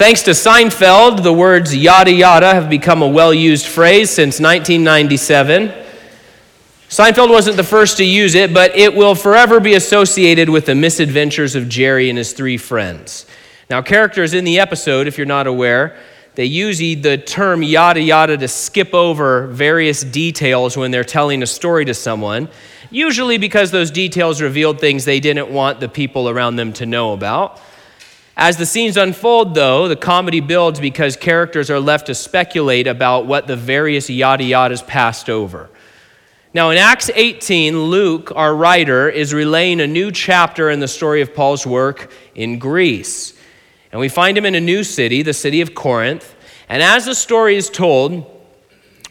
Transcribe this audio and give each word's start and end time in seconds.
Thanks 0.00 0.22
to 0.22 0.30
Seinfeld, 0.30 1.22
the 1.22 1.30
words 1.30 1.76
yada 1.76 2.10
yada 2.10 2.54
have 2.54 2.70
become 2.70 3.02
a 3.02 3.06
well 3.06 3.34
used 3.34 3.66
phrase 3.66 4.08
since 4.08 4.40
1997. 4.40 5.70
Seinfeld 6.88 7.28
wasn't 7.28 7.58
the 7.58 7.62
first 7.62 7.98
to 7.98 8.04
use 8.06 8.34
it, 8.34 8.54
but 8.54 8.74
it 8.74 8.96
will 8.96 9.14
forever 9.14 9.60
be 9.60 9.74
associated 9.74 10.48
with 10.48 10.64
the 10.64 10.74
misadventures 10.74 11.54
of 11.54 11.68
Jerry 11.68 12.08
and 12.08 12.16
his 12.16 12.32
three 12.32 12.56
friends. 12.56 13.26
Now, 13.68 13.82
characters 13.82 14.32
in 14.32 14.44
the 14.44 14.58
episode, 14.58 15.06
if 15.06 15.18
you're 15.18 15.26
not 15.26 15.46
aware, 15.46 15.98
they 16.34 16.46
use 16.46 16.78
the 16.78 17.18
term 17.18 17.62
yada 17.62 18.00
yada 18.00 18.38
to 18.38 18.48
skip 18.48 18.94
over 18.94 19.48
various 19.48 20.02
details 20.02 20.78
when 20.78 20.92
they're 20.92 21.04
telling 21.04 21.42
a 21.42 21.46
story 21.46 21.84
to 21.84 21.92
someone, 21.92 22.48
usually 22.90 23.36
because 23.36 23.70
those 23.70 23.90
details 23.90 24.40
revealed 24.40 24.80
things 24.80 25.04
they 25.04 25.20
didn't 25.20 25.50
want 25.50 25.78
the 25.78 25.90
people 25.90 26.30
around 26.30 26.56
them 26.56 26.72
to 26.72 26.86
know 26.86 27.12
about. 27.12 27.60
As 28.40 28.56
the 28.56 28.64
scenes 28.64 28.96
unfold, 28.96 29.54
though, 29.54 29.86
the 29.86 29.96
comedy 29.96 30.40
builds 30.40 30.80
because 30.80 31.14
characters 31.14 31.70
are 31.70 31.78
left 31.78 32.06
to 32.06 32.14
speculate 32.14 32.86
about 32.86 33.26
what 33.26 33.46
the 33.46 33.54
various 33.54 34.08
yada 34.08 34.44
yadas 34.44 34.84
passed 34.86 35.28
over. 35.28 35.68
Now, 36.54 36.70
in 36.70 36.78
Acts 36.78 37.10
18, 37.14 37.78
Luke, 37.78 38.32
our 38.34 38.56
writer, 38.56 39.10
is 39.10 39.34
relaying 39.34 39.82
a 39.82 39.86
new 39.86 40.10
chapter 40.10 40.70
in 40.70 40.80
the 40.80 40.88
story 40.88 41.20
of 41.20 41.34
Paul's 41.34 41.66
work 41.66 42.10
in 42.34 42.58
Greece. 42.58 43.34
And 43.92 44.00
we 44.00 44.08
find 44.08 44.38
him 44.38 44.46
in 44.46 44.54
a 44.54 44.60
new 44.60 44.84
city, 44.84 45.20
the 45.20 45.34
city 45.34 45.60
of 45.60 45.74
Corinth. 45.74 46.34
And 46.66 46.82
as 46.82 47.04
the 47.04 47.14
story 47.14 47.56
is 47.56 47.68
told, 47.68 48.24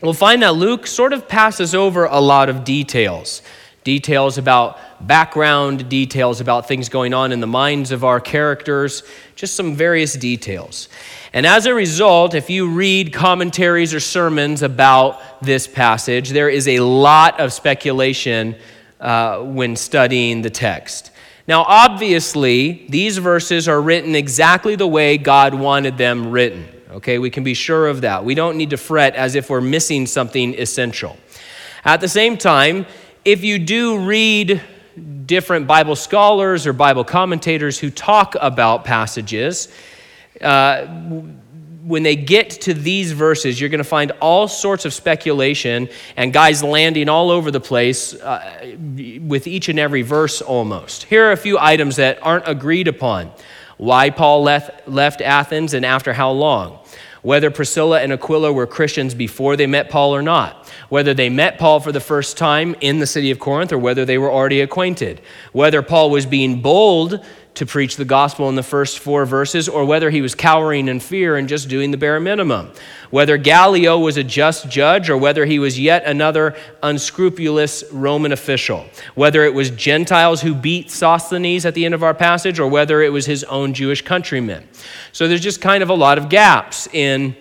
we'll 0.02 0.14
find 0.14 0.42
that 0.42 0.56
Luke 0.56 0.88
sort 0.88 1.14
of 1.14 1.28
passes 1.28 1.76
over 1.76 2.06
a 2.06 2.20
lot 2.20 2.50
of 2.50 2.64
details 2.64 3.44
details 3.84 4.38
about 4.38 4.80
background, 5.08 5.90
details 5.90 6.42
about 6.42 6.68
things 6.68 6.90
going 6.90 7.14
on 7.14 7.32
in 7.32 7.40
the 7.40 7.48
minds 7.48 7.92
of 7.92 8.04
our 8.04 8.20
characters, 8.20 9.04
just 9.36 9.56
some 9.56 9.76
various 9.76 10.14
details. 10.14 10.90
And 11.34 11.46
as 11.46 11.66
a 11.66 11.74
result, 11.74 12.34
if 12.34 12.50
you 12.50 12.70
read 12.70 13.14
commentaries 13.14 13.94
or 13.94 14.00
sermons 14.00 14.62
about 14.62 15.22
this 15.42 15.68
passage, 15.68 16.30
there 16.30 16.50
is 16.50 16.68
a 16.68 16.80
lot 16.80 17.40
of 17.40 17.54
speculation 17.54 18.56
uh, 19.00 19.40
when 19.40 19.76
studying 19.76 20.42
the 20.42 20.50
text. 20.50 21.12
Now, 21.48 21.64
obviously, 21.64 22.86
these 22.90 23.18
verses 23.18 23.68
are 23.68 23.82
written 23.82 24.14
exactly 24.14 24.76
the 24.76 24.88
way 24.88 25.18
God 25.18 25.54
wanted 25.54 25.98
them 25.98 26.32
written. 26.32 26.68
Okay, 26.92 27.20
we 27.20 27.30
can 27.30 27.44
be 27.44 27.54
sure 27.54 27.88
of 27.88 28.02
that. 28.02 28.26
We 28.26 28.36
don't 28.36 28.58
need 28.58 28.72
to 28.72 28.78
fret 28.78 29.16
as 29.16 29.36
if 29.36 29.50
we're 29.50 29.62
missing 29.62 30.06
something 30.06 30.54
essential. 30.56 31.18
At 31.86 32.02
the 32.02 32.08
same 32.08 32.38
time, 32.38 32.86
if 33.32 33.44
you 33.44 33.60
do 33.60 34.00
read 34.00 34.60
different 35.28 35.68
Bible 35.68 35.96
scholars 35.96 36.66
or 36.66 36.74
Bible 36.74 37.04
commentators 37.04 37.78
who 37.78 37.92
talk 37.92 38.36
about 38.42 38.84
passages, 38.84 39.68
uh, 40.42 40.88
when 41.84 42.02
they 42.02 42.16
get 42.16 42.50
to 42.50 42.74
these 42.74 43.12
verses, 43.12 43.62
you're 43.62 43.70
going 43.70 43.78
to 43.78 43.84
find 43.84 44.12
all 44.20 44.48
sorts 44.48 44.84
of 44.84 44.96
speculation 44.96 45.90
and 46.18 46.34
guys 46.34 46.64
landing 46.64 47.08
all 47.08 47.30
over 47.30 47.52
the 47.52 47.60
place 47.60 48.16
uh, 48.16 48.76
with 49.22 49.46
each 49.46 49.70
and 49.70 49.78
every 49.78 50.02
verse 50.02 50.42
almost. 50.42 51.04
Here 51.04 51.28
are 51.28 51.32
a 51.32 51.38
few 51.38 51.60
items 51.60 51.98
that 51.98 52.18
aren't 52.24 52.48
agreed 52.48 52.88
upon 52.88 53.32
why 53.78 54.10
Paul 54.10 54.42
left, 54.42 54.88
left 54.88 55.22
Athens 55.22 55.76
and 55.76 55.86
after 55.86 56.14
how 56.14 56.32
long 56.32 56.80
whether 57.22 57.52
Priscilla 57.52 58.02
and 58.02 58.12
Aquila 58.12 58.52
were 58.52 58.68
Christians 58.68 59.14
before 59.14 59.56
they 59.56 59.68
met 59.68 59.90
Paul 59.90 60.16
or 60.16 60.22
not, 60.22 60.68
whether 60.90 61.14
they 61.14 61.30
met 61.30 61.58
Paul 61.58 61.80
for 61.80 61.92
the 61.92 62.00
first 62.00 62.38
time 62.38 62.76
in 62.82 63.00
the 63.00 63.08
city 63.08 63.32
of 63.32 63.40
Corinth 63.40 63.72
or 63.72 63.78
whether 63.78 64.06
they 64.06 64.18
were 64.18 64.32
already 64.32 64.62
acquainted, 64.62 65.22
whether 65.52 65.82
Paul 65.82 66.10
was 66.10 66.26
being 66.26 66.62
bold 66.62 67.24
to 67.60 67.66
preach 67.66 67.98
the 67.98 68.06
gospel 68.06 68.48
in 68.48 68.56
the 68.56 68.64
first 68.64 69.00
four 69.00 69.26
verses 69.26 69.68
or 69.68 69.84
whether 69.84 70.10
he 70.10 70.22
was 70.22 70.34
cowering 70.34 70.88
in 70.88 70.98
fear 70.98 71.36
and 71.36 71.50
just 71.50 71.68
doing 71.68 71.92
the 71.92 71.98
bare 71.98 72.18
minimum, 72.18 72.72
whether 73.10 73.36
Gallio 73.36 74.00
was 74.00 74.16
a 74.16 74.24
just 74.24 74.70
judge 74.70 75.10
or 75.10 75.18
whether 75.18 75.46
he 75.46 75.60
was 75.60 75.78
yet 75.78 76.06
another 76.06 76.56
unscrupulous 76.82 77.84
Roman 77.92 78.32
official, 78.32 78.86
whether 79.14 79.44
it 79.44 79.54
was 79.54 79.72
Gentiles 79.72 80.40
who 80.40 80.56
beat 80.56 80.90
Sosthenes 80.90 81.66
at 81.66 81.74
the 81.74 81.84
end 81.84 81.94
of 81.94 82.02
our 82.02 82.14
passage 82.14 82.60
or 82.60 82.70
whether 82.70 83.02
it 83.02 83.12
was 83.12 83.26
his 83.26 83.44
own 83.44 83.74
Jewish 83.74 84.04
countrymen. 84.04 84.66
So 85.12 85.28
there's 85.28 85.42
just 85.42 85.60
kind 85.60 85.84
of 85.84 85.90
a 85.90 85.94
lot 85.94 86.18
of 86.18 86.30
gaps 86.30 86.88
in 86.94 87.36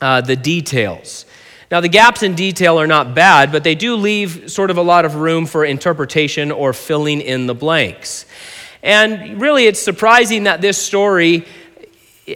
uh, 0.00 0.20
the 0.20 0.36
details. 0.36 1.26
Now, 1.72 1.80
the 1.80 1.88
gaps 1.88 2.22
in 2.22 2.36
detail 2.36 2.80
are 2.80 2.86
not 2.86 3.16
bad, 3.16 3.50
but 3.50 3.64
they 3.64 3.74
do 3.74 3.96
leave 3.96 4.48
sort 4.48 4.70
of 4.70 4.78
a 4.78 4.82
lot 4.82 5.04
of 5.04 5.16
room 5.16 5.44
for 5.44 5.64
interpretation 5.64 6.52
or 6.52 6.72
filling 6.72 7.20
in 7.20 7.48
the 7.48 7.54
blanks. 7.54 8.26
And 8.84 9.40
really, 9.40 9.64
it's 9.64 9.80
surprising 9.80 10.44
that 10.44 10.60
this 10.60 10.76
story 10.76 11.46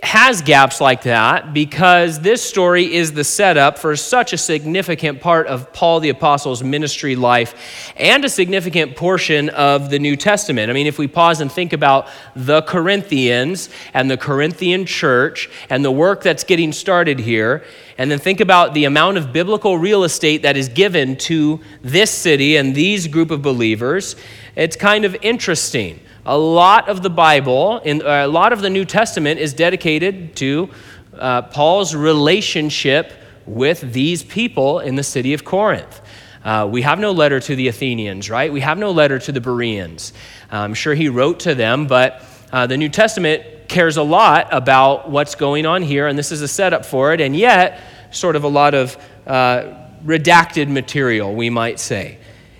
has 0.02 0.42
gaps 0.42 0.80
like 0.80 1.02
that 1.02 1.52
because 1.52 2.20
this 2.20 2.42
story 2.42 2.94
is 2.94 3.12
the 3.12 3.24
setup 3.24 3.78
for 3.78 3.96
such 3.96 4.32
a 4.32 4.38
significant 4.38 5.20
part 5.20 5.46
of 5.46 5.72
Paul 5.74 6.00
the 6.00 6.08
Apostle's 6.08 6.62
ministry 6.62 7.16
life 7.16 7.92
and 7.96 8.22
a 8.24 8.30
significant 8.30 8.96
portion 8.96 9.50
of 9.50 9.90
the 9.90 9.98
New 9.98 10.16
Testament. 10.16 10.70
I 10.70 10.74
mean, 10.74 10.86
if 10.86 10.98
we 10.98 11.06
pause 11.06 11.40
and 11.42 11.52
think 11.52 11.74
about 11.74 12.08
the 12.34 12.62
Corinthians 12.62 13.68
and 13.92 14.10
the 14.10 14.16
Corinthian 14.16 14.86
church 14.86 15.50
and 15.68 15.84
the 15.84 15.92
work 15.92 16.22
that's 16.22 16.44
getting 16.44 16.72
started 16.72 17.18
here, 17.18 17.62
and 17.98 18.10
then 18.10 18.18
think 18.18 18.40
about 18.40 18.72
the 18.72 18.84
amount 18.84 19.18
of 19.18 19.34
biblical 19.34 19.76
real 19.76 20.04
estate 20.04 20.42
that 20.42 20.56
is 20.56 20.70
given 20.70 21.16
to 21.16 21.60
this 21.82 22.10
city 22.10 22.56
and 22.56 22.74
these 22.74 23.06
group 23.06 23.30
of 23.30 23.42
believers, 23.42 24.16
it's 24.56 24.76
kind 24.76 25.04
of 25.04 25.14
interesting 25.20 26.00
a 26.28 26.36
lot 26.36 26.90
of 26.90 27.02
the 27.02 27.08
Bible, 27.08 27.78
in, 27.78 28.02
uh, 28.02 28.26
a 28.26 28.28
lot 28.28 28.52
of 28.52 28.60
the 28.60 28.68
New 28.68 28.84
Testament 28.84 29.40
is 29.40 29.54
dedicated 29.54 30.36
to 30.36 30.68
uh, 31.14 31.40
Paul's 31.40 31.94
relationship 31.94 33.14
with 33.46 33.94
these 33.94 34.22
people 34.22 34.80
in 34.80 34.94
the 34.94 35.02
city 35.02 35.32
of 35.32 35.42
Corinth. 35.42 36.02
Uh, 36.44 36.68
we 36.70 36.82
have 36.82 37.00
no 37.00 37.12
letter 37.12 37.40
to 37.40 37.56
the 37.56 37.68
Athenians, 37.68 38.28
right? 38.28 38.52
We 38.52 38.60
have 38.60 38.76
no 38.76 38.90
letter 38.90 39.18
to 39.18 39.32
the 39.32 39.40
Bereans. 39.40 40.12
I'm 40.50 40.74
sure 40.74 40.94
he 40.94 41.08
wrote 41.08 41.40
to 41.40 41.54
them, 41.54 41.86
but 41.86 42.22
uh, 42.52 42.66
the 42.66 42.76
New 42.76 42.90
Testament 42.90 43.66
cares 43.66 43.96
a 43.96 44.02
lot 44.02 44.48
about 44.52 45.10
what's 45.10 45.34
going 45.34 45.64
on 45.64 45.80
here, 45.80 46.08
and 46.08 46.18
this 46.18 46.30
is 46.30 46.42
a 46.42 46.48
setup 46.48 46.84
for 46.84 47.14
it, 47.14 47.22
and 47.22 47.34
yet, 47.34 47.80
sort 48.10 48.36
of 48.36 48.44
a 48.44 48.48
lot 48.48 48.74
of 48.74 48.98
uh, 49.26 49.72
redacted 50.04 50.68
material, 50.68 51.34
we 51.34 51.48
might 51.48 51.80
say. 51.80 52.18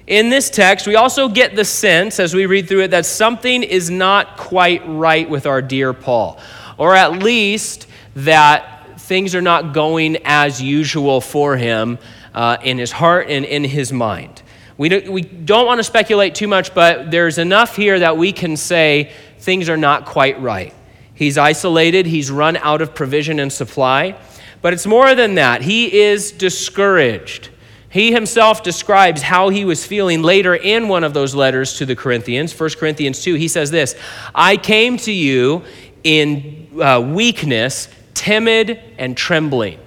In 0.09 0.31
this 0.31 0.49
text, 0.49 0.87
we 0.87 0.97
also 0.97 1.29
get 1.29 1.55
the 1.55 1.67
sense 1.67 2.19
as 2.19 2.33
we 2.33 2.47
read 2.47 2.67
through 2.67 2.85
it 2.85 2.93
that 2.93 3.05
something 3.05 3.63
is 3.63 3.91
not 3.91 4.39
quite 4.39 4.81
right 4.89 5.29
with 5.29 5.45
our 5.45 5.61
dear 5.61 5.93
Paul, 5.93 6.41
or 6.79 6.95
at 6.95 7.19
least 7.19 7.87
that 8.17 8.99
things 9.03 9.35
are 9.35 9.43
not 9.43 9.75
going 9.75 10.17
as 10.25 10.63
usual 10.63 11.21
for 11.21 11.59
him 11.59 11.99
uh, 12.33 12.57
in 12.63 12.79
his 12.79 12.91
heart 12.91 13.29
and 13.29 13.45
in 13.45 13.65
his 13.65 13.93
mind. 13.93 14.41
We 14.79 14.89
don't, 14.89 15.13
we 15.13 15.21
don't 15.21 15.67
want 15.67 15.79
to 15.79 15.85
speculate 15.85 16.35
too 16.35 16.49
much, 16.49 16.75
but 16.75 17.11
there's 17.11 17.37
enough 17.37 17.77
here 17.77 17.99
that 17.99 18.17
we 18.17 18.33
can 18.33 18.57
say 18.57 19.13
things 19.41 19.69
are 19.69 19.77
not 19.77 20.07
quite 20.07 20.41
right. 20.41 20.73
He's 21.13 21.37
isolated, 21.37 22.07
he's 22.07 22.31
run 22.31 22.57
out 22.57 22.81
of 22.81 22.95
provision 22.95 23.41
and 23.41 23.53
supply. 23.53 24.19
But 24.63 24.73
it's 24.73 24.87
more 24.87 25.15
than 25.15 25.35
that. 25.35 25.61
He 25.61 26.01
is 26.01 26.33
discouraged. 26.33 27.51
He 27.91 28.13
himself 28.13 28.63
describes 28.63 29.23
how 29.23 29.49
he 29.49 29.65
was 29.65 29.87
feeling 29.87 30.23
later 30.23 30.55
in 30.55 30.89
one 30.89 31.05
of 31.05 31.15
those 31.15 31.35
letters 31.35 31.79
to 31.79 31.87
the 31.87 31.97
Corinthians, 31.97 32.59
1 32.59 32.71
Corinthians 32.79 33.23
2. 33.23 33.35
He 33.35 33.49
says 33.49 33.71
this 33.71 33.95
I 34.35 34.57
came 34.57 34.99
to 34.99 35.13
you 35.13 35.63
in 36.05 36.69
uh, 36.81 37.01
weakness, 37.01 37.89
timid, 38.15 38.81
and 38.99 39.17
trembling. 39.17 39.81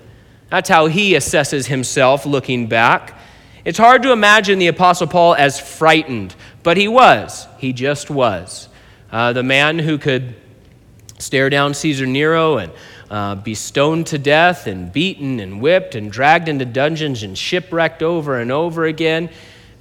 That's 0.49 0.67
how 0.67 0.87
he 0.87 1.13
assesses 1.13 1.67
himself 1.67 2.25
looking 2.25 2.67
back. 2.67 3.17
It's 3.63 3.77
hard 3.77 4.01
to 4.03 4.11
imagine 4.11 4.57
the 4.57 4.67
Apostle 4.67 5.07
Paul 5.07 5.35
as 5.35 5.59
frightened, 5.59 6.35
but 6.63 6.77
he 6.77 6.87
was. 6.87 7.47
He 7.59 7.73
just 7.73 8.09
was. 8.09 8.67
Uh, 9.11 9.33
the 9.33 9.43
man 9.43 9.77
who 9.77 9.99
could 9.99 10.35
stare 11.19 11.49
down 11.51 11.75
Caesar 11.75 12.07
Nero 12.07 12.57
and 12.57 12.71
uh, 13.11 13.35
be 13.35 13.53
stoned 13.53 14.07
to 14.07 14.17
death 14.17 14.67
and 14.67 14.91
beaten 14.91 15.41
and 15.41 15.61
whipped 15.61 15.95
and 15.95 16.09
dragged 16.09 16.47
into 16.47 16.63
dungeons 16.63 17.23
and 17.23 17.37
shipwrecked 17.37 18.01
over 18.01 18.39
and 18.39 18.53
over 18.53 18.85
again. 18.85 19.29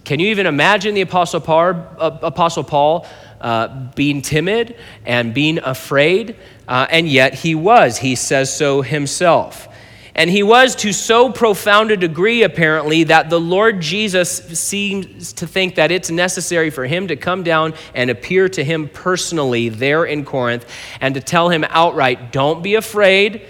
Can 0.05 0.19
you 0.19 0.29
even 0.31 0.47
imagine 0.47 0.97
the 0.97 1.03
Apostle 1.03 1.41
Paul, 1.41 1.75
uh, 1.97 2.31
Paul 2.65 3.07
uh, 3.41 3.69
being 3.95 4.21
timid 4.21 4.77
and 5.07 5.33
being 5.33 5.61
afraid? 5.61 6.37
Uh, 6.67 6.89
and 6.91 7.09
yet 7.09 7.35
he 7.35 7.55
was. 7.55 7.99
He 7.99 8.17
says 8.17 8.55
so 8.55 8.83
himself. 8.83 9.69
And 10.15 10.29
he 10.29 10.43
was 10.43 10.75
to 10.77 10.93
so 10.93 11.31
profound 11.31 11.91
a 11.91 11.97
degree, 11.97 12.43
apparently, 12.43 13.05
that 13.05 13.31
the 13.31 13.41
Lord 13.41 13.81
Jesus 13.81 14.31
seems 14.59 15.33
to 15.35 15.47
think 15.47 15.77
that 15.77 15.91
it's 15.91 16.11
necessary 16.11 16.71
for 16.71 16.85
him 16.85 17.09
to 17.09 17.17
come 17.17 17.43
down 17.43 17.75
and 17.95 18.11
appear 18.11 18.49
to 18.49 18.65
him 18.65 18.89
personally 18.89 19.69
there 19.69 20.05
in 20.05 20.25
Corinth 20.25 20.67
and 21.01 21.15
to 21.15 21.21
tell 21.21 21.49
him 21.49 21.65
outright 21.69 22.33
don't 22.33 22.63
be 22.63 22.75
afraid, 22.75 23.43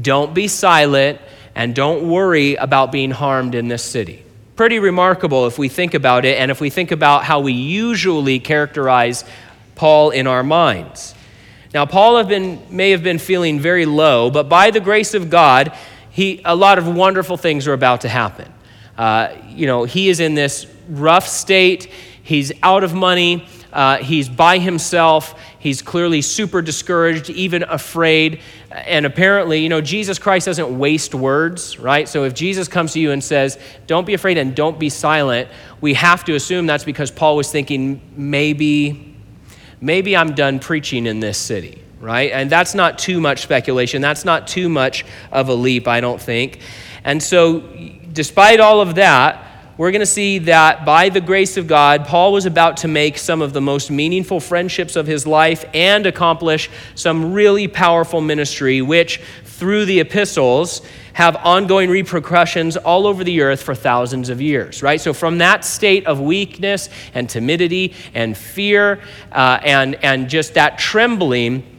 don't 0.00 0.32
be 0.32 0.48
silent, 0.48 1.20
and 1.54 1.74
don't 1.74 2.08
worry 2.08 2.54
about 2.54 2.92
being 2.92 3.10
harmed 3.10 3.54
in 3.54 3.68
this 3.68 3.82
city. 3.82 4.24
Pretty 4.56 4.78
remarkable 4.78 5.46
if 5.46 5.58
we 5.58 5.68
think 5.68 5.92
about 5.92 6.24
it 6.24 6.38
and 6.38 6.50
if 6.50 6.60
we 6.60 6.70
think 6.70 6.92
about 6.92 7.24
how 7.24 7.40
we 7.40 7.52
usually 7.52 8.38
characterize 8.38 9.24
Paul 9.74 10.10
in 10.10 10.26
our 10.26 10.42
minds. 10.42 11.14
Now, 11.74 11.84
Paul 11.84 12.16
have 12.16 12.28
been, 12.28 12.60
may 12.70 12.92
have 12.92 13.02
been 13.02 13.18
feeling 13.18 13.60
very 13.60 13.84
low, 13.84 14.30
but 14.30 14.48
by 14.48 14.70
the 14.70 14.80
grace 14.80 15.12
of 15.12 15.28
God, 15.28 15.76
he, 16.16 16.40
a 16.46 16.56
lot 16.56 16.78
of 16.78 16.88
wonderful 16.88 17.36
things 17.36 17.68
are 17.68 17.74
about 17.74 18.00
to 18.00 18.08
happen. 18.08 18.50
Uh, 18.96 19.34
you 19.50 19.66
know, 19.66 19.84
he 19.84 20.08
is 20.08 20.18
in 20.18 20.34
this 20.34 20.66
rough 20.88 21.28
state, 21.28 21.90
he's 22.22 22.52
out 22.62 22.82
of 22.82 22.94
money, 22.94 23.46
uh, 23.70 23.98
he's 23.98 24.26
by 24.26 24.56
himself. 24.58 25.38
He's 25.58 25.82
clearly 25.82 26.22
super 26.22 26.62
discouraged, 26.62 27.28
even 27.28 27.64
afraid. 27.64 28.40
And 28.70 29.04
apparently, 29.04 29.58
you 29.58 29.68
know, 29.68 29.82
Jesus 29.82 30.18
Christ 30.18 30.46
doesn't 30.46 30.78
waste 30.78 31.14
words, 31.14 31.78
right? 31.78 32.08
So 32.08 32.24
if 32.24 32.32
Jesus 32.32 32.66
comes 32.66 32.94
to 32.94 33.00
you 33.00 33.10
and 33.10 33.22
says, 33.22 33.58
don't 33.86 34.06
be 34.06 34.14
afraid 34.14 34.38
and 34.38 34.56
don't 34.56 34.78
be 34.78 34.88
silent, 34.88 35.50
we 35.82 35.92
have 35.92 36.24
to 36.24 36.34
assume 36.34 36.64
that's 36.64 36.84
because 36.84 37.10
Paul 37.10 37.36
was 37.36 37.52
thinking, 37.52 38.00
maybe, 38.16 39.14
maybe 39.82 40.16
I'm 40.16 40.34
done 40.34 40.60
preaching 40.60 41.04
in 41.04 41.20
this 41.20 41.36
city, 41.36 41.82
right? 42.06 42.30
And 42.30 42.48
that's 42.48 42.72
not 42.72 43.00
too 43.00 43.20
much 43.20 43.42
speculation. 43.42 44.00
That's 44.00 44.24
not 44.24 44.46
too 44.46 44.68
much 44.68 45.04
of 45.32 45.48
a 45.48 45.54
leap, 45.54 45.88
I 45.88 46.00
don't 46.00 46.22
think. 46.22 46.60
And 47.02 47.20
so, 47.20 47.60
despite 48.12 48.60
all 48.60 48.80
of 48.80 48.94
that, 48.94 49.42
we're 49.76 49.90
going 49.90 50.00
to 50.00 50.06
see 50.06 50.38
that 50.38 50.86
by 50.86 51.08
the 51.08 51.20
grace 51.20 51.56
of 51.56 51.66
God, 51.66 52.06
Paul 52.06 52.32
was 52.32 52.46
about 52.46 52.78
to 52.78 52.88
make 52.88 53.18
some 53.18 53.42
of 53.42 53.52
the 53.52 53.60
most 53.60 53.90
meaningful 53.90 54.38
friendships 54.38 54.94
of 54.94 55.08
his 55.08 55.26
life 55.26 55.64
and 55.74 56.06
accomplish 56.06 56.70
some 56.94 57.32
really 57.32 57.66
powerful 57.66 58.20
ministry, 58.20 58.80
which 58.82 59.20
through 59.44 59.84
the 59.84 59.98
epistles 59.98 60.82
have 61.12 61.34
ongoing 61.36 61.90
repercussions 61.90 62.76
all 62.76 63.06
over 63.06 63.24
the 63.24 63.40
earth 63.40 63.62
for 63.62 63.74
thousands 63.74 64.28
of 64.28 64.40
years, 64.40 64.80
right? 64.80 65.00
So, 65.00 65.12
from 65.12 65.38
that 65.38 65.64
state 65.64 66.06
of 66.06 66.20
weakness 66.20 66.88
and 67.14 67.28
timidity 67.28 67.94
and 68.14 68.36
fear 68.36 69.00
uh, 69.32 69.58
and, 69.64 69.96
and 70.04 70.28
just 70.28 70.54
that 70.54 70.78
trembling, 70.78 71.75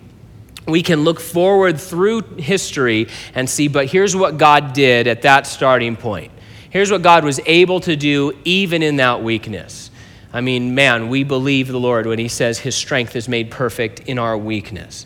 we 0.67 0.83
can 0.83 1.01
look 1.01 1.19
forward 1.19 1.79
through 1.79 2.21
history 2.37 3.07
and 3.33 3.49
see, 3.49 3.67
but 3.67 3.87
here's 3.87 4.15
what 4.15 4.37
God 4.37 4.73
did 4.73 5.07
at 5.07 5.21
that 5.21 5.47
starting 5.47 5.95
point. 5.95 6.31
Here's 6.69 6.91
what 6.91 7.01
God 7.01 7.23
was 7.23 7.39
able 7.45 7.79
to 7.81 7.95
do 7.95 8.37
even 8.43 8.83
in 8.83 8.97
that 8.97 9.23
weakness. 9.23 9.89
I 10.33 10.41
mean, 10.41 10.75
man, 10.75 11.07
we 11.07 11.23
believe 11.23 11.69
the 11.69 11.79
Lord 11.79 12.05
when 12.05 12.19
He 12.19 12.27
says 12.27 12.59
His 12.59 12.75
strength 12.75 13.15
is 13.15 13.29
made 13.29 13.49
perfect 13.49 14.01
in 14.01 14.19
our 14.19 14.37
weakness. 14.37 15.05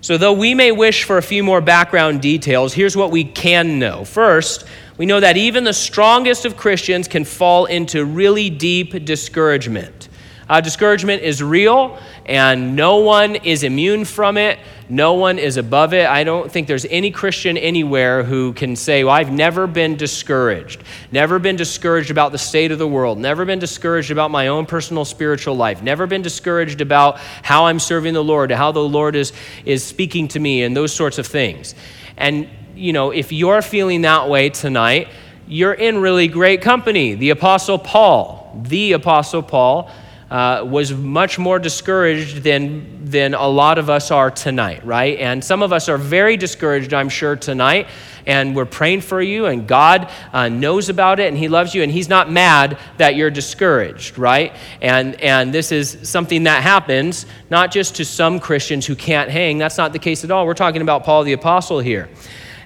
So, 0.00 0.16
though 0.16 0.32
we 0.32 0.54
may 0.54 0.70
wish 0.70 1.04
for 1.04 1.18
a 1.18 1.22
few 1.22 1.42
more 1.42 1.60
background 1.60 2.22
details, 2.22 2.72
here's 2.74 2.96
what 2.96 3.10
we 3.10 3.24
can 3.24 3.78
know. 3.78 4.04
First, 4.04 4.66
we 4.96 5.06
know 5.06 5.18
that 5.18 5.36
even 5.36 5.64
the 5.64 5.72
strongest 5.72 6.44
of 6.44 6.56
Christians 6.56 7.08
can 7.08 7.24
fall 7.24 7.64
into 7.64 8.04
really 8.04 8.48
deep 8.48 9.04
discouragement. 9.04 10.08
Uh, 10.46 10.60
discouragement 10.60 11.22
is 11.22 11.42
real, 11.42 11.98
and 12.26 12.76
no 12.76 12.98
one 12.98 13.34
is 13.36 13.62
immune 13.62 14.04
from 14.04 14.36
it. 14.36 14.58
No 14.90 15.14
one 15.14 15.38
is 15.38 15.56
above 15.56 15.94
it. 15.94 16.06
I 16.06 16.22
don't 16.22 16.52
think 16.52 16.68
there's 16.68 16.84
any 16.84 17.10
Christian 17.10 17.56
anywhere 17.56 18.22
who 18.22 18.52
can 18.52 18.76
say, 18.76 19.04
Well, 19.04 19.14
I've 19.14 19.32
never 19.32 19.66
been 19.66 19.96
discouraged, 19.96 20.82
never 21.10 21.38
been 21.38 21.56
discouraged 21.56 22.10
about 22.10 22.32
the 22.32 22.38
state 22.38 22.72
of 22.72 22.78
the 22.78 22.86
world, 22.86 23.18
never 23.18 23.46
been 23.46 23.58
discouraged 23.58 24.10
about 24.10 24.30
my 24.30 24.48
own 24.48 24.66
personal 24.66 25.06
spiritual 25.06 25.56
life, 25.56 25.82
never 25.82 26.06
been 26.06 26.20
discouraged 26.20 26.82
about 26.82 27.18
how 27.42 27.64
I'm 27.64 27.78
serving 27.78 28.12
the 28.12 28.24
Lord, 28.24 28.50
how 28.50 28.70
the 28.70 28.80
Lord 28.80 29.16
is, 29.16 29.32
is 29.64 29.82
speaking 29.82 30.28
to 30.28 30.40
me, 30.40 30.62
and 30.62 30.76
those 30.76 30.92
sorts 30.92 31.16
of 31.16 31.26
things. 31.26 31.74
And, 32.18 32.50
you 32.74 32.92
know, 32.92 33.12
if 33.12 33.32
you're 33.32 33.62
feeling 33.62 34.02
that 34.02 34.28
way 34.28 34.50
tonight, 34.50 35.08
you're 35.46 35.72
in 35.72 35.98
really 35.98 36.28
great 36.28 36.60
company. 36.60 37.14
The 37.14 37.30
Apostle 37.30 37.78
Paul, 37.78 38.62
the 38.68 38.92
Apostle 38.92 39.42
Paul, 39.42 39.90
uh, 40.30 40.64
was 40.68 40.92
much 40.92 41.38
more 41.38 41.58
discouraged 41.58 42.42
than, 42.42 43.04
than 43.04 43.34
a 43.34 43.46
lot 43.46 43.78
of 43.78 43.90
us 43.90 44.10
are 44.10 44.30
tonight, 44.30 44.84
right? 44.84 45.18
And 45.18 45.44
some 45.44 45.62
of 45.62 45.72
us 45.72 45.88
are 45.88 45.98
very 45.98 46.36
discouraged, 46.36 46.94
I'm 46.94 47.08
sure, 47.08 47.36
tonight. 47.36 47.88
And 48.26 48.56
we're 48.56 48.64
praying 48.64 49.02
for 49.02 49.20
you, 49.20 49.46
and 49.46 49.68
God 49.68 50.10
uh, 50.32 50.48
knows 50.48 50.88
about 50.88 51.20
it, 51.20 51.28
and 51.28 51.36
He 51.36 51.48
loves 51.48 51.74
you, 51.74 51.82
and 51.82 51.92
He's 51.92 52.08
not 52.08 52.30
mad 52.30 52.78
that 52.96 53.16
you're 53.16 53.30
discouraged, 53.30 54.16
right? 54.16 54.56
And, 54.80 55.20
and 55.20 55.52
this 55.52 55.72
is 55.72 55.98
something 56.08 56.44
that 56.44 56.62
happens 56.62 57.26
not 57.50 57.70
just 57.70 57.96
to 57.96 58.04
some 58.04 58.40
Christians 58.40 58.86
who 58.86 58.96
can't 58.96 59.30
hang. 59.30 59.58
That's 59.58 59.76
not 59.76 59.92
the 59.92 59.98
case 59.98 60.24
at 60.24 60.30
all. 60.30 60.46
We're 60.46 60.54
talking 60.54 60.80
about 60.80 61.04
Paul 61.04 61.24
the 61.24 61.34
Apostle 61.34 61.80
here. 61.80 62.08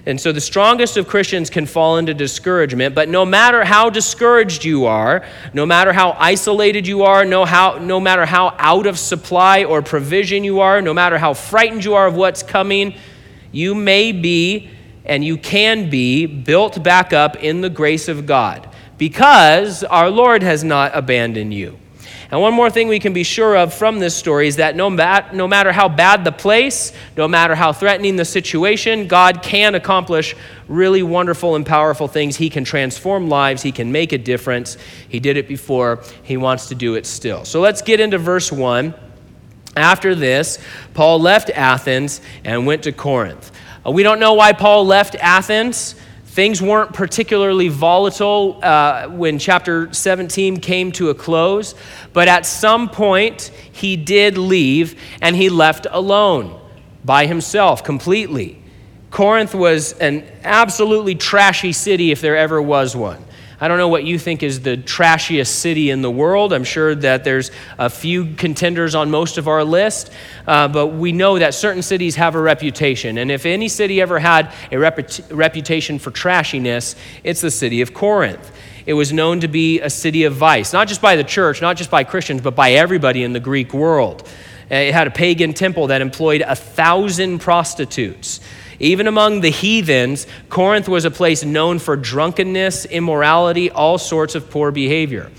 And 0.05 0.19
so 0.19 0.31
the 0.31 0.41
strongest 0.41 0.97
of 0.97 1.07
Christians 1.07 1.49
can 1.49 1.65
fall 1.65 1.97
into 1.97 2.13
discouragement, 2.13 2.95
but 2.95 3.09
no 3.09 3.25
matter 3.25 3.63
how 3.63 3.89
discouraged 3.89 4.63
you 4.63 4.85
are, 4.85 5.25
no 5.53 5.65
matter 5.65 5.91
how 5.91 6.15
isolated 6.17 6.87
you 6.87 7.03
are, 7.03 7.25
no, 7.25 7.45
how, 7.45 7.77
no 7.77 7.99
matter 7.99 8.25
how 8.25 8.55
out 8.57 8.87
of 8.87 8.97
supply 8.97 9.63
or 9.63 9.81
provision 9.81 10.43
you 10.43 10.61
are, 10.61 10.81
no 10.81 10.93
matter 10.93 11.17
how 11.17 11.33
frightened 11.33 11.83
you 11.83 11.95
are 11.95 12.07
of 12.07 12.15
what's 12.15 12.43
coming, 12.43 12.95
you 13.51 13.75
may 13.75 14.11
be 14.11 14.69
and 15.05 15.23
you 15.23 15.37
can 15.37 15.89
be 15.89 16.25
built 16.25 16.81
back 16.83 17.13
up 17.13 17.35
in 17.37 17.61
the 17.61 17.69
grace 17.69 18.07
of 18.07 18.25
God 18.25 18.69
because 18.97 19.83
our 19.83 20.09
Lord 20.09 20.43
has 20.43 20.63
not 20.63 20.91
abandoned 20.95 21.53
you. 21.53 21.79
And 22.31 22.39
one 22.41 22.53
more 22.53 22.69
thing 22.69 22.87
we 22.87 22.99
can 22.99 23.11
be 23.11 23.23
sure 23.23 23.57
of 23.57 23.73
from 23.73 23.97
this 23.97 24.15
story 24.15 24.47
is 24.47 24.57
that 24.57 24.75
no, 24.75 24.89
mat- 24.89 25.33
no 25.33 25.47
matter 25.47 25.71
how 25.71 25.89
bad 25.89 26.23
the 26.23 26.31
place, 26.31 26.93
no 27.17 27.27
matter 27.27 27.55
how 27.55 27.73
threatening 27.73 28.17
the 28.17 28.25
situation, 28.25 29.07
God 29.07 29.41
can 29.41 29.73
accomplish 29.73 30.35
really 30.67 31.01
wonderful 31.01 31.55
and 31.55 31.65
powerful 31.65 32.07
things. 32.07 32.35
He 32.35 32.51
can 32.51 32.63
transform 32.63 33.29
lives, 33.29 33.63
He 33.63 33.71
can 33.71 33.91
make 33.91 34.13
a 34.13 34.17
difference. 34.19 34.77
He 35.07 35.19
did 35.19 35.37
it 35.37 35.47
before, 35.47 36.03
He 36.21 36.37
wants 36.37 36.67
to 36.67 36.75
do 36.75 36.93
it 36.93 37.07
still. 37.07 37.45
So 37.45 37.61
let's 37.61 37.81
get 37.81 37.99
into 37.99 38.19
verse 38.19 38.51
1. 38.51 38.93
After 39.75 40.13
this, 40.13 40.59
Paul 40.93 41.19
left 41.19 41.49
Athens 41.49 42.21
and 42.43 42.67
went 42.67 42.83
to 42.83 42.91
Corinth. 42.91 43.51
Uh, 43.85 43.91
we 43.91 44.03
don't 44.03 44.19
know 44.19 44.33
why 44.33 44.53
Paul 44.53 44.85
left 44.85 45.15
Athens. 45.15 45.95
Things 46.39 46.61
weren't 46.61 46.93
particularly 46.93 47.67
volatile 47.67 48.61
uh, 48.63 49.09
when 49.09 49.39
chapter 49.39 49.93
17 49.93 50.61
came 50.61 50.89
to 50.93 51.09
a 51.09 51.13
close, 51.13 51.75
but 52.13 52.29
at 52.29 52.45
some 52.45 52.87
point 52.87 53.51
he 53.73 53.97
did 53.97 54.37
leave 54.37 54.97
and 55.21 55.35
he 55.35 55.49
left 55.49 55.85
alone 55.91 56.57
by 57.03 57.25
himself 57.25 57.83
completely. 57.83 58.57
Corinth 59.11 59.53
was 59.53 59.91
an 59.99 60.25
absolutely 60.45 61.13
trashy 61.13 61.73
city 61.73 62.09
if 62.09 62.21
there 62.21 62.37
ever 62.37 62.61
was 62.61 62.95
one. 62.95 63.21
I 63.61 63.67
don't 63.67 63.77
know 63.77 63.89
what 63.89 64.05
you 64.05 64.17
think 64.17 64.41
is 64.41 64.61
the 64.61 64.77
trashiest 64.77 65.53
city 65.53 65.89
in 65.89 66.01
the 66.01 66.09
world. 66.09 66.53
I'm 66.53 66.63
sure 66.63 66.95
that 66.95 67.25
there's 67.25 67.51
a 67.77 67.89
few 67.89 68.33
contenders 68.35 68.95
on 68.95 69.11
most 69.11 69.37
of 69.37 69.49
our 69.49 69.65
list, 69.65 70.11
uh, 70.47 70.69
but 70.69 70.87
we 70.87 71.11
know 71.11 71.37
that 71.39 71.53
certain 71.53 71.81
cities 71.81 72.15
have 72.15 72.35
a 72.35 72.41
reputation. 72.41 73.17
And 73.17 73.29
if 73.29 73.45
any 73.45 73.67
city 73.67 73.99
ever 73.99 74.17
had 74.17 74.53
a 74.71 74.75
reput- 74.75 75.25
reputation 75.35 75.99
for 75.99 76.09
trashiness, 76.09 76.95
it's 77.25 77.41
the 77.41 77.51
city 77.51 77.81
of 77.81 77.93
Corinth. 77.93 78.49
It 78.85 78.93
was 78.93 79.11
known 79.11 79.41
to 79.41 79.49
be 79.49 79.81
a 79.81 79.89
city 79.89 80.23
of 80.23 80.35
vice, 80.35 80.71
not 80.71 80.87
just 80.87 81.01
by 81.01 81.17
the 81.17 81.23
church, 81.25 81.61
not 81.61 81.75
just 81.75 81.91
by 81.91 82.05
Christians, 82.05 82.41
but 82.41 82.55
by 82.55 82.71
everybody 82.71 83.23
in 83.23 83.33
the 83.33 83.41
Greek 83.41 83.73
world. 83.73 84.25
It 84.69 84.93
had 84.93 85.07
a 85.07 85.11
pagan 85.11 85.53
temple 85.53 85.87
that 85.87 86.01
employed 86.01 86.41
a 86.41 86.55
thousand 86.55 87.39
prostitutes. 87.39 88.39
Even 88.79 89.07
among 89.07 89.41
the 89.41 89.49
heathens, 89.49 90.25
Corinth 90.49 90.87
was 90.87 91.05
a 91.05 91.11
place 91.11 91.43
known 91.43 91.79
for 91.79 91.97
drunkenness, 91.97 92.85
immorality, 92.85 93.69
all 93.69 93.97
sorts 93.97 94.35
of 94.35 94.49
poor 94.49 94.71
behavior. 94.71 95.29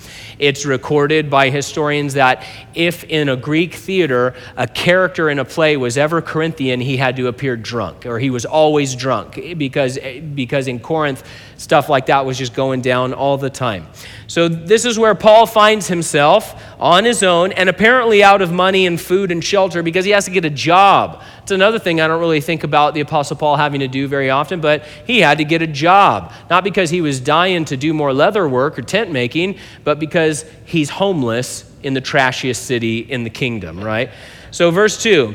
It's 0.40 0.64
recorded 0.64 1.28
by 1.28 1.50
historians 1.50 2.14
that 2.14 2.42
if 2.74 3.04
in 3.04 3.28
a 3.28 3.36
Greek 3.36 3.74
theater 3.74 4.34
a 4.56 4.66
character 4.66 5.28
in 5.28 5.38
a 5.38 5.44
play 5.44 5.76
was 5.76 5.98
ever 5.98 6.22
Corinthian, 6.22 6.80
he 6.80 6.96
had 6.96 7.16
to 7.16 7.28
appear 7.28 7.56
drunk, 7.56 8.06
or 8.06 8.18
he 8.18 8.30
was 8.30 8.46
always 8.46 8.94
drunk, 8.94 9.36
eh, 9.36 9.52
because, 9.52 9.98
eh, 9.98 10.20
because 10.20 10.66
in 10.66 10.80
Corinth, 10.80 11.22
stuff 11.58 11.90
like 11.90 12.06
that 12.06 12.24
was 12.24 12.38
just 12.38 12.54
going 12.54 12.80
down 12.80 13.12
all 13.12 13.36
the 13.36 13.50
time. 13.50 13.86
So, 14.28 14.48
this 14.48 14.86
is 14.86 14.98
where 14.98 15.14
Paul 15.14 15.44
finds 15.44 15.88
himself 15.88 16.54
on 16.78 17.04
his 17.04 17.22
own 17.22 17.52
and 17.52 17.68
apparently 17.68 18.24
out 18.24 18.40
of 18.40 18.50
money 18.50 18.86
and 18.86 18.98
food 18.98 19.30
and 19.30 19.44
shelter 19.44 19.82
because 19.82 20.06
he 20.06 20.12
has 20.12 20.24
to 20.24 20.30
get 20.30 20.46
a 20.46 20.50
job. 20.50 21.22
It's 21.42 21.50
another 21.50 21.78
thing 21.78 22.00
I 22.00 22.06
don't 22.06 22.20
really 22.20 22.40
think 22.40 22.64
about 22.64 22.94
the 22.94 23.00
Apostle 23.00 23.36
Paul 23.36 23.56
having 23.56 23.80
to 23.80 23.88
do 23.88 24.06
very 24.06 24.30
often, 24.30 24.60
but 24.60 24.84
he 25.04 25.18
had 25.18 25.38
to 25.38 25.44
get 25.44 25.60
a 25.62 25.66
job. 25.66 26.32
Not 26.48 26.64
because 26.64 26.90
he 26.90 27.00
was 27.00 27.20
dying 27.20 27.64
to 27.66 27.76
do 27.76 27.92
more 27.92 28.14
leather 28.14 28.48
work 28.48 28.78
or 28.78 28.82
tent 28.82 29.10
making, 29.10 29.58
but 29.82 29.98
because 29.98 30.29
he's 30.64 30.90
homeless 30.90 31.64
in 31.82 31.94
the 31.94 32.00
trashiest 32.00 32.64
city 32.64 32.98
in 32.98 33.24
the 33.24 33.30
kingdom, 33.30 33.82
right? 33.82 34.10
So, 34.50 34.70
verse 34.70 35.02
2 35.02 35.34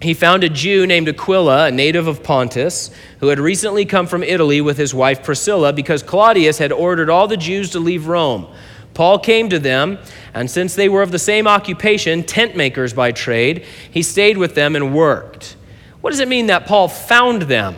he 0.00 0.14
found 0.14 0.44
a 0.44 0.48
Jew 0.48 0.86
named 0.86 1.08
Aquila, 1.08 1.66
a 1.66 1.70
native 1.72 2.06
of 2.06 2.22
Pontus, 2.22 2.92
who 3.18 3.28
had 3.28 3.40
recently 3.40 3.84
come 3.84 4.06
from 4.06 4.22
Italy 4.22 4.60
with 4.60 4.78
his 4.78 4.94
wife 4.94 5.24
Priscilla 5.24 5.72
because 5.72 6.04
Claudius 6.04 6.58
had 6.58 6.70
ordered 6.70 7.10
all 7.10 7.26
the 7.26 7.36
Jews 7.36 7.70
to 7.70 7.80
leave 7.80 8.06
Rome. 8.06 8.46
Paul 8.94 9.18
came 9.18 9.48
to 9.48 9.58
them, 9.58 9.98
and 10.34 10.48
since 10.48 10.76
they 10.76 10.88
were 10.88 11.02
of 11.02 11.10
the 11.10 11.18
same 11.18 11.48
occupation, 11.48 12.22
tent 12.22 12.56
makers 12.56 12.92
by 12.92 13.10
trade, 13.10 13.64
he 13.90 14.02
stayed 14.02 14.38
with 14.38 14.54
them 14.54 14.76
and 14.76 14.94
worked. 14.94 15.56
What 16.00 16.10
does 16.10 16.20
it 16.20 16.28
mean 16.28 16.46
that 16.46 16.66
Paul 16.66 16.86
found 16.86 17.42
them? 17.42 17.76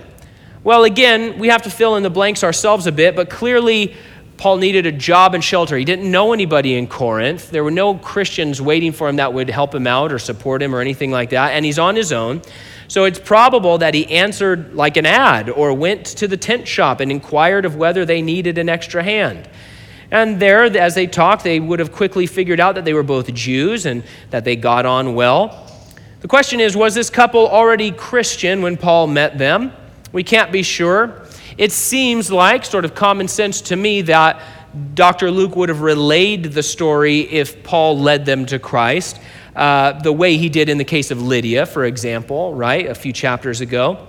Well, 0.63 0.85
again, 0.85 1.39
we 1.39 1.49
have 1.49 1.63
to 1.63 1.71
fill 1.71 1.97
in 1.97 2.03
the 2.03 2.11
blanks 2.11 2.45
ourselves 2.45 2.87
a 2.87 2.93
bit, 2.93 3.17
but 3.17 3.31
clearly, 3.31 3.97
Paul 4.41 4.57
needed 4.57 4.87
a 4.87 4.93
job 4.93 5.35
and 5.35 5.45
shelter. 5.45 5.77
He 5.77 5.85
didn't 5.85 6.11
know 6.11 6.33
anybody 6.33 6.75
in 6.75 6.87
Corinth. 6.87 7.51
There 7.51 7.63
were 7.63 7.71
no 7.71 7.97
Christians 7.97 8.59
waiting 8.59 8.91
for 8.91 9.07
him 9.07 9.17
that 9.17 9.35
would 9.35 9.51
help 9.51 9.75
him 9.75 9.87
out 9.87 10.15
or 10.15 10.19
support 10.19 10.63
him 10.63 10.75
or 10.75 10.81
anything 10.81 11.11
like 11.11 11.29
that. 11.29 11.51
And 11.51 11.63
he's 11.63 11.79
on 11.79 11.95
his 11.95 12.11
own. 12.11 12.41
So 12.89 13.05
it's 13.05 13.19
probable 13.19 13.77
that 13.77 13.93
he 13.93 14.07
answered 14.07 14.75
like 14.75 14.97
an 14.97 15.05
ad 15.05 15.51
or 15.51 15.75
went 15.75 16.07
to 16.07 16.27
the 16.27 16.39
tent 16.39 16.67
shop 16.67 17.01
and 17.01 17.13
inquired 17.13 17.67
of 17.67 17.77
whether 17.77 18.07
they 18.07 18.23
needed 18.23 18.57
an 18.57 18.71
extra 18.71 19.03
hand. 19.03 19.47
And 20.11 20.41
there, 20.41 20.65
as 20.65 20.95
they 20.95 21.07
talked, 21.07 21.45
they 21.45 21.61
would 21.61 21.79
have 21.79 21.93
quickly 21.93 22.27
figured 22.27 22.61
out 22.61 22.77
that 22.77 22.87
they 22.87 22.95
were 22.95 23.03
both 23.03 23.31
Jews 23.35 23.85
and 23.85 24.03
that 24.31 24.45
they 24.45 24.57
got 24.57 24.87
on 24.87 25.15
well. 25.15 25.71
The 26.21 26.29
question 26.29 26.61
is 26.61 26.75
was 26.75 26.95
this 26.95 27.11
couple 27.11 27.47
already 27.47 27.91
Christian 27.91 28.63
when 28.63 28.79
Paul 28.79 29.07
met 29.07 29.37
them? 29.37 29.75
We 30.13 30.25
can't 30.25 30.51
be 30.51 30.63
sure. 30.63 31.20
It 31.59 31.73
seems 31.73 32.31
like, 32.31 32.65
sort 32.65 32.85
of 32.85 32.95
common 32.95 33.29
sense 33.29 33.61
to 33.63 33.77
me, 33.77 34.03
that 34.03 34.41
Dr. 34.95 35.31
Luke 35.31 35.57
would 35.57 35.69
have 35.69 35.81
relayed 35.81 36.45
the 36.45 36.63
story 36.63 37.21
if 37.21 37.63
Paul 37.63 37.99
led 37.99 38.25
them 38.25 38.47
to 38.47 38.59
Christ 38.59 39.21
uh, 39.57 39.93
the 40.01 40.13
way 40.13 40.37
he 40.37 40.49
did 40.49 40.69
in 40.69 40.79
the 40.79 40.85
case 40.85 41.11
of 41.11 41.21
Lydia, 41.21 41.67
for 41.67 41.85
example, 41.85 42.55
right, 42.55 42.87
a 42.87 42.95
few 42.95 43.13
chapters 43.13 43.61
ago. 43.61 44.07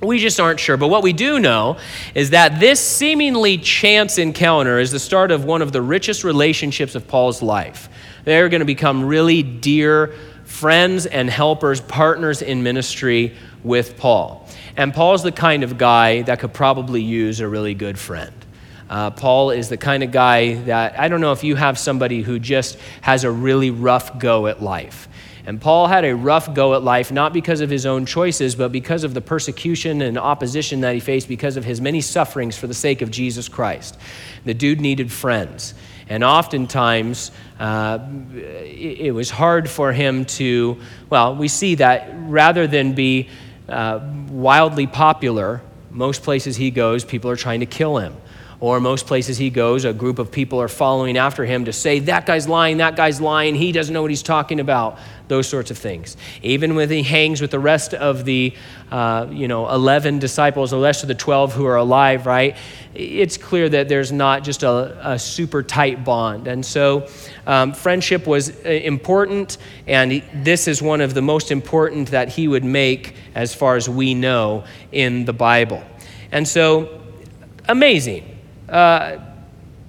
We 0.00 0.20
just 0.20 0.38
aren't 0.38 0.60
sure. 0.60 0.76
But 0.76 0.88
what 0.88 1.02
we 1.02 1.12
do 1.12 1.40
know 1.40 1.78
is 2.14 2.30
that 2.30 2.60
this 2.60 2.78
seemingly 2.78 3.58
chance 3.58 4.18
encounter 4.18 4.78
is 4.78 4.92
the 4.92 5.00
start 5.00 5.32
of 5.32 5.44
one 5.44 5.60
of 5.60 5.72
the 5.72 5.82
richest 5.82 6.22
relationships 6.22 6.94
of 6.94 7.08
Paul's 7.08 7.42
life. 7.42 7.88
They're 8.24 8.48
going 8.48 8.60
to 8.60 8.66
become 8.66 9.04
really 9.04 9.42
dear 9.42 10.14
friends 10.48 11.04
and 11.04 11.28
helpers, 11.28 11.78
partners 11.78 12.40
in 12.40 12.62
ministry 12.62 13.34
with 13.62 13.98
Paul. 13.98 14.48
And 14.76 14.94
Paul's 14.94 15.22
the 15.22 15.30
kind 15.30 15.62
of 15.62 15.76
guy 15.76 16.22
that 16.22 16.40
could 16.40 16.54
probably 16.54 17.02
use 17.02 17.40
a 17.40 17.46
really 17.46 17.74
good 17.74 17.98
friend. 17.98 18.32
Uh, 18.88 19.10
Paul 19.10 19.50
is 19.50 19.68
the 19.68 19.76
kind 19.76 20.02
of 20.02 20.10
guy 20.10 20.54
that 20.54 20.98
I 20.98 21.08
don't 21.08 21.20
know 21.20 21.32
if 21.32 21.44
you 21.44 21.54
have 21.54 21.78
somebody 21.78 22.22
who 22.22 22.38
just 22.38 22.78
has 23.02 23.24
a 23.24 23.30
really 23.30 23.70
rough 23.70 24.18
go 24.18 24.46
at 24.46 24.62
life. 24.62 25.06
And 25.44 25.60
Paul 25.60 25.86
had 25.86 26.04
a 26.04 26.16
rough 26.16 26.54
go 26.54 26.74
at 26.74 26.82
life, 26.82 27.12
not 27.12 27.34
because 27.34 27.60
of 27.60 27.68
his 27.68 27.84
own 27.84 28.06
choices, 28.06 28.54
but 28.54 28.72
because 28.72 29.04
of 29.04 29.12
the 29.12 29.20
persecution 29.20 30.00
and 30.00 30.18
opposition 30.18 30.80
that 30.80 30.94
he 30.94 31.00
faced 31.00 31.28
because 31.28 31.58
of 31.58 31.64
his 31.64 31.80
many 31.80 32.00
sufferings 32.00 32.56
for 32.56 32.66
the 32.66 32.74
sake 32.74 33.02
of 33.02 33.10
Jesus 33.10 33.48
Christ. 33.48 33.98
The 34.44 34.54
dude 34.54 34.80
needed 34.80 35.12
friends. 35.12 35.74
And 36.08 36.24
oftentimes, 36.24 37.30
uh, 37.60 37.98
it, 38.34 39.14
was 39.14 39.30
hard 39.30 39.68
for 39.68 39.92
him 39.92 40.24
to, 40.24 40.80
well, 41.10 41.36
we 41.36 41.48
see 41.48 41.74
that 41.76 42.10
rather 42.14 42.66
than 42.66 42.94
be 42.94 43.28
uh, 43.68 44.00
wildly 44.30 44.86
popular, 44.86 45.60
most 45.90 46.22
places 46.22 46.56
he 46.56 46.70
goes, 46.70 47.04
people 47.04 47.30
are 47.30 47.36
trying 47.36 47.60
to 47.60 47.66
kill 47.66 47.98
him 47.98 48.14
or 48.60 48.80
most 48.80 49.06
places 49.06 49.38
he 49.38 49.50
goes, 49.50 49.84
a 49.84 49.92
group 49.92 50.18
of 50.18 50.32
people 50.32 50.60
are 50.60 50.68
following 50.68 51.16
after 51.16 51.44
him 51.44 51.66
to 51.66 51.72
say, 51.72 52.00
that 52.00 52.26
guy's 52.26 52.48
lying, 52.48 52.78
that 52.78 52.96
guy's 52.96 53.20
lying, 53.20 53.54
he 53.54 53.70
doesn't 53.70 53.94
know 53.94 54.02
what 54.02 54.10
he's 54.10 54.22
talking 54.22 54.58
about, 54.58 54.98
those 55.28 55.48
sorts 55.48 55.70
of 55.70 55.78
things. 55.78 56.16
Even 56.42 56.74
when 56.74 56.90
he 56.90 57.04
hangs 57.04 57.40
with 57.40 57.52
the 57.52 57.58
rest 57.60 57.94
of 57.94 58.24
the, 58.24 58.52
uh, 58.90 59.28
you 59.30 59.46
know, 59.46 59.70
11 59.70 60.18
disciples, 60.18 60.72
the 60.72 60.78
rest 60.78 61.04
of 61.04 61.08
the 61.08 61.14
12 61.14 61.52
who 61.52 61.66
are 61.66 61.76
alive, 61.76 62.26
right? 62.26 62.56
It's 62.94 63.36
clear 63.36 63.68
that 63.68 63.88
there's 63.88 64.10
not 64.10 64.42
just 64.42 64.64
a, 64.64 65.12
a 65.12 65.18
super 65.20 65.62
tight 65.62 66.04
bond. 66.04 66.48
And 66.48 66.66
so 66.66 67.06
um, 67.46 67.72
friendship 67.72 68.26
was 68.26 68.50
uh, 68.50 68.68
important, 68.68 69.58
and 69.86 70.20
this 70.34 70.66
is 70.66 70.82
one 70.82 71.00
of 71.00 71.14
the 71.14 71.22
most 71.22 71.52
important 71.52 72.10
that 72.10 72.30
he 72.30 72.48
would 72.48 72.64
make 72.64 73.14
as 73.36 73.54
far 73.54 73.76
as 73.76 73.88
we 73.88 74.14
know 74.14 74.64
in 74.90 75.26
the 75.26 75.32
Bible. 75.32 75.84
And 76.32 76.46
so, 76.46 77.02
amazing 77.68 78.37
uh, 78.68 79.18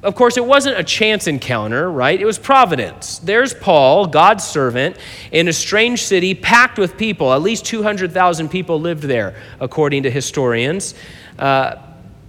of 0.01 0.15
course, 0.15 0.37
it 0.37 0.45
wasn't 0.45 0.79
a 0.79 0.83
chance 0.83 1.27
encounter, 1.27 1.91
right? 1.91 2.19
It 2.19 2.25
was 2.25 2.39
providence. 2.39 3.19
There's 3.19 3.53
Paul, 3.53 4.07
God's 4.07 4.45
servant, 4.45 4.95
in 5.31 5.49
a 5.49 5.53
strange 5.53 6.03
city 6.03 6.33
packed 6.33 6.79
with 6.79 6.97
people. 6.97 7.33
At 7.33 7.41
least 7.41 7.65
200,000 7.65 8.47
people 8.47 8.79
lived 8.79 9.03
there, 9.03 9.35
according 9.59 10.03
to 10.03 10.11
historians. 10.11 10.95
Uh, 11.37 11.75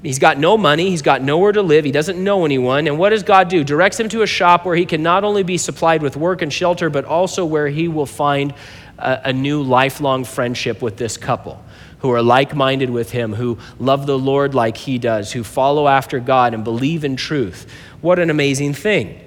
he's 0.02 0.18
got 0.18 0.36
no 0.36 0.58
money, 0.58 0.90
he's 0.90 1.02
got 1.02 1.22
nowhere 1.22 1.52
to 1.52 1.62
live, 1.62 1.84
he 1.84 1.92
doesn't 1.92 2.22
know 2.22 2.44
anyone. 2.44 2.88
And 2.88 2.98
what 2.98 3.10
does 3.10 3.22
God 3.22 3.48
do? 3.48 3.62
Directs 3.62 4.00
him 4.00 4.08
to 4.08 4.22
a 4.22 4.26
shop 4.26 4.64
where 4.64 4.74
he 4.74 4.84
can 4.84 5.04
not 5.04 5.22
only 5.22 5.44
be 5.44 5.56
supplied 5.56 6.02
with 6.02 6.16
work 6.16 6.42
and 6.42 6.52
shelter, 6.52 6.90
but 6.90 7.04
also 7.04 7.44
where 7.44 7.68
he 7.68 7.86
will 7.86 8.06
find 8.06 8.52
a, 8.98 9.20
a 9.26 9.32
new 9.32 9.62
lifelong 9.62 10.24
friendship 10.24 10.82
with 10.82 10.96
this 10.96 11.16
couple 11.16 11.62
who 12.00 12.10
are 12.10 12.22
like 12.22 12.54
minded 12.54 12.90
with 12.90 13.10
him, 13.10 13.34
who 13.34 13.58
love 13.78 14.06
the 14.06 14.18
Lord 14.18 14.54
like 14.54 14.76
he 14.76 14.98
does, 14.98 15.32
who 15.32 15.44
follow 15.44 15.88
after 15.88 16.20
God 16.20 16.54
and 16.54 16.64
believe 16.64 17.04
in 17.04 17.16
truth. 17.16 17.70
What 18.00 18.18
an 18.18 18.30
amazing 18.30 18.74
thing. 18.74 19.20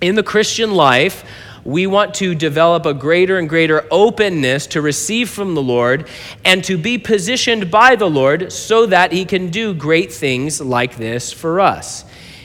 In 0.00 0.14
the 0.14 0.22
Christian 0.22 0.72
life, 0.72 1.24
we 1.64 1.86
want 1.86 2.14
to 2.14 2.34
develop 2.34 2.86
a 2.86 2.94
greater 2.94 3.38
and 3.38 3.48
greater 3.48 3.86
openness 3.90 4.66
to 4.68 4.80
receive 4.80 5.28
from 5.28 5.54
the 5.54 5.62
Lord 5.62 6.08
and 6.44 6.64
to 6.64 6.78
be 6.78 6.96
positioned 6.96 7.70
by 7.70 7.96
the 7.96 8.08
Lord 8.08 8.52
so 8.52 8.86
that 8.86 9.12
He 9.12 9.24
can 9.24 9.50
do 9.50 9.74
great 9.74 10.12
things 10.12 10.60
like 10.60 10.96
this 10.96 11.32
for 11.32 11.60
us. 11.60 12.04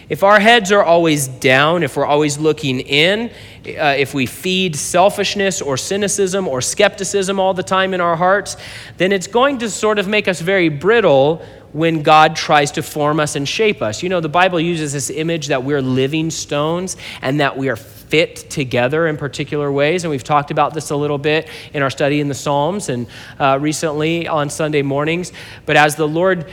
If 0.09 0.21
our 0.21 0.39
heads 0.39 0.71
are 0.71 0.83
always 0.83 1.27
down, 1.27 1.81
if 1.81 1.97
we're 1.97 2.05
always 2.05 2.37
looking 2.37 2.79
in, 2.81 3.31
uh, 3.67 3.95
if 3.97 4.13
we 4.13 4.25
feed 4.25 4.75
selfishness 4.75 5.61
or 5.61 5.77
cynicism 5.77 6.47
or 6.47 6.61
skepticism 6.61 7.39
all 7.39 7.53
the 7.53 7.63
time 7.63 7.93
in 7.93 8.01
our 8.01 8.15
hearts, 8.15 8.57
then 8.97 9.11
it's 9.11 9.27
going 9.27 9.57
to 9.59 9.69
sort 9.69 9.99
of 9.99 10.07
make 10.07 10.27
us 10.27 10.41
very 10.41 10.69
brittle 10.69 11.43
when 11.73 12.03
God 12.03 12.37
tries 12.37 12.71
to 12.71 12.81
form 12.81 13.19
us 13.19 13.35
and 13.35 13.47
shape 13.47 13.81
us. 13.81 14.01
You 14.01 14.07
know, 14.07 14.21
the 14.21 14.29
Bible 14.29 14.61
uses 14.61 14.93
this 14.93 15.09
image 15.09 15.47
that 15.47 15.63
we're 15.63 15.81
living 15.81 16.31
stones 16.31 16.95
and 17.21 17.41
that 17.41 17.57
we 17.57 17.67
are 17.67 17.75
fit 17.75 18.49
together 18.49 19.07
in 19.07 19.17
particular 19.17 19.71
ways. 19.71 20.03
And 20.03 20.11
we've 20.11 20.23
talked 20.23 20.51
about 20.51 20.73
this 20.73 20.91
a 20.91 20.95
little 20.95 21.17
bit 21.17 21.49
in 21.73 21.81
our 21.81 21.89
study 21.89 22.21
in 22.21 22.29
the 22.29 22.33
Psalms 22.33 22.87
and 22.87 23.07
uh, 23.39 23.57
recently 23.59 24.27
on 24.27 24.49
Sunday 24.49 24.83
mornings. 24.83 25.33
But 25.65 25.75
as 25.75 25.95
the 25.95 26.07
Lord 26.07 26.49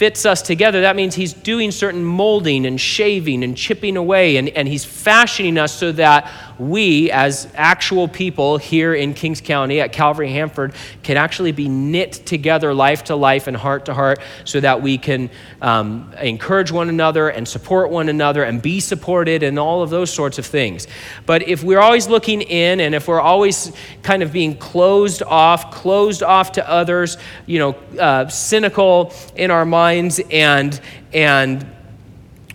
fits 0.00 0.24
us 0.24 0.40
together, 0.40 0.80
that 0.80 0.96
means 0.96 1.14
he's 1.14 1.34
doing 1.34 1.70
certain 1.70 2.02
molding 2.02 2.64
and 2.64 2.80
shaving 2.80 3.44
and 3.44 3.54
chipping 3.54 3.98
away, 3.98 4.38
and, 4.38 4.48
and 4.48 4.66
he's 4.66 4.82
fashioning 4.82 5.58
us 5.58 5.74
so 5.74 5.92
that 5.92 6.32
we, 6.58 7.10
as 7.10 7.46
actual 7.54 8.08
people 8.08 8.56
here 8.56 8.94
in 8.94 9.12
Kings 9.12 9.42
County 9.42 9.78
at 9.78 9.92
Calvary 9.92 10.30
Hanford, 10.30 10.72
can 11.02 11.18
actually 11.18 11.52
be 11.52 11.68
knit 11.68 12.12
together 12.12 12.72
life 12.72 13.04
to 13.04 13.14
life 13.14 13.46
and 13.46 13.54
heart 13.54 13.84
to 13.86 13.94
heart 13.94 14.20
so 14.44 14.58
that 14.60 14.80
we 14.80 14.96
can 14.96 15.28
um, 15.60 16.10
encourage 16.18 16.72
one 16.72 16.88
another 16.88 17.28
and 17.28 17.46
support 17.46 17.90
one 17.90 18.08
another 18.08 18.42
and 18.44 18.62
be 18.62 18.80
supported 18.80 19.42
and 19.42 19.58
all 19.58 19.82
of 19.82 19.90
those 19.90 20.10
sorts 20.10 20.38
of 20.38 20.46
things. 20.46 20.86
But 21.26 21.46
if 21.46 21.62
we're 21.62 21.80
always 21.80 22.08
looking 22.08 22.40
in 22.40 22.80
and 22.80 22.94
if 22.94 23.06
we're 23.06 23.20
always 23.20 23.72
kind 24.02 24.22
of 24.22 24.32
being 24.32 24.56
closed 24.56 25.22
off, 25.22 25.70
closed 25.70 26.22
off 26.22 26.52
to 26.52 26.66
others, 26.66 27.18
you 27.44 27.58
know, 27.58 27.72
uh, 27.98 28.28
cynical 28.28 29.12
in 29.36 29.50
our 29.50 29.66
and, 29.92 30.80
and, 31.12 31.66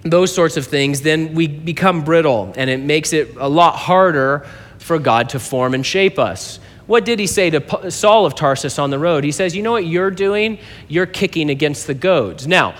those 0.06 0.34
sorts 0.34 0.56
of 0.56 0.68
things, 0.68 1.02
then 1.02 1.34
we 1.34 1.48
become 1.48 2.04
brittle 2.04 2.54
and 2.56 2.70
it 2.70 2.80
makes 2.80 3.12
it 3.12 3.36
a 3.38 3.50
lot 3.50 3.76
harder 3.76 4.46
for 4.78 5.00
God 5.00 5.30
to 5.30 5.40
form 5.40 5.74
and 5.74 5.84
shape 5.84 6.20
us. 6.20 6.60
What 6.86 7.06
did 7.06 7.18
he 7.18 7.26
say 7.26 7.50
to 7.50 7.90
Saul 7.90 8.28
of 8.28 8.36
Tarsus 8.36 8.78
on 8.78 8.92
the 8.92 9.00
road? 9.00 9.24
He 9.24 9.32
says, 9.32 9.56
You 9.56 9.64
know 9.64 9.72
what 9.72 9.88
you're 9.88 10.12
doing? 10.12 10.60
You're 10.88 11.08
kicking 11.08 11.50
against 11.50 11.88
the 11.88 11.96
goads. 11.96 12.46
Now, 12.46 12.76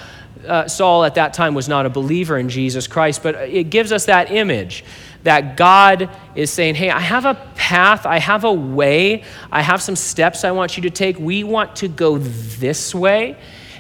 uh, 0.48 0.68
Saul 0.68 1.04
at 1.04 1.16
that 1.16 1.34
time 1.34 1.56
was 1.56 1.68
not 1.68 1.88
a 1.88 1.90
believer 1.90 2.38
in 2.38 2.50
Jesus 2.50 2.86
Christ, 2.86 3.24
but 3.24 3.34
it 3.34 3.72
gives 3.72 3.92
us 3.92 4.06
that 4.06 4.30
image 4.30 4.86
that 5.24 5.58
God 5.58 6.12
is 6.36 6.52
saying, 6.52 6.76
Hey, 6.76 6.92
I 6.92 7.00
have 7.00 7.26
a 7.26 7.34
path, 7.56 8.06
I 8.06 8.20
have 8.20 8.44
a 8.44 8.54
way, 8.54 9.24
I 9.52 9.64
have 9.64 9.82
some 9.82 9.96
steps 9.96 10.44
I 10.44 10.52
want 10.52 10.78
you 10.78 10.84
to 10.84 10.92
take. 10.92 11.18
We 11.18 11.44
want 11.44 11.78
to 11.78 11.88
go 11.88 12.20
this 12.20 12.94
way 12.94 13.38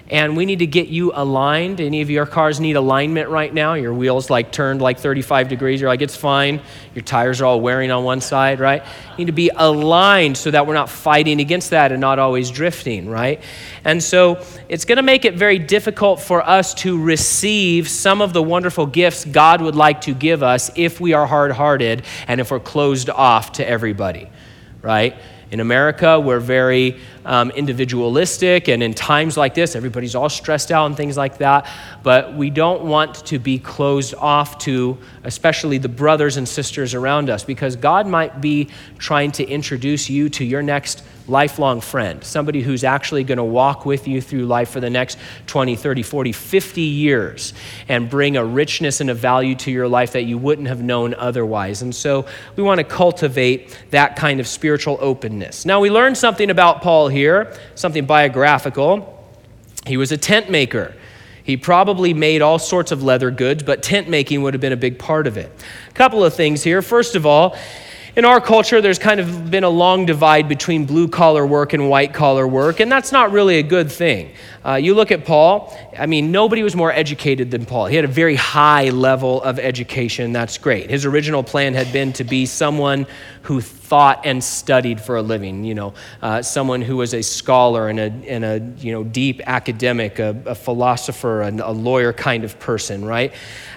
and 0.10 0.38
we 0.38 0.46
need 0.46 0.60
to 0.60 0.68
get 0.68 0.88
you 0.88 1.12
aligned. 1.16 1.82
Any 1.82 2.02
of 2.02 2.12
your 2.12 2.28
cars 2.28 2.60
need 2.60 2.76
alignment 2.76 3.30
right 3.30 3.52
now? 3.52 3.74
Your 3.74 3.94
wheels 3.94 4.30
like 4.30 4.52
turned 4.52 4.80
like 4.80 5.00
35 5.00 5.50
degrees. 5.50 5.82
You're 5.82 5.90
like, 5.90 6.04
it's 6.04 6.16
fine. 6.16 6.62
Your 6.94 7.04
tires 7.04 7.42
are 7.42 7.46
all 7.46 7.60
wearing 7.60 7.90
on 7.90 8.04
one 8.04 8.22
side, 8.22 8.60
right? 8.60 8.84
You 8.84 9.18
need 9.18 9.26
to 9.26 9.32
be 9.32 9.50
aligned 9.56 10.38
so 10.38 10.52
that 10.52 10.68
we're 10.68 10.76
not 10.76 10.90
fighting 10.90 11.40
against 11.40 11.72
that 11.72 11.92
and 11.92 12.00
not 12.00 12.20
always 12.20 12.52
drifting, 12.52 13.10
right? 13.10 13.42
And 13.84 14.04
so 14.04 14.46
it's 14.70 14.86
going 14.86 14.98
to 14.98 15.04
make 15.04 15.26
it 15.26 15.34
very 15.34 15.58
difficult 15.58 16.22
for 16.22 16.48
us 16.48 16.76
to 16.76 17.02
receive 17.02 17.90
some 17.90 18.22
of 18.22 18.32
the 18.32 18.44
wonderful 18.44 18.86
gifts 18.86 19.26
God 19.26 19.60
would 19.62 19.76
like 19.76 20.02
to 20.02 20.14
give 20.14 20.44
us 20.44 20.70
if 20.76 21.00
we 21.00 21.14
are 21.14 21.26
hard 21.26 21.52
hearted 21.52 22.04
and 22.28 22.40
if 22.40 22.52
we're 22.52 22.60
closed 22.60 23.10
off 23.10 23.54
to 23.54 23.68
everybody, 23.68 24.30
right? 24.84 25.16
In 25.52 25.60
America, 25.60 26.20
we're 26.20 26.40
very 26.40 27.00
um, 27.24 27.52
individualistic, 27.52 28.68
and 28.68 28.82
in 28.82 28.94
times 28.94 29.38
like 29.38 29.54
this, 29.54 29.76
everybody's 29.76 30.16
all 30.16 30.30
stressed 30.30 30.72
out 30.72 30.88
and 30.88 30.98
things 30.98 31.18
like 31.18 31.38
that. 31.38 31.70
But 32.02 32.34
we 32.34 32.50
don't 32.50 32.84
want 32.84 33.26
to 33.28 33.38
be 33.38 33.60
closed 33.60 34.16
off 34.16 34.58
to, 34.60 34.98
especially 35.24 35.78
the 35.78 35.90
brothers 35.90 36.38
and 36.38 36.48
sisters 36.48 36.94
around 36.94 37.30
us, 37.30 37.44
because 37.44 37.76
God 37.76 38.08
might 38.08 38.42
be 38.42 38.70
trying 38.98 39.32
to 39.34 39.48
introduce 39.48 40.10
you 40.10 40.30
to 40.30 40.44
your 40.44 40.64
next 40.64 41.04
lifelong 41.28 41.82
friend, 41.82 42.24
somebody 42.24 42.62
who's 42.62 42.84
actually 42.84 43.24
going 43.24 43.38
to 43.38 43.44
walk 43.44 43.86
with 43.86 44.08
you 44.08 44.22
through 44.22 44.46
life 44.46 44.70
for 44.70 44.80
the 44.80 44.90
next 44.90 45.18
20, 45.48 45.76
30, 45.76 46.04
40, 46.04 46.32
50 46.32 46.82
years 46.82 47.54
and 47.88 48.10
bring 48.10 48.38
a 48.38 48.46
richness 48.46 49.02
and 49.02 49.10
a 49.10 49.14
value 49.14 49.56
to 49.56 49.72
your 49.72 49.88
life 49.88 50.14
that 50.14 50.24
you 50.24 50.38
wouldn't 50.38 50.68
have 50.68 50.82
known 50.82 51.14
otherwise. 51.16 51.82
And 51.82 51.94
so 51.94 52.26
we 52.56 52.64
want 52.64 52.80
to 52.80 52.84
cultivate 52.84 53.78
that 53.92 54.16
kind 54.16 54.40
of 54.40 54.48
spiritual 54.48 54.98
openness. 55.02 55.66
Now, 55.66 55.80
we 55.80 55.90
learned 55.90 56.18
something 56.18 56.50
about 56.50 56.82
Paul 56.82 57.08
here, 57.08 57.54
something 57.74 58.06
biographical. 58.06 59.12
He 59.88 59.98
was 59.98 60.12
a 60.12 60.18
tent 60.18 60.50
maker. 60.50 60.94
He 61.44 61.58
probably 61.58 62.14
made 62.14 62.42
all 62.42 62.58
sorts 62.58 62.92
of 62.92 63.04
leather 63.04 63.30
goods, 63.30 63.62
but 63.62 63.84
tent 63.84 64.10
making 64.10 64.42
would 64.42 64.56
have 64.56 64.62
been 64.62 64.74
a 64.74 64.78
big 64.78 64.98
part 64.98 65.28
of 65.28 65.38
it. 65.38 65.52
A 65.90 65.94
couple 65.94 66.24
of 66.24 66.34
things 66.34 66.64
here. 66.64 66.82
First 66.82 67.16
of 67.16 67.28
all, 67.28 67.56
in 68.16 68.24
our 68.24 68.40
culture, 68.40 68.80
there's 68.80 68.98
kind 68.98 69.20
of 69.20 69.52
been 69.52 69.66
a 69.66 69.70
long 69.70 70.06
divide 70.06 70.48
between 70.48 70.86
blue 70.86 71.10
collar 71.10 71.46
work 71.46 71.74
and 71.74 71.90
white 71.90 72.14
collar 72.14 72.48
work, 72.48 72.80
and 72.80 72.90
that's 72.90 73.12
not 73.12 73.32
really 73.32 73.58
a 73.58 73.64
good 73.64 73.92
thing. 73.92 74.32
Uh, 74.66 74.76
you 74.76 74.94
look 74.94 75.12
at 75.12 75.26
Paul, 75.26 75.78
I 75.98 76.06
mean, 76.06 76.32
nobody 76.32 76.64
was 76.64 76.78
more 76.78 76.94
educated 76.94 77.52
than 77.52 77.66
Paul. 77.66 77.88
He 77.88 77.96
had 77.98 78.06
a 78.06 78.10
very 78.10 78.36
high 78.36 78.90
level 78.90 79.42
of 79.44 79.60
education. 79.60 80.32
That's 80.32 80.58
great. 80.58 80.90
His 80.90 81.04
original 81.04 81.44
plan 81.44 81.74
had 81.74 81.92
been 81.92 82.14
to 82.14 82.24
be 82.24 82.46
someone 82.46 83.06
who 83.42 83.60
thought 83.60 84.26
and 84.26 84.42
studied 84.42 85.02
for 85.02 85.18
a 85.18 85.22
living, 85.22 85.66
you 85.66 85.76
know, 85.76 85.94
uh, 86.22 86.42
someone 86.42 86.82
who 86.82 86.96
was 86.96 87.14
a 87.14 87.22
scholar 87.22 87.90
and 87.90 88.00
a, 88.00 88.12
and 88.28 88.46
a 88.46 88.74
you 88.78 88.94
know, 88.94 89.04
deep 89.04 89.42
academic, 89.46 90.20
a, 90.20 90.42
a 90.46 90.56
philosopher, 90.56 91.42
and 91.42 91.60
a 91.60 91.72
lawyer 91.72 92.14
kind 92.14 92.46
of 92.46 92.58
person, 92.60 93.04
right? 93.04 93.34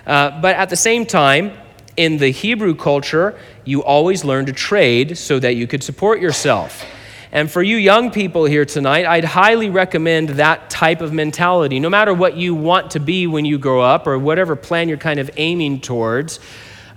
Uh, 0.07 0.41
but 0.41 0.55
at 0.55 0.71
the 0.71 0.77
same 0.77 1.05
time, 1.05 1.53
in 1.99 2.17
the 2.17 2.31
Hebrew 2.31 2.77
culture, 2.77 3.37
you 3.65 3.83
always 3.83 4.25
learned 4.25 4.47
to 4.47 4.53
trade 4.53 5.19
so 5.19 5.41
that 5.41 5.57
you 5.57 5.67
could 5.67 5.83
support 5.83 6.21
yourself. 6.21 6.85
And 7.33 7.51
for 7.51 7.61
you 7.61 7.77
young 7.77 8.13
people 8.13 8.45
here 8.45 8.65
tonight, 8.65 9.05
I'd 9.05 9.25
highly 9.25 9.69
recommend 9.69 10.31
that 10.31 10.71
type 10.71 11.01
of 11.01 11.13
mentality. 11.13 11.81
No 11.81 11.91
matter 11.91 12.15
what 12.15 12.37
you 12.37 12.55
want 12.55 12.93
to 12.93 13.01
be 13.01 13.27
when 13.27 13.45
you 13.45 13.59
grow 13.59 13.83
up 13.83 14.07
or 14.07 14.17
whatever 14.17 14.55
plan 14.55 14.89
you're 14.89 14.97
kind 14.97 15.19
of 15.19 15.29
aiming 15.37 15.81
towards, 15.81 16.39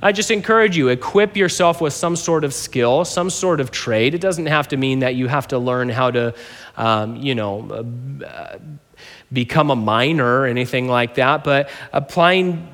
I 0.03 0.11
just 0.11 0.29
encourage 0.29 0.77
you, 0.77 0.89
equip 0.89 1.35
yourself 1.35 1.81
with 1.81 1.93
some 1.93 2.15
sort 2.15 2.43
of 2.43 2.53
skill, 2.53 3.03
some 3.03 3.31
sort 3.31 3.59
of 3.59 3.71
trade. 3.71 4.13
It 4.13 4.21
doesn't 4.21 4.45
have 4.45 4.67
to 4.67 4.77
mean 4.77 4.99
that 4.99 5.15
you 5.15 5.27
have 5.27 5.47
to 5.47 5.57
learn 5.57 5.89
how 5.89 6.11
to, 6.11 6.35
um, 6.77 7.15
you 7.17 7.33
know, 7.33 7.67
uh, 8.23 8.59
become 9.33 9.71
a 9.71 9.75
miner 9.75 10.41
or 10.41 10.45
anything 10.45 10.87
like 10.87 11.15
that, 11.15 11.43
but 11.43 11.69
applying 11.91 12.67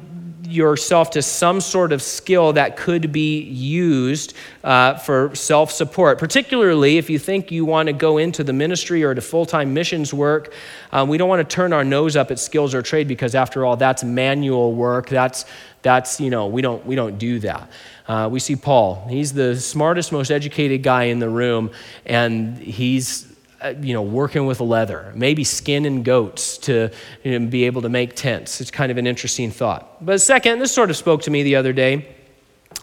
yourself 0.43 1.09
to 1.11 1.21
some 1.21 1.59
sort 1.61 1.91
of 1.91 2.01
skill 2.01 2.53
that 2.53 2.77
could 2.77 3.11
be 3.11 3.41
used 3.41 4.33
uh, 4.63 4.95
for 4.95 5.33
self 5.35 5.71
support, 5.71 6.19
particularly 6.19 6.97
if 6.97 7.09
you 7.09 7.19
think 7.19 7.51
you 7.51 7.65
want 7.65 7.87
to 7.87 7.93
go 7.93 8.17
into 8.17 8.43
the 8.43 8.53
ministry 8.53 9.03
or 9.03 9.13
to 9.13 9.21
full 9.21 9.45
time 9.45 9.73
missions 9.73 10.13
work. 10.13 10.53
Um, 10.91 11.09
we 11.09 11.17
don't 11.17 11.29
want 11.29 11.47
to 11.47 11.55
turn 11.55 11.73
our 11.73 11.83
nose 11.83 12.15
up 12.15 12.31
at 12.31 12.39
skills 12.39 12.73
or 12.73 12.81
trade 12.81 13.07
because, 13.07 13.35
after 13.35 13.65
all, 13.65 13.75
that's 13.77 14.03
manual 14.03 14.73
work. 14.73 15.09
That's, 15.09 15.45
that's 15.81 16.19
you 16.19 16.29
know, 16.29 16.47
we 16.47 16.61
don't, 16.61 16.85
we 16.85 16.95
don't 16.95 17.17
do 17.17 17.39
that. 17.39 17.69
Uh, 18.07 18.29
we 18.31 18.39
see 18.39 18.55
Paul. 18.55 19.05
He's 19.09 19.33
the 19.33 19.59
smartest, 19.59 20.11
most 20.11 20.31
educated 20.31 20.83
guy 20.83 21.03
in 21.03 21.19
the 21.19 21.29
room, 21.29 21.71
and 22.05 22.57
he's 22.57 23.36
uh, 23.61 23.73
you 23.81 23.93
know, 23.93 24.03
working 24.03 24.45
with 24.45 24.59
leather, 24.59 25.11
maybe 25.15 25.43
skinning 25.43 26.03
goats 26.03 26.57
to 26.59 26.91
you 27.23 27.39
know, 27.39 27.47
be 27.47 27.63
able 27.63 27.81
to 27.81 27.89
make 27.89 28.15
tents. 28.15 28.61
It's 28.61 28.69
kind 28.69 28.91
of 28.91 28.97
an 28.97 29.07
interesting 29.07 29.49
thought. 29.49 30.05
But 30.05 30.21
second, 30.21 30.59
this 30.59 30.71
sort 30.71 30.89
of 30.89 30.97
spoke 30.97 31.23
to 31.23 31.31
me 31.31 31.43
the 31.43 31.55
other 31.55 31.73
day. 31.73 32.07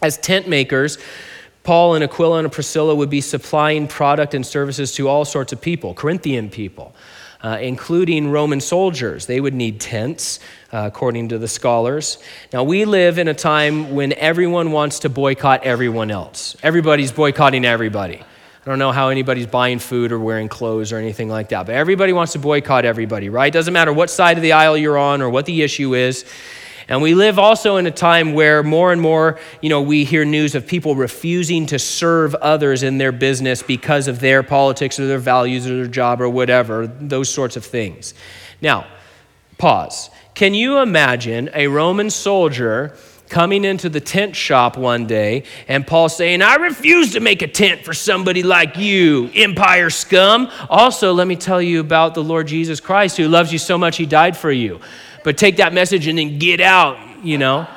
As 0.01 0.17
tent 0.17 0.49
makers, 0.49 0.97
Paul 1.63 1.95
and 1.95 2.03
Aquila 2.03 2.39
and 2.39 2.51
Priscilla 2.51 2.93
would 2.93 3.09
be 3.09 3.21
supplying 3.21 3.87
product 3.87 4.33
and 4.33 4.45
services 4.45 4.93
to 4.95 5.07
all 5.07 5.23
sorts 5.23 5.53
of 5.53 5.61
people, 5.61 5.93
Corinthian 5.93 6.49
people, 6.49 6.93
uh, 7.41 7.57
including 7.61 8.29
Roman 8.29 8.59
soldiers. 8.59 9.25
They 9.25 9.39
would 9.39 9.53
need 9.53 9.79
tents, 9.79 10.39
uh, 10.73 10.83
according 10.85 11.29
to 11.29 11.37
the 11.37 11.47
scholars. 11.47 12.19
Now, 12.51 12.65
we 12.65 12.83
live 12.83 13.17
in 13.17 13.29
a 13.29 13.33
time 13.33 13.95
when 13.95 14.11
everyone 14.13 14.73
wants 14.73 14.99
to 14.99 15.09
boycott 15.09 15.63
everyone 15.63 16.11
else. 16.11 16.57
Everybody's 16.61 17.11
boycotting 17.13 17.63
everybody. 17.63 18.21
I 18.65 18.69
don't 18.71 18.79
know 18.79 18.91
how 18.91 19.09
anybody's 19.09 19.45
buying 19.45 19.77
food 19.77 20.11
or 20.11 20.17
wearing 20.17 20.49
clothes 20.49 20.91
or 20.91 20.97
anything 20.97 21.29
like 21.29 21.49
that, 21.49 21.67
but 21.67 21.75
everybody 21.75 22.13
wants 22.13 22.33
to 22.33 22.39
boycott 22.39 22.83
everybody, 22.83 23.29
right? 23.29 23.53
Doesn't 23.53 23.73
matter 23.75 23.93
what 23.93 24.09
side 24.09 24.37
of 24.37 24.41
the 24.41 24.53
aisle 24.53 24.75
you're 24.75 24.97
on 24.97 25.21
or 25.21 25.29
what 25.29 25.45
the 25.45 25.61
issue 25.61 25.93
is. 25.93 26.25
And 26.87 26.99
we 26.99 27.13
live 27.13 27.37
also 27.37 27.77
in 27.77 27.85
a 27.85 27.91
time 27.91 28.33
where 28.33 28.63
more 28.63 28.91
and 28.91 28.99
more, 28.99 29.39
you 29.61 29.69
know, 29.69 29.83
we 29.83 30.03
hear 30.03 30.25
news 30.25 30.55
of 30.55 30.65
people 30.65 30.95
refusing 30.95 31.67
to 31.67 31.77
serve 31.77 32.33
others 32.33 32.81
in 32.81 32.97
their 32.97 33.11
business 33.11 33.61
because 33.61 34.07
of 34.07 34.19
their 34.19 34.41
politics 34.41 34.99
or 34.99 35.05
their 35.05 35.19
values 35.19 35.67
or 35.67 35.75
their 35.75 35.87
job 35.87 36.19
or 36.19 36.27
whatever, 36.27 36.87
those 36.87 37.29
sorts 37.29 37.55
of 37.55 37.63
things. 37.63 38.15
Now, 38.61 38.87
pause. 39.59 40.09
Can 40.33 40.55
you 40.55 40.79
imagine 40.79 41.51
a 41.53 41.67
Roman 41.67 42.09
soldier 42.09 42.97
coming 43.35 43.65
into 43.65 43.89
the 43.89 43.99
tent 43.99 44.33
shop 44.33 44.77
one 44.77 45.05
day 45.05 45.43
and 45.67 45.85
Paul 45.85 46.07
saying, 46.07 46.41
I 46.41 46.55
refuse 46.55 47.11
to 47.15 47.19
make 47.19 47.41
a 47.41 47.49
tent 47.49 47.83
for 47.83 47.93
somebody 47.93 48.43
like 48.43 48.77
you, 48.77 49.29
empire 49.35 49.89
scum. 49.89 50.49
Also, 50.69 51.11
let 51.11 51.27
me 51.27 51.35
tell 51.35 51.61
you 51.61 51.81
about 51.81 52.13
the 52.13 52.23
Lord 52.23 52.47
Jesus 52.47 52.79
Christ 52.79 53.17
who 53.17 53.27
loves 53.27 53.51
you 53.51 53.59
so 53.59 53.77
much 53.77 53.97
he 53.97 54.05
died 54.05 54.37
for 54.37 54.53
you. 54.53 54.79
But 55.25 55.37
take 55.37 55.57
that 55.57 55.73
message 55.73 56.07
and 56.07 56.17
then 56.17 56.39
get 56.39 56.61
out, 56.61 56.97
you 57.25 57.37
know. 57.37 57.67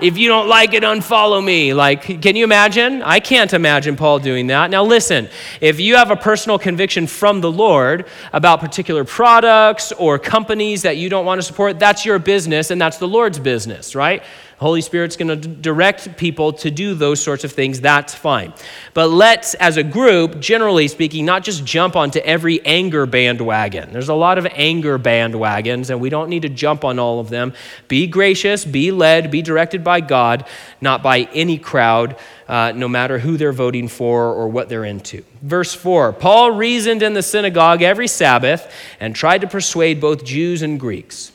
If 0.00 0.16
you 0.16 0.28
don't 0.28 0.48
like 0.48 0.74
it, 0.74 0.84
unfollow 0.84 1.44
me. 1.44 1.74
Like, 1.74 2.22
can 2.22 2.36
you 2.36 2.44
imagine? 2.44 3.02
I 3.02 3.18
can't 3.20 3.52
imagine 3.52 3.96
Paul 3.96 4.20
doing 4.20 4.46
that. 4.46 4.70
Now, 4.70 4.84
listen, 4.84 5.28
if 5.60 5.78
you 5.78 5.96
have 5.96 6.10
a 6.10 6.16
personal 6.16 6.58
conviction 6.58 7.06
from 7.06 7.40
the 7.40 7.50
Lord 7.50 8.06
about 8.32 8.60
particular 8.60 9.04
products 9.04 9.92
or 9.92 10.18
companies 10.18 10.82
that 10.82 10.96
you 10.96 11.10
don't 11.10 11.26
want 11.26 11.40
to 11.40 11.42
support, 11.42 11.78
that's 11.78 12.06
your 12.06 12.18
business 12.18 12.70
and 12.70 12.80
that's 12.80 12.96
the 12.98 13.08
Lord's 13.08 13.38
business, 13.38 13.94
right? 13.94 14.22
Holy 14.60 14.82
Spirit's 14.82 15.16
going 15.16 15.40
to 15.40 15.48
direct 15.48 16.18
people 16.18 16.52
to 16.52 16.70
do 16.70 16.92
those 16.92 17.22
sorts 17.22 17.44
of 17.44 17.52
things. 17.52 17.80
That's 17.80 18.14
fine. 18.14 18.52
But 18.92 19.08
let's, 19.08 19.54
as 19.54 19.78
a 19.78 19.82
group, 19.82 20.38
generally 20.38 20.86
speaking, 20.86 21.24
not 21.24 21.44
just 21.44 21.64
jump 21.64 21.96
onto 21.96 22.18
every 22.18 22.60
anger 22.66 23.06
bandwagon. 23.06 23.90
There's 23.90 24.10
a 24.10 24.14
lot 24.14 24.36
of 24.36 24.46
anger 24.50 24.98
bandwagons, 24.98 25.88
and 25.88 25.98
we 25.98 26.10
don't 26.10 26.28
need 26.28 26.42
to 26.42 26.50
jump 26.50 26.84
on 26.84 26.98
all 26.98 27.20
of 27.20 27.30
them. 27.30 27.54
Be 27.88 28.06
gracious, 28.06 28.66
be 28.66 28.92
led, 28.92 29.30
be 29.30 29.40
directed 29.40 29.82
by 29.82 30.02
God, 30.02 30.46
not 30.82 31.02
by 31.02 31.20
any 31.32 31.56
crowd. 31.56 32.16
Uh, 32.46 32.72
no 32.74 32.88
matter 32.88 33.20
who 33.20 33.36
they're 33.36 33.52
voting 33.52 33.86
for 33.86 34.34
or 34.34 34.48
what 34.48 34.68
they're 34.68 34.84
into. 34.84 35.22
Verse 35.40 35.72
4 35.72 36.12
Paul 36.14 36.50
reasoned 36.50 37.00
in 37.00 37.14
the 37.14 37.22
synagogue 37.22 37.80
every 37.80 38.08
Sabbath 38.08 38.74
and 38.98 39.14
tried 39.14 39.42
to 39.42 39.46
persuade 39.46 40.00
both 40.00 40.24
Jews 40.24 40.60
and 40.60 40.80
Greeks. 40.80 41.30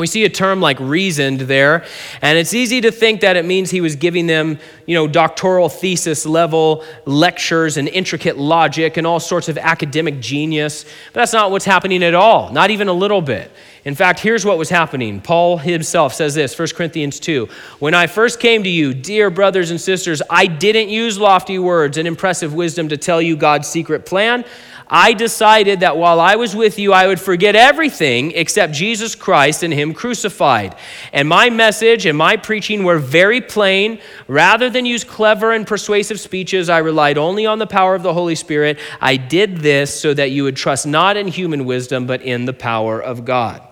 We 0.00 0.06
see 0.06 0.24
a 0.24 0.30
term 0.30 0.60
like 0.62 0.80
reasoned 0.80 1.40
there, 1.40 1.84
and 2.22 2.38
it's 2.38 2.54
easy 2.54 2.80
to 2.80 2.90
think 2.90 3.20
that 3.20 3.36
it 3.36 3.44
means 3.44 3.70
he 3.70 3.82
was 3.82 3.96
giving 3.96 4.26
them, 4.26 4.58
you 4.86 4.94
know, 4.94 5.06
doctoral 5.06 5.68
thesis 5.68 6.24
level 6.24 6.84
lectures 7.04 7.76
and 7.76 7.86
intricate 7.86 8.38
logic 8.38 8.96
and 8.96 9.06
all 9.06 9.20
sorts 9.20 9.50
of 9.50 9.58
academic 9.58 10.18
genius. 10.18 10.84
But 11.12 11.20
that's 11.20 11.34
not 11.34 11.50
what's 11.50 11.66
happening 11.66 12.02
at 12.02 12.14
all, 12.14 12.50
not 12.50 12.70
even 12.70 12.88
a 12.88 12.94
little 12.94 13.20
bit. 13.20 13.52
In 13.84 13.94
fact, 13.94 14.20
here's 14.20 14.44
what 14.44 14.56
was 14.56 14.70
happening. 14.70 15.20
Paul 15.20 15.58
himself 15.58 16.14
says 16.14 16.34
this, 16.34 16.58
1 16.58 16.68
Corinthians 16.68 17.20
2. 17.20 17.48
When 17.78 17.92
I 17.92 18.06
first 18.06 18.40
came 18.40 18.62
to 18.62 18.70
you, 18.70 18.94
dear 18.94 19.30
brothers 19.30 19.70
and 19.70 19.80
sisters, 19.80 20.22
I 20.30 20.46
didn't 20.46 20.88
use 20.88 21.18
lofty 21.18 21.58
words 21.58 21.98
and 21.98 22.08
impressive 22.08 22.54
wisdom 22.54 22.88
to 22.88 22.96
tell 22.96 23.20
you 23.20 23.36
God's 23.36 23.68
secret 23.68 24.06
plan. 24.06 24.44
I 24.92 25.12
decided 25.12 25.80
that 25.80 25.96
while 25.96 26.18
I 26.18 26.34
was 26.34 26.56
with 26.56 26.76
you, 26.76 26.92
I 26.92 27.06
would 27.06 27.20
forget 27.20 27.54
everything 27.54 28.32
except 28.32 28.72
Jesus 28.72 29.14
Christ 29.14 29.62
and 29.62 29.72
Him 29.72 29.94
crucified. 29.94 30.74
And 31.12 31.28
my 31.28 31.48
message 31.48 32.06
and 32.06 32.18
my 32.18 32.36
preaching 32.36 32.82
were 32.82 32.98
very 32.98 33.40
plain. 33.40 34.00
Rather 34.26 34.68
than 34.68 34.84
use 34.84 35.04
clever 35.04 35.52
and 35.52 35.64
persuasive 35.64 36.18
speeches, 36.18 36.68
I 36.68 36.78
relied 36.78 37.18
only 37.18 37.46
on 37.46 37.60
the 37.60 37.68
power 37.68 37.94
of 37.94 38.02
the 38.02 38.12
Holy 38.12 38.34
Spirit. 38.34 38.80
I 39.00 39.16
did 39.16 39.58
this 39.58 39.98
so 39.98 40.12
that 40.12 40.32
you 40.32 40.42
would 40.42 40.56
trust 40.56 40.88
not 40.88 41.16
in 41.16 41.28
human 41.28 41.64
wisdom, 41.66 42.06
but 42.06 42.22
in 42.22 42.44
the 42.44 42.52
power 42.52 43.00
of 43.00 43.24
God. 43.24 43.62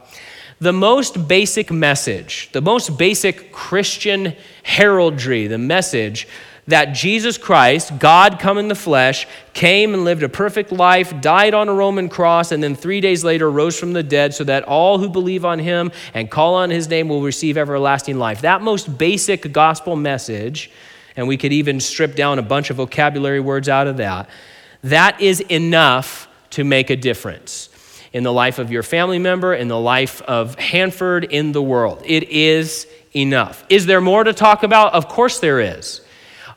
The 0.61 0.73
most 0.73 1.29
basic 1.29 1.71
message, 1.71 2.51
the 2.53 2.61
most 2.61 2.97
basic 2.97 3.53
Christian 3.53 4.37
heraldry, 4.63 5.47
the 5.47 5.59
message 5.59 6.27
that 6.69 6.93
Jesus 6.93 7.39
Christ, 7.39 7.99
God 7.99 8.39
come 8.39 8.59
in 8.59 8.69
the 8.69 8.75
flesh, 8.75 9.27
came 9.55 9.95
and 9.95 10.05
lived 10.05 10.23
a 10.23 10.29
perfect 10.29 10.71
life, 10.71 11.19
died 11.21 11.55
on 11.55 11.69
a 11.69 11.75
Roman 11.75 12.11
cross, 12.11 12.53
and 12.53 12.63
then 12.63 12.75
three 12.75 13.01
days 13.01 13.25
later 13.25 13.51
rose 13.51 13.79
from 13.79 13.95
the 13.95 14.03
dead 14.03 14.35
so 14.35 14.45
that 14.45 14.65
all 14.65 14.99
who 14.99 15.09
believe 15.09 15.47
on 15.47 15.59
him 15.59 15.91
and 16.13 16.31
call 16.31 16.55
on 16.55 16.69
his 16.69 16.87
name 16.87 17.09
will 17.09 17.23
receive 17.23 17.57
everlasting 17.57 18.19
life. 18.19 18.43
That 18.43 18.61
most 18.61 18.99
basic 18.99 19.51
gospel 19.51 19.97
message, 19.97 20.71
and 21.17 21.27
we 21.27 21.39
could 21.39 21.53
even 21.53 21.81
strip 21.81 22.15
down 22.15 22.39
a 22.39 22.43
bunch 22.43 22.69
of 22.69 22.77
vocabulary 22.77 23.41
words 23.41 23.71
out 23.71 23.87
of 23.87 23.97
that, 23.97 24.29
that 24.85 25.21
is 25.23 25.41
enough 25.41 26.29
to 26.51 26.65
make 26.65 26.91
a 26.91 26.97
difference 26.97 27.71
in 28.13 28.25
the 28.25 28.33
life 28.33 28.59
of 28.59 28.71
your 28.71 28.83
family 28.83 29.19
member, 29.19 29.55
in 29.55 29.69
the 29.69 29.79
life 29.79 30.21
of 30.23 30.55
Hanford, 30.57 31.25
in 31.25 31.53
the 31.53 31.63
world. 31.63 32.03
It 32.05 32.29
is 32.29 32.87
enough. 33.17 33.65
Is 33.71 33.87
there 33.87 34.03
more 34.03 34.23
to 34.23 34.35
talk 34.35 34.63
about? 34.63 34.93
Of 34.93 35.09
course 35.09 35.39
there 35.41 35.61
is. 35.61 36.03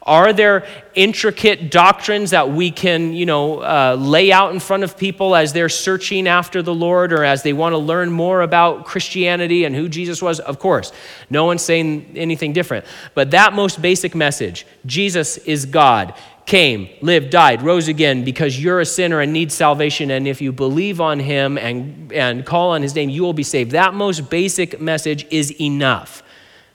Are 0.03 0.33
there 0.33 0.65
intricate 0.95 1.69
doctrines 1.69 2.31
that 2.31 2.49
we 2.49 2.71
can, 2.71 3.13
you 3.13 3.27
know, 3.27 3.59
uh, 3.59 3.95
lay 3.99 4.31
out 4.31 4.51
in 4.51 4.59
front 4.59 4.83
of 4.83 4.97
people 4.97 5.35
as 5.35 5.53
they're 5.53 5.69
searching 5.69 6.27
after 6.27 6.63
the 6.63 6.73
Lord 6.73 7.13
or 7.13 7.23
as 7.23 7.43
they 7.43 7.53
want 7.53 7.73
to 7.73 7.77
learn 7.77 8.11
more 8.11 8.41
about 8.41 8.85
Christianity 8.85 9.63
and 9.63 9.75
who 9.75 9.87
Jesus 9.87 10.19
was? 10.19 10.39
Of 10.39 10.57
course. 10.57 10.91
No 11.29 11.45
one's 11.45 11.61
saying 11.61 12.13
anything 12.15 12.51
different. 12.51 12.85
But 13.13 13.31
that 13.31 13.53
most 13.53 13.79
basic 13.79 14.15
message 14.15 14.65
Jesus 14.87 15.37
is 15.37 15.67
God 15.67 16.15
came, 16.47 16.89
lived, 17.01 17.29
died, 17.29 17.61
rose 17.61 17.87
again 17.87 18.23
because 18.23 18.61
you're 18.61 18.79
a 18.79 18.85
sinner 18.85 19.21
and 19.21 19.31
need 19.31 19.51
salvation. 19.51 20.09
And 20.09 20.27
if 20.27 20.41
you 20.41 20.51
believe 20.51 20.99
on 20.99 21.19
him 21.19 21.59
and, 21.59 22.11
and 22.11 22.43
call 22.43 22.71
on 22.71 22.81
his 22.81 22.95
name, 22.95 23.09
you 23.09 23.21
will 23.21 23.33
be 23.33 23.43
saved. 23.43 23.71
That 23.71 23.93
most 23.93 24.31
basic 24.31 24.81
message 24.81 25.27
is 25.29 25.51
enough 25.61 26.23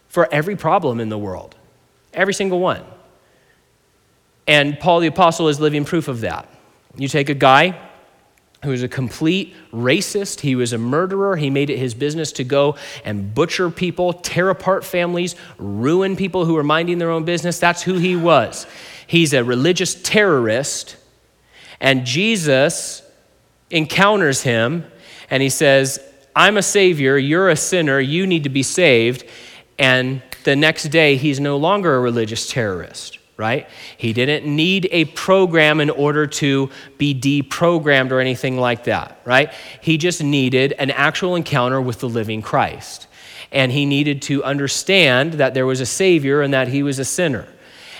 for 0.07 0.33
every 0.33 0.55
problem 0.55 1.01
in 1.01 1.09
the 1.09 1.19
world, 1.19 1.57
every 2.15 2.33
single 2.33 2.61
one. 2.61 2.85
And 4.47 4.79
Paul 4.79 5.01
the 5.01 5.07
Apostle 5.09 5.49
is 5.49 5.61
living 5.61 5.85
proof 5.85 6.09
of 6.09 6.21
that. 6.21 6.49
You 6.97 7.09
take 7.09 7.29
a 7.29 7.35
guy 7.35 7.79
who 8.63 8.71
was 8.71 8.83
a 8.83 8.89
complete 8.89 9.55
racist, 9.73 10.41
he 10.41 10.57
was 10.57 10.73
a 10.73 10.79
murderer, 10.79 11.37
he 11.37 11.51
made 11.51 11.71
it 11.71 11.79
his 11.79 11.95
business 11.95 12.33
to 12.33 12.45
go 12.45 12.77
and 13.05 13.35
butcher 13.35 13.71
people, 13.71 14.13
tear 14.13 14.49
apart 14.49 14.85
families, 14.85 15.37
ruin 15.59 16.17
people 16.17 16.47
who 16.47 16.55
were 16.55 16.65
minding 16.65 16.99
their 16.99 17.11
own 17.11 17.25
business. 17.25 17.59
That's 17.59 17.83
who 17.83 17.95
he 17.95 18.17
was. 18.17 18.67
He's 19.07 19.35
a 19.35 19.45
religious 19.45 19.95
terrorist, 20.03 20.97
and 21.81 22.07
Jesus 22.07 23.03
encounters 23.71 24.43
him 24.43 24.85
and 25.31 25.43
he 25.43 25.51
says, 25.51 26.01
I'm 26.35 26.57
a 26.57 26.63
savior, 26.63 27.17
you're 27.19 27.49
a 27.49 27.57
sinner, 27.57 28.01
you 28.01 28.27
need 28.27 28.45
to 28.45 28.49
be 28.49 28.63
saved. 28.63 29.25
And 29.79 30.23
the 30.45 30.57
next 30.57 30.85
day, 30.85 31.17
he's 31.17 31.41
no 31.41 31.57
longer 31.57 31.95
a 31.95 32.01
religious 32.01 32.49
terrorist 32.51 33.19
right? 33.37 33.69
He 33.97 34.13
didn't 34.13 34.47
need 34.47 34.89
a 34.91 35.05
program 35.07 35.81
in 35.81 35.91
order 35.91 36.27
to 36.27 36.71
be 36.97 37.15
deprogrammed 37.15 38.11
or 38.11 38.21
anything 38.21 38.59
like 38.59 38.85
that, 38.85 39.21
right? 39.25 39.53
He 39.81 39.99
just 39.99 40.23
needed 40.23 40.73
an 40.79 40.91
actual 40.91 41.37
encounter 41.37 41.81
with 41.81 42.01
the 42.01 42.09
living 42.09 42.41
Christ. 42.41 43.07
And 43.53 43.71
he 43.73 43.87
needed 43.87 44.23
to 44.23 44.43
understand 44.43 45.35
that 45.35 45.55
there 45.55 45.67
was 45.67 45.81
a 45.81 45.87
Savior 45.87 46.43
and 46.43 46.53
that 46.53 46.69
he 46.69 46.83
was 46.83 46.99
a 46.99 47.05
sinner. 47.05 47.47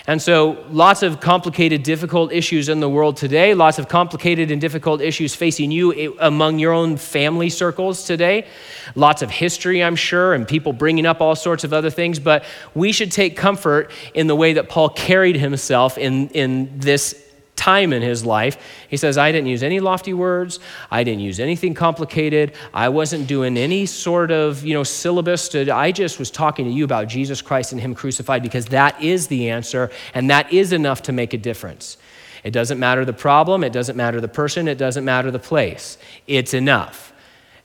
And 0.09 0.21
so, 0.21 0.63
lots 0.69 1.03
of 1.03 1.19
complicated, 1.19 1.83
difficult 1.83 2.31
issues 2.31 2.69
in 2.69 2.79
the 2.79 2.87
world 2.87 3.17
today, 3.17 3.53
lots 3.53 3.77
of 3.77 3.89
complicated 3.89 4.51
and 4.51 4.61
difficult 4.61 5.01
issues 5.01 5.35
facing 5.35 5.69
you 5.69 6.15
among 6.21 6.59
your 6.59 6.71
own 6.71 6.95
family 6.95 7.49
circles 7.49 8.05
today. 8.05 8.47
Lots 8.95 9.21
of 9.21 9.29
history, 9.29 9.83
I'm 9.83 9.97
sure, 9.97 10.33
and 10.33 10.47
people 10.47 10.71
bringing 10.71 11.05
up 11.05 11.19
all 11.19 11.35
sorts 11.35 11.65
of 11.65 11.73
other 11.73 11.89
things. 11.89 12.19
But 12.19 12.45
we 12.73 12.93
should 12.93 13.11
take 13.11 13.35
comfort 13.35 13.91
in 14.13 14.27
the 14.27 14.35
way 14.35 14.53
that 14.53 14.69
Paul 14.69 14.87
carried 14.87 15.35
himself 15.35 15.97
in, 15.97 16.29
in 16.29 16.79
this 16.79 17.26
time 17.57 17.91
in 17.91 18.01
his 18.01 18.23
life. 18.23 18.57
He 18.87 18.95
says, 18.95 19.17
I 19.17 19.31
didn't 19.33 19.47
use 19.47 19.63
any 19.63 19.81
lofty 19.81 20.13
words. 20.13 20.59
I 20.89 21.03
didn't 21.03 21.19
use 21.19 21.39
anything 21.41 21.73
complicated. 21.73 22.53
I 22.73 22.87
wasn't 22.87 23.27
doing 23.27 23.57
any 23.57 23.85
sort 23.85 24.31
of, 24.31 24.63
you 24.63 24.73
know, 24.73 24.83
syllabus. 24.83 25.49
To, 25.49 25.69
I 25.71 25.91
just 25.91 26.19
was 26.19 26.31
talking 26.31 26.65
to 26.65 26.71
you 26.71 26.85
about 26.85 27.07
Jesus 27.07 27.41
Christ 27.41 27.73
and 27.73 27.81
him 27.81 27.93
crucified 27.93 28.41
because 28.43 28.67
that 28.67 29.01
is 29.01 29.27
the 29.27 29.49
answer 29.49 29.91
and 30.13 30.29
that 30.29 30.53
is 30.53 30.71
enough 30.71 31.01
to 31.03 31.11
make 31.11 31.33
a 31.33 31.37
difference. 31.37 31.97
It 32.43 32.51
doesn't 32.51 32.79
matter 32.79 33.03
the 33.03 33.13
problem, 33.13 33.63
it 33.63 33.73
doesn't 33.73 33.97
matter 33.97 34.21
the 34.21 34.27
person, 34.29 34.69
it 34.69 34.77
doesn't 34.77 35.03
matter 35.03 35.31
the 35.31 35.39
place. 35.39 35.97
It's 36.27 36.53
enough. 36.53 37.11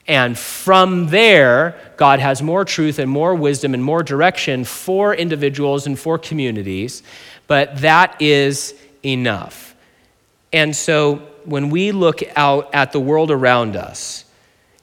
And 0.09 0.37
from 0.37 1.09
there, 1.09 1.77
God 1.97 2.19
has 2.19 2.43
more 2.43 2.65
truth 2.65 2.99
and 2.99 3.09
more 3.09 3.35
wisdom 3.35 3.75
and 3.75 3.85
more 3.85 4.03
direction 4.03 4.65
for 4.65 5.15
individuals 5.15 5.87
and 5.87 5.97
for 5.97 6.19
communities, 6.19 7.05
but 7.47 7.77
that 7.83 8.21
is 8.21 8.75
enough. 9.05 9.72
And 10.53 10.75
so 10.75 11.17
when 11.45 11.71
we 11.71 11.93
look 11.93 12.21
out 12.37 12.75
at 12.75 12.93
the 12.93 13.01
world 13.01 13.31
around 13.31 13.77
us, 13.77 14.25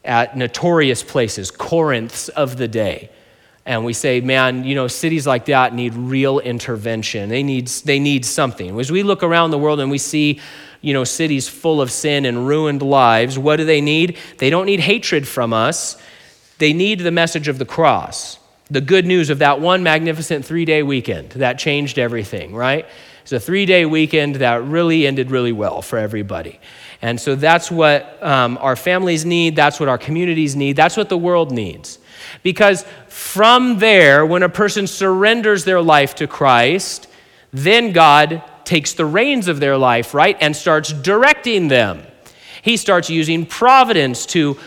at 0.04 0.36
notorious 0.36 1.04
places, 1.04 1.52
Corinths 1.52 2.30
of 2.30 2.58
the 2.58 2.68
day, 2.68 3.10
and 3.66 3.86
we 3.86 3.94
say, 3.94 4.20
man, 4.20 4.64
you 4.64 4.74
know, 4.74 4.88
cities 4.88 5.28
like 5.28 5.46
that 5.46 5.76
need 5.76 5.94
real 5.94 6.40
intervention. 6.40 7.30
They 7.30 7.44
need, 7.44 7.68
they 7.68 8.00
need 8.00 8.26
something. 8.26 8.80
As 8.80 8.92
we 8.92 9.04
look 9.04 9.22
around 9.22 9.52
the 9.52 9.60
world 9.60 9.80
and 9.80 9.92
we 9.92 10.00
see, 10.00 10.40
you 10.82 10.92
know, 10.94 11.04
cities 11.04 11.48
full 11.48 11.80
of 11.80 11.92
sin 11.92 12.26
and 12.26 12.48
ruined 12.48 12.82
lives, 12.82 13.38
what 13.38 13.58
do 13.58 13.66
they 13.66 13.80
need? 13.80 14.18
They 14.40 14.50
don't 14.50 14.66
need 14.66 14.80
hatred 14.80 15.28
from 15.28 15.54
us. 15.54 16.02
They 16.58 16.74
need 16.74 17.02
the 17.02 17.12
message 17.12 17.48
of 17.48 17.60
the 17.60 17.66
cross, 17.66 18.40
the 18.72 18.82
good 18.82 19.06
news 19.06 19.30
of 19.30 19.38
that 19.40 19.62
one 19.62 19.84
magnificent 19.84 20.46
three 20.46 20.66
day 20.66 20.82
weekend 20.82 21.30
that 21.32 21.60
changed 21.60 22.00
everything, 22.00 22.56
right? 22.56 22.88
It's 23.30 23.44
a 23.44 23.46
three 23.46 23.68
day 23.68 23.86
weekend 23.86 24.38
that 24.38 24.64
really 24.64 25.06
ended 25.06 25.30
really 25.30 25.52
well 25.52 25.84
for 25.84 26.00
everybody. 26.00 26.60
And 27.00 27.22
so 27.22 27.36
that's 27.36 27.70
what 27.70 28.18
um, 28.24 28.58
our 28.60 28.76
families 28.76 29.24
need, 29.24 29.56
that's 29.56 29.80
what 29.80 29.88
our 29.88 30.00
communities 30.00 30.56
need, 30.56 30.76
that's 30.76 30.98
what 30.98 31.10
the 31.10 31.18
world 31.18 31.52
needs. 31.52 32.00
Because 32.42 32.86
from 33.08 33.78
there, 33.78 34.26
when 34.26 34.42
a 34.42 34.50
person 34.50 34.88
surrenders 34.88 35.64
their 35.64 35.80
life 35.80 36.16
to 36.16 36.26
Christ, 36.26 37.08
then 37.54 37.92
God 37.92 38.42
takes 38.66 38.94
the 38.94 39.06
reins 39.06 39.48
of 39.48 39.60
their 39.60 39.78
life, 39.78 40.16
right, 40.16 40.36
and 40.42 40.56
starts 40.56 40.92
directing 40.92 41.68
them. 41.68 42.02
He 42.64 42.78
starts 42.78 43.12
using 43.12 43.46
providence 43.46 44.26
to 44.28 44.58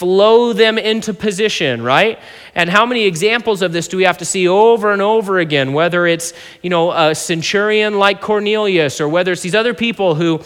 flow 0.00 0.54
them 0.54 0.78
into 0.78 1.12
position, 1.12 1.82
right? 1.82 2.18
And 2.54 2.70
how 2.70 2.86
many 2.86 3.04
examples 3.04 3.60
of 3.60 3.74
this 3.74 3.86
do 3.86 3.98
we 3.98 4.04
have 4.04 4.16
to 4.18 4.24
see 4.24 4.48
over 4.48 4.92
and 4.92 5.02
over 5.02 5.38
again? 5.38 5.74
Whether 5.74 6.06
it's, 6.06 6.32
you 6.62 6.70
know, 6.70 6.90
a 6.90 7.14
centurion 7.14 7.98
like 7.98 8.22
Cornelius 8.22 8.98
or 8.98 9.10
whether 9.10 9.30
it's 9.30 9.42
these 9.42 9.54
other 9.54 9.74
people 9.74 10.14
who 10.14 10.40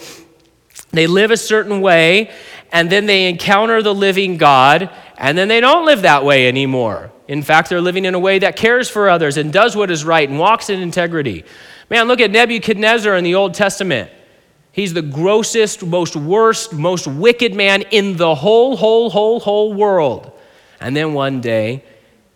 they 0.91 1.07
live 1.07 1.31
a 1.31 1.37
certain 1.37 1.79
way 1.79 2.31
and 2.73 2.91
then 2.91 3.05
they 3.05 3.29
encounter 3.29 3.81
the 3.81 3.95
living 3.95 4.35
God 4.35 4.89
and 5.17 5.37
then 5.37 5.47
they 5.47 5.61
don't 5.61 5.85
live 5.85 6.01
that 6.01 6.25
way 6.25 6.49
anymore. 6.49 7.13
In 7.29 7.41
fact, 7.41 7.69
they're 7.69 7.79
living 7.79 8.03
in 8.03 8.13
a 8.13 8.19
way 8.19 8.39
that 8.39 8.57
cares 8.57 8.89
for 8.89 9.07
others 9.07 9.37
and 9.37 9.53
does 9.53 9.73
what 9.73 9.89
is 9.89 10.03
right 10.03 10.27
and 10.27 10.37
walks 10.37 10.69
in 10.69 10.81
integrity. 10.81 11.45
Man, 11.89 12.09
look 12.09 12.19
at 12.19 12.29
Nebuchadnezzar 12.29 13.15
in 13.15 13.23
the 13.23 13.35
Old 13.35 13.53
Testament. 13.53 14.11
He's 14.75 14.93
the 14.93 15.01
grossest, 15.01 15.85
most 15.85 16.17
worst, 16.17 16.73
most 16.73 17.07
wicked 17.07 17.55
man 17.55 17.83
in 17.91 18.17
the 18.17 18.35
whole, 18.35 18.75
whole, 18.75 19.09
whole, 19.09 19.39
whole 19.39 19.73
world. 19.73 20.37
And 20.81 20.93
then 20.93 21.13
one 21.13 21.39
day, 21.39 21.81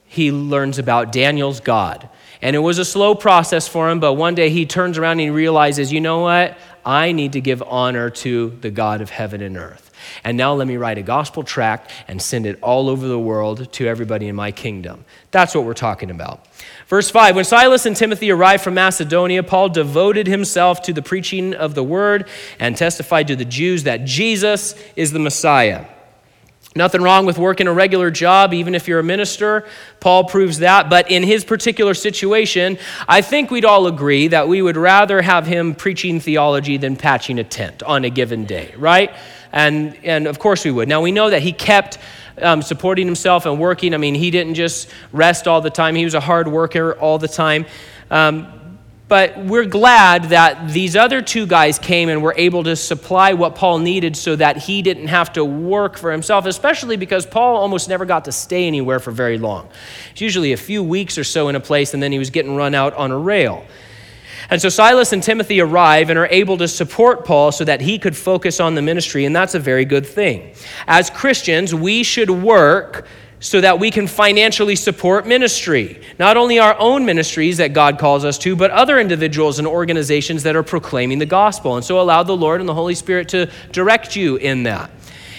he 0.06 0.32
learns 0.32 0.80
about 0.80 1.12
Daniel's 1.12 1.60
God. 1.60 2.08
And 2.41 2.56
it 2.56 2.60
was 2.60 2.78
a 2.78 2.86
slow 2.86 3.13
process 3.13 3.67
for 3.67 3.89
him, 3.89 3.99
but 3.99 4.13
one 4.13 4.36
day 4.36 4.49
he 4.49 4.65
turns 4.65 4.97
around 4.97 5.13
and 5.13 5.19
he 5.19 5.30
realizes, 5.32 5.91
you 5.91 5.99
know 5.99 6.19
what? 6.19 6.58
I 6.86 7.12
need 7.12 7.34
to 7.34 7.41
give 7.41 7.62
honor 7.62 8.10
to 8.10 8.58
the 8.62 8.71
God 8.71 9.02
of 9.02 9.10
heaven 9.10 9.41
and 9.41 9.58
earth. 9.58 9.88
And 10.24 10.38
now 10.38 10.54
let 10.54 10.67
me 10.67 10.78
write 10.78 10.98
a 10.98 11.02
gospel 11.02 11.43
tract 11.43 11.91
and 12.08 12.22
send 12.22 12.45
it 12.45 12.60
all 12.62 12.89
over 12.89 13.08
the 13.08 13.19
world 13.19 13.72
to 13.74 13.88
everybody 13.88 14.28
in 14.28 14.36
my 14.36 14.52
kingdom. 14.52 15.06
That's 15.32 15.56
what 15.56 15.65
we're 15.65 15.74
talking 15.74 16.12
about. 16.12 16.45
Verse 16.88 17.10
5 17.10 17.36
When 17.36 17.45
Silas 17.45 17.86
and 17.86 17.95
Timothy 17.95 18.32
arrived 18.32 18.63
from 18.63 18.74
Macedonia, 18.74 19.43
Paul 19.43 19.69
devoted 19.69 20.28
himself 20.28 20.82
to 20.84 20.93
the 20.93 21.02
preaching 21.02 21.54
of 21.54 21.76
the 21.76 21.84
word 21.84 22.28
and 22.60 22.76
testified 22.76 23.28
to 23.28 23.36
the 23.36 23.45
Jews 23.45 23.84
that 23.84 24.06
Jesus 24.06 24.76
is 24.95 25.12
the 25.12 25.19
Messiah. 25.19 25.86
Nothing 26.76 27.02
wrong 27.02 27.26
with 27.26 27.39
working 27.39 27.67
a 27.67 27.74
regular 27.74 28.12
job, 28.12 28.54
even 28.54 28.76
if 28.76 28.88
you're 28.88 29.00
a 29.00 29.04
minister. 29.04 29.67
Paul 30.00 30.26
proves 30.26 30.60
that. 30.60 30.88
But 30.88 31.10
in 31.10 31.24
his 31.24 31.43
particular 31.43 31.95
situation, 31.95 32.78
I 33.08 33.22
think 33.22 33.50
we'd 33.50 33.65
all 33.65 33.88
agree 33.88 34.28
that 34.28 34.48
we 34.48 34.62
would 34.62 34.78
rather 34.78 35.22
have 35.22 35.48
him 35.48 35.74
preaching 35.74 36.19
theology 36.19 36.78
than 36.78 36.95
patching 36.95 37.39
a 37.39 37.43
tent 37.43 37.82
on 37.82 38.06
a 38.06 38.12
given 38.12 38.45
day, 38.45 38.74
right? 38.78 39.12
And, 39.51 39.97
and 40.03 40.27
of 40.27 40.39
course 40.39 40.63
we 40.63 40.71
would. 40.71 40.88
Now, 40.88 41.01
we 41.01 41.12
know 41.12 41.29
that 41.29 41.41
he 41.41 41.51
kept 41.51 41.97
um, 42.41 42.62
supporting 42.62 43.05
himself 43.05 43.45
and 43.45 43.59
working. 43.59 43.93
I 43.93 43.97
mean, 43.97 44.15
he 44.15 44.31
didn't 44.31 44.53
just 44.53 44.89
rest 45.12 45.47
all 45.47 45.62
the 45.62 45.69
time, 45.69 45.95
he 45.95 46.05
was 46.05 46.13
a 46.13 46.19
hard 46.19 46.47
worker 46.47 46.93
all 46.93 47.17
the 47.17 47.27
time. 47.27 47.65
Um, 48.12 48.59
but 49.09 49.43
we're 49.43 49.65
glad 49.65 50.25
that 50.25 50.69
these 50.69 50.95
other 50.95 51.23
two 51.23 51.47
guys 51.47 51.79
came 51.79 52.09
and 52.09 52.21
were 52.21 52.35
able 52.38 52.63
to 52.65 52.75
supply 52.75 53.33
what 53.33 53.55
Paul 53.55 53.79
needed 53.79 54.15
so 54.15 54.35
that 54.35 54.57
he 54.57 54.83
didn't 54.83 55.07
have 55.07 55.33
to 55.33 55.43
work 55.43 55.97
for 55.97 56.12
himself, 56.12 56.45
especially 56.45 56.95
because 56.95 57.25
Paul 57.25 57.55
almost 57.55 57.89
never 57.89 58.05
got 58.05 58.25
to 58.25 58.31
stay 58.31 58.67
anywhere 58.67 58.99
for 58.99 59.09
very 59.09 59.39
long. 59.39 59.67
It's 60.12 60.21
usually 60.21 60.53
a 60.53 60.57
few 60.57 60.83
weeks 60.83 61.17
or 61.17 61.23
so 61.23 61.49
in 61.49 61.55
a 61.55 61.59
place, 61.59 61.95
and 61.95 62.03
then 62.03 62.12
he 62.12 62.19
was 62.19 62.29
getting 62.29 62.55
run 62.55 62.75
out 62.75 62.93
on 62.93 63.09
a 63.09 63.17
rail. 63.17 63.65
And 64.49 64.62
so 64.62 64.69
Silas 64.69 65.13
and 65.13 65.21
Timothy 65.21 65.62
arrive 65.62 66.10
and 66.10 66.17
are 66.17 66.28
able 66.28 66.58
to 66.58 66.67
support 66.67 67.25
Paul 67.25 67.52
so 67.52 67.63
that 67.65 67.82
he 67.82 67.99
could 67.99 68.15
focus 68.15 68.60
on 68.60 68.75
the 68.75 68.82
ministry, 68.82 69.25
and 69.25 69.36
that's 69.36 69.56
a 69.56 69.60
very 69.60 69.86
good 69.86 70.06
thing. 70.06 70.54
As 70.88 71.10
Christians, 71.10 71.73
we 71.73 72.04
should 72.04 72.30
work 72.30 73.06
so 73.41 73.62
that 73.62 73.80
we 73.80 73.89
can 73.89 74.06
financially 74.06 74.75
support 74.75 75.25
ministry. 75.25 76.02
Not 76.17 76.36
only 76.36 76.60
our 76.60 76.78
own 76.78 77.06
ministries 77.06 77.58
that 77.58 77.73
God 77.73 77.97
calls 77.97 78.25
us 78.25 78.38
to, 78.39 78.56
but 78.56 78.69
other 78.71 78.99
individuals 78.99 79.60
and 79.60 79.67
organizations 79.67 80.43
that 80.43 80.56
are 80.56 80.63
proclaiming 80.63 81.19
the 81.19 81.25
gospel. 81.25 81.75
And 81.75 81.86
so 81.86 82.02
allow 82.02 82.23
the 82.23 82.36
Lord 82.36 82.60
and 82.60 82.67
the 82.67 82.73
Holy 82.73 82.95
Spirit 82.95 83.30
to 83.30 83.49
direct 83.71 84.15
you 84.15 84.36
in 84.36 84.63
that. 84.63 84.91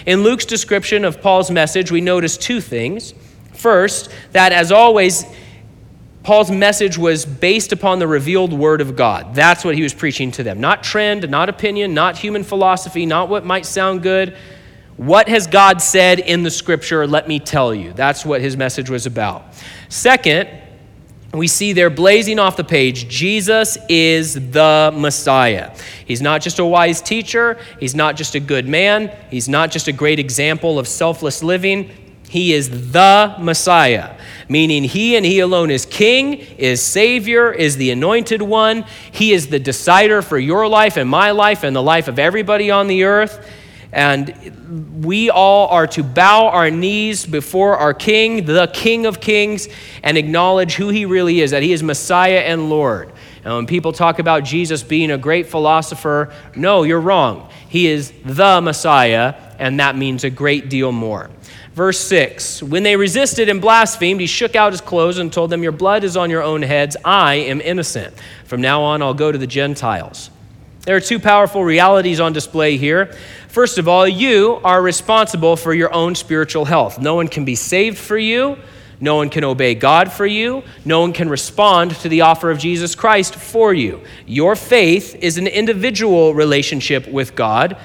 In 0.07 0.23
Luke's 0.23 0.47
description 0.47 1.05
of 1.05 1.21
Paul's 1.21 1.51
message, 1.51 1.91
we 1.91 2.01
notice 2.01 2.39
two 2.39 2.63
things. 2.63 3.13
First, 3.53 4.11
that 4.33 4.53
as 4.53 4.73
always, 4.73 5.27
Paul's 6.23 6.51
message 6.51 6.99
was 6.99 7.25
based 7.25 7.73
upon 7.73 7.99
the 7.99 8.07
revealed 8.07 8.53
word 8.53 8.81
of 8.81 8.95
God. 8.95 9.35
That's 9.35 9.65
what 9.65 9.75
he 9.75 9.83
was 9.83 9.95
preaching 9.95 10.31
to 10.33 10.43
them. 10.43 10.61
Not 10.61 10.83
trend, 10.83 11.29
not 11.31 11.49
opinion, 11.49 11.95
not 11.95 12.19
human 12.19 12.45
philosophy, 12.45 13.07
not 13.07 13.29
what 13.29 13.45
might 13.45 13.65
sound 13.65 14.03
good. 14.03 14.37
What 14.99 15.29
has 15.29 15.47
God 15.47 15.81
said 15.81 16.19
in 16.19 16.43
the 16.43 16.51
scripture? 16.51 17.07
Let 17.07 17.27
me 17.27 17.41
tell 17.41 17.75
you. 17.75 17.95
That's 17.95 18.27
what 18.27 18.43
his 18.43 18.55
message 18.55 18.91
was 18.91 19.07
about. 19.07 19.45
Second, 19.89 20.51
we 21.33 21.47
see 21.47 21.73
there 21.73 21.91
blazing 21.91 22.39
off 22.39 22.57
the 22.57 22.65
page 22.65 23.09
Jesus 23.09 23.79
is 23.89 24.35
the 24.35 24.93
Messiah. 24.95 25.75
He's 26.05 26.21
not 26.21 26.43
just 26.43 26.59
a 26.59 26.65
wise 26.65 27.01
teacher, 27.01 27.57
he's 27.79 27.95
not 27.95 28.17
just 28.17 28.35
a 28.35 28.41
good 28.41 28.69
man, 28.69 29.17
he's 29.31 29.49
not 29.49 29.71
just 29.71 29.89
a 29.89 29.93
great 29.93 30.19
example 30.19 30.79
of 30.79 30.87
selfless 30.87 31.43
living. 31.43 31.91
He 32.29 32.53
is 32.53 32.93
the 32.93 33.35
Messiah, 33.39 34.17
meaning 34.51 34.83
he 34.83 35.17
and 35.17 35.25
he 35.25 35.39
alone 35.39 35.71
is 35.71 35.87
king, 35.87 36.35
is 36.59 36.83
savior, 36.83 37.53
is 37.53 37.77
the 37.77 37.93
anointed 37.93 38.43
one. 38.43 38.85
He 39.13 39.33
is 39.33 39.47
the 39.47 39.61
decider 39.61 40.23
for 40.23 40.39
your 40.39 40.67
life 40.67 40.97
and 40.97 41.09
my 41.09 41.31
life 41.31 41.63
and 41.63 41.75
the 41.75 41.83
life 41.83 42.09
of 42.09 42.19
everybody 42.19 42.71
on 42.71 42.89
the 42.89 43.05
earth. 43.05 43.49
And 43.93 45.05
we 45.05 45.31
all 45.31 45.69
are 45.69 45.87
to 45.89 46.03
bow 46.03 46.49
our 46.49 46.69
knees 46.69 47.27
before 47.27 47.77
our 47.77 47.95
King, 47.95 48.45
the 48.45 48.67
King 48.75 49.07
of 49.07 49.21
Kings, 49.21 49.69
and 50.03 50.19
acknowledge 50.19 50.75
who 50.75 50.89
he 50.89 51.07
really 51.07 51.41
is, 51.41 51.53
that 51.53 51.63
he 51.63 51.73
is 51.73 51.83
Messiah 51.83 52.41
and 52.41 52.69
Lord. 52.69 53.13
And 53.45 53.55
when 53.55 53.67
people 53.67 53.93
talk 53.93 54.19
about 54.19 54.45
Jesus 54.45 54.83
being 54.83 55.13
a 55.13 55.19
great 55.19 55.47
philosopher, 55.47 56.33
no, 56.55 56.83
you're 56.83 57.01
wrong. 57.01 57.51
He 57.69 57.87
is 57.87 58.13
the 58.25 58.61
Messiah, 58.61 59.35
and 59.59 59.79
that 59.79 59.97
means 59.97 60.25
a 60.25 60.31
great 60.31 60.69
deal 60.69 60.93
more. 60.93 61.31
Verse 61.75 61.99
6 62.01 62.63
When 62.63 62.83
they 62.83 62.97
resisted 62.97 63.49
and 63.49 63.61
blasphemed, 63.61 64.21
he 64.21 64.27
shook 64.27 64.57
out 64.57 64.73
his 64.73 64.81
clothes 64.81 65.19
and 65.19 65.33
told 65.33 65.51
them, 65.51 65.63
Your 65.63 65.73
blood 65.73 66.05
is 66.05 66.17
on 66.17 66.31
your 66.31 66.43
own 66.43 66.63
heads. 66.63 66.97
I 67.05 67.35
am 67.37 67.61
innocent. 67.61 68.15
From 68.45 68.61
now 68.61 68.83
on, 68.83 69.03
I'll 69.03 69.15
go 69.15 69.31
to 69.31 69.39
the 69.39 69.47
Gentiles. 69.47 70.31
There 70.83 70.97
are 70.97 71.01
two 71.01 71.19
powerful 71.21 71.63
realities 71.63 72.21
on 72.21 72.33
display 72.33 72.77
here. 72.77 73.15
First 73.49 73.79
of 73.79 73.87
all, 73.87 74.09
you 74.09 74.61
are 74.65 74.81
responsible 74.81 75.57
for 75.57 75.75
your 75.75 75.93
own 75.93 76.15
spiritual 76.15 76.65
health. 76.65 76.99
No 76.99 77.15
one 77.15 77.29
can 77.29 77.45
be 77.45 77.55
saved 77.55 77.99
for 77.99 78.17
you. 78.17 78.57
No 78.99 79.17
one 79.17 79.31
can 79.31 79.45
obey 79.45 79.75
God 79.75 80.13
for 80.13 80.27
you. 80.27 80.63
No 80.85 81.01
one 81.01 81.13
can 81.13 81.29
respond 81.29 81.93
to 81.97 82.09
the 82.09 82.23
offer 82.23 82.51
of 82.51 82.59
Jesus 82.59 82.95
Christ 82.95 83.35
for 83.35 83.73
you. 83.73 84.03
Your 84.27 84.57
faith 84.57 85.15
is 85.17 85.39
an 85.39 85.47
individual 85.47 86.35
relationship 86.35 87.09
with 87.09 87.35
God, 87.35 87.77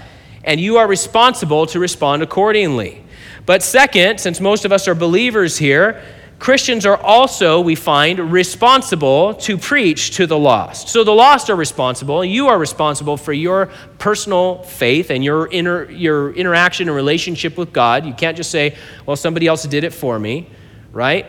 and 0.43 0.59
you 0.59 0.77
are 0.77 0.87
responsible 0.87 1.65
to 1.67 1.79
respond 1.79 2.21
accordingly. 2.21 3.04
But 3.45 3.63
second, 3.63 4.19
since 4.19 4.39
most 4.39 4.65
of 4.65 4.71
us 4.71 4.87
are 4.87 4.95
believers 4.95 5.57
here, 5.57 6.01
Christians 6.37 6.85
are 6.85 6.97
also, 6.97 7.61
we 7.61 7.75
find, 7.75 8.31
responsible 8.31 9.35
to 9.35 9.57
preach 9.57 10.17
to 10.17 10.27
the 10.27 10.37
lost. 10.37 10.89
So 10.89 11.03
the 11.03 11.13
lost 11.13 11.49
are 11.49 11.55
responsible. 11.55 12.25
You 12.25 12.47
are 12.47 12.59
responsible 12.59 13.17
for 13.17 13.31
your 13.31 13.67
personal 13.99 14.63
faith 14.63 15.11
and 15.11 15.23
your, 15.23 15.47
inter, 15.47 15.89
your 15.89 16.33
interaction 16.33 16.89
and 16.89 16.95
relationship 16.95 17.57
with 17.57 17.71
God. 17.71 18.05
You 18.05 18.13
can't 18.13 18.35
just 18.35 18.51
say, 18.51 18.75
well, 19.05 19.15
somebody 19.15 19.47
else 19.47 19.63
did 19.63 19.83
it 19.85 19.93
for 19.93 20.19
me, 20.19 20.49
right? 20.91 21.25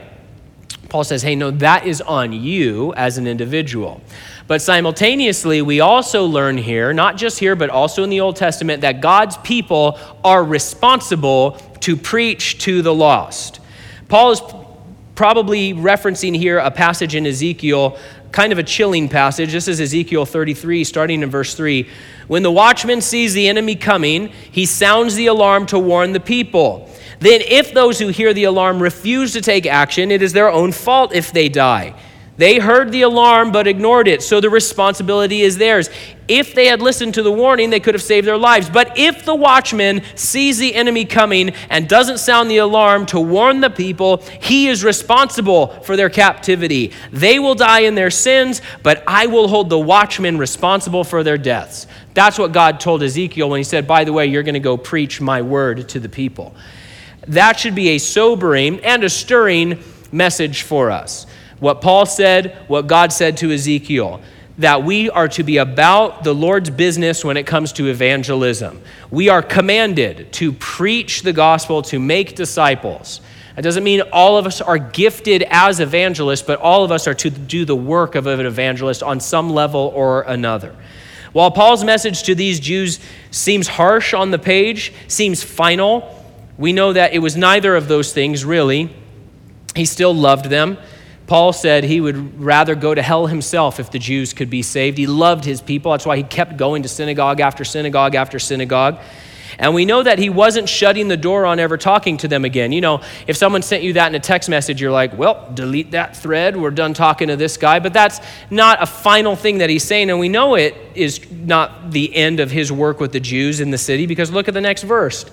Paul 0.89 1.05
says, 1.05 1.23
hey, 1.23 1.35
no, 1.35 1.51
that 1.53 1.87
is 1.87 2.01
on 2.01 2.33
you 2.33 2.93
as 2.95 3.19
an 3.19 3.27
individual. 3.27 4.01
But 4.47 4.63
simultaneously, 4.63 5.61
we 5.63 5.81
also 5.81 6.25
learn 6.27 6.57
here, 6.57 6.93
not 6.93 7.17
just 7.17 7.39
here, 7.39 7.57
but 7.57 7.71
also 7.71 8.05
in 8.05 8.11
the 8.11 8.21
Old 8.21 8.37
Testament, 8.37 8.83
that 8.83 9.01
God's 9.01 9.37
people 9.39 9.99
are 10.23 10.45
responsible 10.45 11.61
to 11.87 11.97
preach 11.97 12.59
to 12.59 12.83
the 12.83 12.93
lost. 12.93 13.61
Paul 14.09 14.33
is 14.33 14.43
probably 15.15 15.73
referencing 15.73 16.37
here 16.37 16.59
a 16.59 16.69
passage 16.69 17.15
in 17.15 17.25
Ezekiel, 17.25 17.97
kind 18.33 18.53
of 18.53 18.59
a 18.59 18.65
chilling 18.65 19.09
passage. 19.09 19.53
This 19.53 19.69
is 19.69 19.81
Ezekiel 19.81 20.27
33, 20.27 20.83
starting 20.83 21.23
in 21.23 21.31
verse 21.31 21.55
3. 21.55 21.89
When 22.27 22.43
the 22.43 22.51
watchman 22.51 23.03
sees 23.03 23.35
the 23.35 23.47
enemy 23.47 23.77
coming, 23.77 24.33
he 24.51 24.67
sounds 24.67 25.15
the 25.15 25.29
alarm 25.29 25.67
to 25.67 25.79
warn 25.79 26.13
the 26.13 26.19
people. 26.19 26.91
Then, 27.21 27.41
if 27.43 27.73
those 27.73 28.01
who 28.01 28.09
hear 28.09 28.35
the 28.35 28.45
alarm 28.45 28.83
refuse 28.83 29.33
to 29.35 29.41
take 29.41 29.65
action, 29.65 30.11
it 30.11 30.23
is 30.23 30.33
their 30.33 30.51
own 30.51 30.73
fault 30.73 31.15
if 31.15 31.31
they 31.31 31.49
die. 31.49 31.95
They 32.37 32.59
heard 32.59 32.93
the 32.93 33.03
alarm 33.03 33.51
but 33.51 33.67
ignored 33.67 34.09
it, 34.09 34.23
so 34.23 34.41
the 34.41 34.51
responsibility 34.51 35.41
is 35.41 35.57
theirs. 35.57 35.89
If 36.29 36.55
they 36.55 36.67
had 36.67 36.83
listened 36.83 37.15
to 37.15 37.23
the 37.23 37.33
warning, 37.33 37.71
they 37.71 37.81
could 37.81 37.95
have 37.95 38.03
saved 38.03 38.27
their 38.27 38.37
lives. 38.37 38.69
But 38.69 38.99
if 38.99 39.25
the 39.25 39.35
watchman 39.35 40.03
sees 40.17 40.59
the 40.59 40.75
enemy 40.75 41.05
coming 41.05 41.51
and 41.71 41.89
doesn't 41.89 42.19
sound 42.19 42.51
the 42.51 42.59
alarm 42.59 43.07
to 43.07 43.21
warn 43.21 43.61
the 43.61 43.71
people, 43.71 44.19
he 44.41 44.69
is 44.69 44.85
responsible 44.85 45.69
for 45.83 45.97
their 45.97 46.11
captivity. 46.11 46.93
They 47.11 47.39
will 47.39 47.55
die 47.55 47.81
in 47.81 47.95
their 47.95 48.11
sins, 48.11 48.61
but 48.83 49.03
I 49.07 49.27
will 49.27 49.49
hold 49.49 49.71
the 49.71 49.79
watchman 49.79 50.37
responsible 50.37 51.05
for 51.05 51.23
their 51.23 51.39
deaths. 51.39 51.87
That's 52.13 52.39
what 52.39 52.53
God 52.53 52.81
told 52.81 53.03
Ezekiel 53.03 53.49
when 53.49 53.59
he 53.59 53.65
said, 53.65 53.87
By 53.87 54.05
the 54.05 54.13
way, 54.13 54.27
you're 54.27 54.43
going 54.43 54.55
to 54.55 54.61
go 54.61 54.77
preach 54.77 55.21
my 55.21 55.41
word 55.41 55.89
to 55.91 56.01
the 56.01 56.09
people. 56.09 56.55
That 57.29 57.59
should 57.59 57.75
be 57.75 57.91
a 57.91 57.99
sobering 57.99 58.81
and 58.81 59.05
a 59.05 59.11
stirring 59.11 59.83
message 60.13 60.63
for 60.63 60.91
us 60.91 61.27
what 61.61 61.81
Paul 61.81 62.07
said, 62.07 62.57
what 62.69 62.87
God 62.87 63.13
said 63.13 63.37
to 63.39 63.53
Ezekiel, 63.53 64.21
that 64.59 64.85
we 64.85 65.11
are 65.11 65.29
to 65.29 65.43
be 65.43 65.59
about 65.59 66.25
the 66.25 66.35
Lord's 66.35 66.71
business 66.71 67.25
when 67.25 67.37
it 67.37 67.47
comes 67.47 67.73
to 67.75 67.89
evangelism. 67.89 68.81
We 69.11 69.29
are 69.29 69.43
commanded 69.43 70.33
to 70.35 70.53
preach 70.53 71.23
the 71.23 71.33
gospel, 71.33 71.83
to 71.83 71.99
make 71.99 72.37
disciples. 72.37 73.21
That 73.55 73.63
doesn't 73.63 73.85
mean 73.85 74.03
all 74.13 74.39
of 74.39 74.47
us 74.47 74.61
are 74.61 74.79
gifted 74.79 75.43
as 75.49 75.81
evangelists, 75.81 76.43
but 76.43 76.59
all 76.61 76.85
of 76.85 76.93
us 76.93 77.07
are 77.07 77.15
to 77.15 77.31
do 77.31 77.65
the 77.65 77.77
work 77.77 78.15
of 78.15 78.27
an 78.27 78.45
evangelist 78.45 79.03
on 79.03 79.21
some 79.21 79.51
level 79.51 79.93
or 79.95 80.23
another. 80.23 80.75
While 81.33 81.51
Paul's 81.51 81.85
message 81.85 82.23
to 82.25 82.35
these 82.35 82.61
Jews 82.61 82.99
seems 83.31 83.69
harsh 83.69 84.15
on 84.15 84.31
the 84.31 84.39
page, 84.39 84.93
seems 85.09 85.43
final, 85.43 86.25
we 86.57 86.73
know 86.73 86.95
that 86.95 87.13
it 87.13 87.19
was 87.19 87.37
neither 87.37 87.77
of 87.77 87.89
those 87.89 88.13
things 88.13 88.45
really. 88.45 88.91
He 89.75 89.85
still 89.85 90.15
loved 90.15 90.47
them. 90.47 90.79
Paul 91.27 91.53
said 91.53 91.85
he 91.85 92.01
would 92.01 92.41
rather 92.41 92.75
go 92.75 92.95
to 92.95 93.03
hell 93.03 93.27
himself 93.27 93.81
if 93.81 93.91
the 93.91 93.99
Jews 93.99 94.33
could 94.33 94.49
be 94.49 94.63
saved. 94.63 94.97
He 94.97 95.07
loved 95.07 95.45
his 95.45 95.61
people. 95.61 95.93
That's 95.93 96.07
why 96.07 96.17
he 96.17 96.23
kept 96.23 96.57
going 96.57 96.85
to 96.85 96.89
synagogue 96.89 97.41
after 97.41 97.65
synagogue 97.65 98.15
after 98.15 98.39
synagogue. 98.39 98.99
And 99.59 99.75
we 99.75 99.85
know 99.85 100.03
that 100.03 100.19
he 100.19 100.29
wasn't 100.29 100.69
shutting 100.69 101.09
the 101.09 101.17
door 101.17 101.47
on 101.47 101.59
ever 101.59 101.77
talking 101.79 102.19
to 102.19 102.29
them 102.29 102.45
again. 102.45 102.73
You 102.73 102.81
know, 102.81 103.03
if 103.27 103.37
someone 103.37 103.63
sent 103.63 103.83
you 103.83 103.95
that 103.95 104.09
in 104.09 104.15
a 104.15 104.21
text 104.21 104.49
message, 104.49 104.81
you're 104.81 104.93
like, 104.93 105.17
well, 105.17 105.51
delete 105.55 105.93
that 105.93 106.17
thread. 106.17 106.57
We're 106.57 106.71
done 106.71 106.95
talking 106.95 107.29
to 107.29 107.37
this 107.37 107.57
guy. 107.57 107.81
But 107.81 107.93
that's 107.93 108.21
not 108.51 108.83
a 108.83 108.87
final 108.87 109.35
thing 109.35 109.59
that 109.59 109.71
he's 109.71 109.85
saying. 109.85 110.11
And 110.11 110.21
we 110.21 110.29
know 110.29 110.55
it 110.55 110.77
is 110.95 111.31
not 111.31 111.91
the 111.91 112.15
end 112.15 112.39
of 112.39 112.51
his 112.51 112.71
work 112.71 113.01
with 113.01 113.13
the 113.13 113.21
Jews 113.21 113.61
in 113.61 113.71
the 113.71 113.79
city 113.79 114.07
because 114.07 114.31
look 114.31 114.47
at 114.47 114.55
the 114.55 114.61
next 114.61 114.83
verse. 114.83 115.25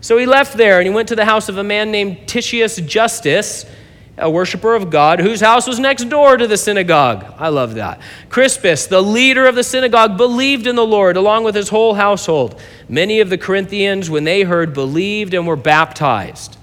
So 0.00 0.16
he 0.16 0.26
left 0.26 0.56
there 0.56 0.78
and 0.78 0.86
he 0.86 0.94
went 0.94 1.08
to 1.08 1.16
the 1.16 1.24
house 1.24 1.48
of 1.48 1.58
a 1.58 1.64
man 1.64 1.90
named 1.90 2.28
Titius 2.28 2.76
Justus 2.76 3.66
a 4.18 4.30
worshiper 4.30 4.74
of 4.74 4.90
God, 4.90 5.20
whose 5.20 5.40
house 5.40 5.66
was 5.66 5.78
next 5.78 6.04
door 6.04 6.36
to 6.36 6.46
the 6.46 6.56
synagogue. 6.56 7.24
I 7.38 7.48
love 7.48 7.74
that. 7.74 8.00
Crispus, 8.28 8.86
the 8.86 9.00
leader 9.00 9.46
of 9.46 9.54
the 9.54 9.64
synagogue, 9.64 10.16
believed 10.16 10.66
in 10.66 10.76
the 10.76 10.86
Lord 10.86 11.16
along 11.16 11.44
with 11.44 11.54
his 11.54 11.70
whole 11.70 11.94
household. 11.94 12.60
Many 12.88 13.20
of 13.20 13.30
the 13.30 13.38
Corinthians, 13.38 14.10
when 14.10 14.24
they 14.24 14.42
heard, 14.42 14.74
believed 14.74 15.32
and 15.32 15.46
were 15.46 15.56
baptized. 15.56 16.58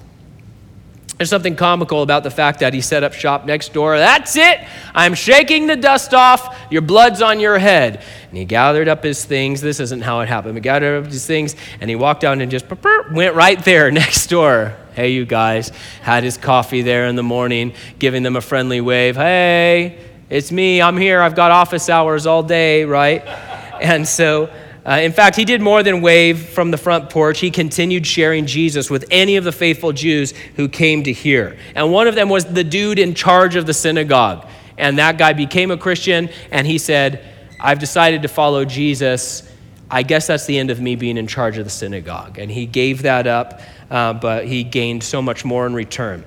There's 1.20 1.30
something 1.30 1.58
comical 1.58 2.02
about 2.02 2.24
the 2.24 2.32
fact 2.32 2.62
that 2.62 2.74
he 2.74 2.80
set 2.80 3.04
up 3.04 3.12
shop 3.12 3.46
next 3.46 3.74
door. 3.74 3.98
That's 3.98 4.38
it. 4.38 4.62
I'm 4.96 5.16
shaking 5.16 5.68
the 5.68 5.76
dust 5.76 6.14
off. 6.14 6.58
Your 6.72 6.82
blood's 6.82 7.22
on 7.22 7.42
your 7.42 7.60
head. 7.60 8.02
And 8.30 8.38
he 8.38 8.46
gathered 8.46 8.88
up 8.88 9.04
his 9.04 9.26
things. 9.26 9.60
This 9.60 9.82
isn't 9.82 10.00
how 10.00 10.22
it 10.22 10.30
happened. 10.30 10.56
He 10.56 10.62
gathered 10.62 11.04
up 11.04 11.12
his 11.12 11.26
things 11.26 11.58
and 11.82 11.90
he 11.90 11.98
walked 11.98 12.22
down 12.22 12.40
and 12.40 12.50
just 12.50 12.66
went 13.12 13.36
right 13.36 13.62
there 13.66 13.92
next 13.92 14.28
door. 14.28 14.78
Hey, 15.00 15.12
you 15.12 15.26
guys. 15.26 15.72
Had 16.02 16.26
his 16.26 16.36
coffee 16.36 16.82
there 16.82 17.06
in 17.06 17.16
the 17.16 17.24
morning, 17.24 17.72
giving 18.00 18.22
them 18.22 18.36
a 18.36 18.42
friendly 18.42 18.82
wave. 18.82 19.16
Hey, 19.16 19.98
it's 20.30 20.52
me. 20.52 20.82
I'm 20.82 20.98
here. 20.98 21.22
I've 21.22 21.36
got 21.36 21.52
office 21.52 21.90
hours 21.90 22.26
all 22.26 22.44
day, 22.44 22.84
right? 22.84 23.26
And 23.82 24.06
so 24.06 24.50
uh, 24.86 25.00
in 25.02 25.14
fact, 25.14 25.38
he 25.38 25.46
did 25.46 25.62
more 25.62 25.84
than 25.84 26.02
wave 26.02 26.50
from 26.50 26.70
the 26.70 26.78
front 26.78 27.10
porch. 27.10 27.40
He 27.40 27.50
continued 27.50 28.06
sharing 28.06 28.46
Jesus 28.46 28.90
with 28.90 29.06
any 29.10 29.38
of 29.38 29.46
the 29.46 29.54
faithful 29.54 29.94
Jews 29.94 30.34
who 30.58 30.68
came 30.68 31.04
to 31.04 31.14
hear. 31.14 31.58
And 31.76 31.94
one 31.94 32.10
of 32.10 32.16
them 32.16 32.28
was 32.28 32.44
the 32.44 32.66
dude 32.66 33.00
in 33.00 33.14
charge 33.14 33.56
of 33.56 33.66
the 33.66 33.74
synagogue. 33.74 34.46
And 34.78 34.98
that 35.00 35.18
guy 35.18 35.32
became 35.32 35.72
a 35.72 35.78
Christian, 35.78 36.30
and 36.52 36.68
he 36.68 36.78
said, 36.78 37.26
I've 37.58 37.80
decided 37.80 38.24
to 38.24 38.28
follow 38.28 38.66
Jesus. 38.66 39.50
I 39.92 40.04
guess 40.04 40.28
that's 40.28 40.46
the 40.46 40.58
end 40.58 40.70
of 40.70 40.80
me 40.80 40.96
being 40.96 41.18
in 41.18 41.28
charge 41.28 41.58
of 41.58 41.64
the 41.64 41.72
synagogue. 41.72 42.38
And 42.38 42.52
he 42.52 42.66
gave 42.66 43.04
that 43.04 43.26
up, 43.26 43.62
uh, 43.90 44.14
but 44.14 44.48
he 44.48 44.64
gained 44.64 45.04
so 45.04 45.22
much 45.22 45.44
more 45.46 45.66
in 45.66 45.74
return. 45.74 46.24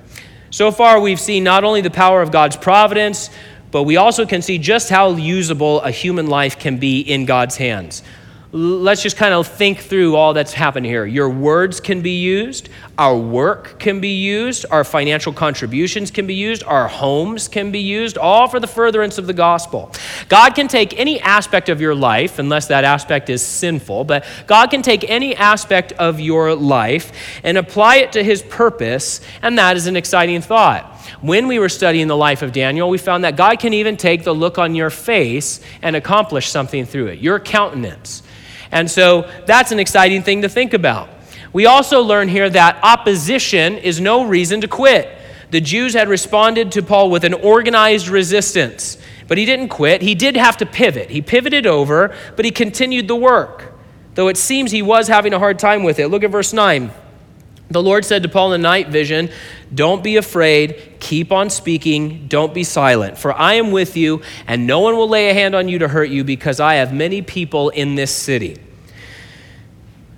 So 0.51 0.71
far, 0.71 1.01
we've 1.01 1.21
seen 1.21 1.45
not 1.45 1.65
only 1.65 1.81
the 1.81 1.91
power 1.91 2.21
of 2.21 2.31
God's 2.31 2.57
providence, 2.57 3.31
but 3.71 3.85
we 3.85 3.97
also 3.97 4.27
can 4.27 4.43
see 4.43 4.59
just 4.59 4.91
how 4.91 5.13
usable 5.13 5.81
a 5.81 5.91
human 5.91 6.27
life 6.27 6.59
can 6.59 6.77
be 6.77 7.01
in 7.01 7.25
God's 7.25 7.57
hands. 7.57 8.03
Let's 8.55 9.03
just 9.03 9.17
kind 9.17 9.33
of 9.33 9.49
think 9.49 9.79
through 9.79 10.15
all 10.15 10.35
that's 10.35 10.53
happened 10.53 10.85
here. 10.85 11.07
Your 11.07 11.31
words 11.31 11.81
can 11.81 12.03
be 12.03 12.19
used, 12.21 12.69
our 12.99 13.17
work 13.17 13.79
can 13.79 13.99
be 13.99 14.21
used, 14.21 14.67
our 14.71 14.85
financial 14.85 15.33
contributions 15.33 16.11
can 16.11 16.27
be 16.27 16.35
used, 16.35 16.63
our 16.65 16.87
homes 16.87 17.49
can 17.49 17.71
be 17.71 17.79
used, 17.79 18.19
all 18.19 18.49
for 18.49 18.61
the 18.61 18.67
furtherance 18.67 19.17
of 19.17 19.27
the 19.27 19.33
gospel. 19.33 19.91
God 20.29 20.55
can 20.55 20.69
take 20.69 20.99
any 21.01 21.19
aspect 21.21 21.71
of 21.71 21.81
your 21.81 21.95
life, 21.95 22.39
unless 22.39 22.69
that 22.69 22.85
aspect 22.85 23.31
is 23.31 23.41
sinful, 23.41 24.05
but 24.05 24.27
God 24.47 24.71
can 24.71 24.83
take 24.83 25.09
any 25.09 25.35
aspect 25.35 25.93
of 25.93 26.21
your 26.21 26.55
life 26.55 27.41
and 27.43 27.57
apply 27.57 27.97
it 27.97 28.13
to 28.13 28.23
his 28.23 28.43
purpose, 28.43 29.23
and 29.41 29.57
that 29.57 29.79
is 29.79 29.87
an 29.87 29.97
exciting 29.97 30.43
thought. 30.43 30.85
When 31.23 31.47
we 31.47 31.59
were 31.59 31.71
studying 31.71 32.07
the 32.07 32.17
life 32.19 32.43
of 32.43 32.53
Daniel, 32.53 32.91
we 32.91 32.99
found 32.99 33.25
that 33.25 33.35
God 33.35 33.61
can 33.61 33.73
even 33.73 33.97
take 33.97 34.25
the 34.25 34.35
look 34.35 34.59
on 34.59 34.75
your 34.75 34.91
face 34.91 35.61
and 35.81 35.97
accomplish 35.97 36.51
something 36.51 36.85
through 36.85 37.07
it, 37.07 37.21
your 37.21 37.41
countenance. 37.41 38.23
And 38.73 38.91
so 38.91 39.31
that's 39.47 39.71
an 39.71 39.79
exciting 39.79 40.23
thing 40.23 40.43
to 40.43 40.49
think 40.49 40.75
about. 40.75 41.09
We 41.53 41.67
also 41.67 42.01
learn 42.01 42.29
here 42.29 42.49
that 42.49 42.81
opposition 42.83 43.77
is 43.77 44.01
no 44.01 44.25
reason 44.25 44.63
to 44.63 44.69
quit. 44.69 45.19
The 45.51 45.61
Jews 45.61 45.93
had 45.93 46.09
responded 46.09 46.73
to 46.73 46.83
Paul 46.83 47.11
with 47.11 47.25
an 47.25 47.35
organized 47.35 48.09
resistance, 48.09 48.97
but 49.29 49.37
he 49.37 49.45
didn't 49.45 49.69
quit. 49.69 50.01
He 50.01 50.15
did 50.15 50.35
have 50.35 50.57
to 50.57 50.67
pivot. 50.67 51.11
He 51.11 51.21
pivoted 51.21 51.67
over, 51.67 52.17
but 52.37 52.47
he 52.47 52.51
continued 52.51 53.07
the 53.07 53.17
work, 53.17 53.75
though 54.15 54.29
it 54.29 54.39
seems 54.39 54.71
he 54.71 54.81
was 54.81 55.09
having 55.09 55.35
a 55.35 55.39
hard 55.39 55.59
time 55.59 55.83
with 55.83 55.99
it. 55.99 56.09
Look 56.09 56.25
at 56.25 56.31
verse 56.31 56.55
9. 56.55 56.91
The 57.73 57.83
Lord 57.83 58.05
said 58.05 58.23
to 58.23 58.29
Paul 58.29 58.53
in 58.53 58.61
the 58.61 58.69
night 58.69 58.89
vision, 58.89 59.31
Don't 59.75 60.05
be 60.05 60.17
afraid, 60.17 60.97
keep 61.01 61.33
on 61.33 61.51
speaking, 61.51 62.29
don't 62.29 62.53
be 62.53 62.65
silent, 62.65 63.19
for 63.19 63.33
I 63.33 63.55
am 63.55 63.71
with 63.71 63.97
you, 63.97 64.23
and 64.47 64.67
no 64.67 64.81
one 64.81 64.97
will 64.97 65.09
lay 65.09 65.31
a 65.31 65.35
hand 65.35 65.55
on 65.55 65.69
you 65.69 65.79
to 65.81 65.89
hurt 65.89 66.11
you, 66.11 66.25
because 66.25 66.61
I 66.61 66.75
have 66.75 66.93
many 66.93 67.23
people 67.23 67.71
in 67.71 67.95
this 67.95 68.15
city. 68.15 68.59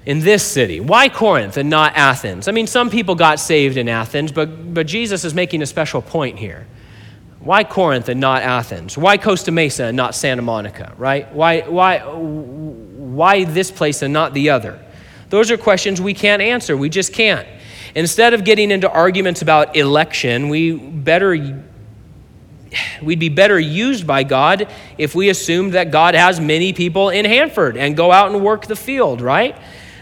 In 0.05 0.21
this 0.21 0.43
city. 0.45 0.81
Why 0.81 1.09
Corinth 1.09 1.57
and 1.57 1.71
not 1.71 1.97
Athens? 1.97 2.49
I 2.49 2.53
mean, 2.53 2.67
some 2.67 2.90
people 2.90 3.14
got 3.14 3.40
saved 3.40 3.77
in 3.77 3.88
Athens, 3.88 4.33
but, 4.33 4.75
but 4.75 4.87
Jesus 4.87 5.25
is 5.25 5.33
making 5.33 5.62
a 5.62 5.67
special 5.67 6.03
point 6.03 6.38
here. 6.38 6.67
Why 7.40 7.64
Corinth 7.64 8.09
and 8.09 8.21
not 8.21 8.43
Athens? 8.43 8.99
Why 8.99 9.17
Costa 9.17 9.51
Mesa 9.53 9.85
and 9.85 9.97
not 9.97 10.14
Santa 10.14 10.43
Monica, 10.43 10.93
right? 10.97 11.33
Why, 11.33 11.61
why, 11.61 12.01
why 12.01 13.45
this 13.45 13.71
place 13.71 14.03
and 14.03 14.12
not 14.12 14.35
the 14.35 14.51
other? 14.51 14.84
Those 15.35 15.51
are 15.51 15.57
questions 15.57 16.01
we 16.01 16.14
can't 16.14 16.40
answer. 16.40 16.77
We 16.77 16.88
just 16.88 17.12
can't. 17.12 17.44
Instead 17.97 18.35
of 18.35 18.44
getting 18.44 18.70
into 18.70 18.88
arguments 18.88 19.42
about 19.42 19.75
election, 19.75 20.49
we 20.49 20.77
better 20.77 21.64
we'd 23.03 23.18
be 23.18 23.31
better 23.31 23.59
used 23.59 24.07
by 24.07 24.23
God 24.23 24.68
if 24.97 25.16
we 25.16 25.31
assumed 25.31 25.73
that 25.73 25.90
God 25.90 26.14
has 26.14 26.38
many 26.38 26.73
people 26.73 27.11
in 27.11 27.25
Hanford 27.25 27.77
and 27.77 27.97
go 27.97 28.12
out 28.12 28.31
and 28.31 28.44
work 28.44 28.66
the 28.66 28.77
field, 28.77 29.20
right? 29.20 29.57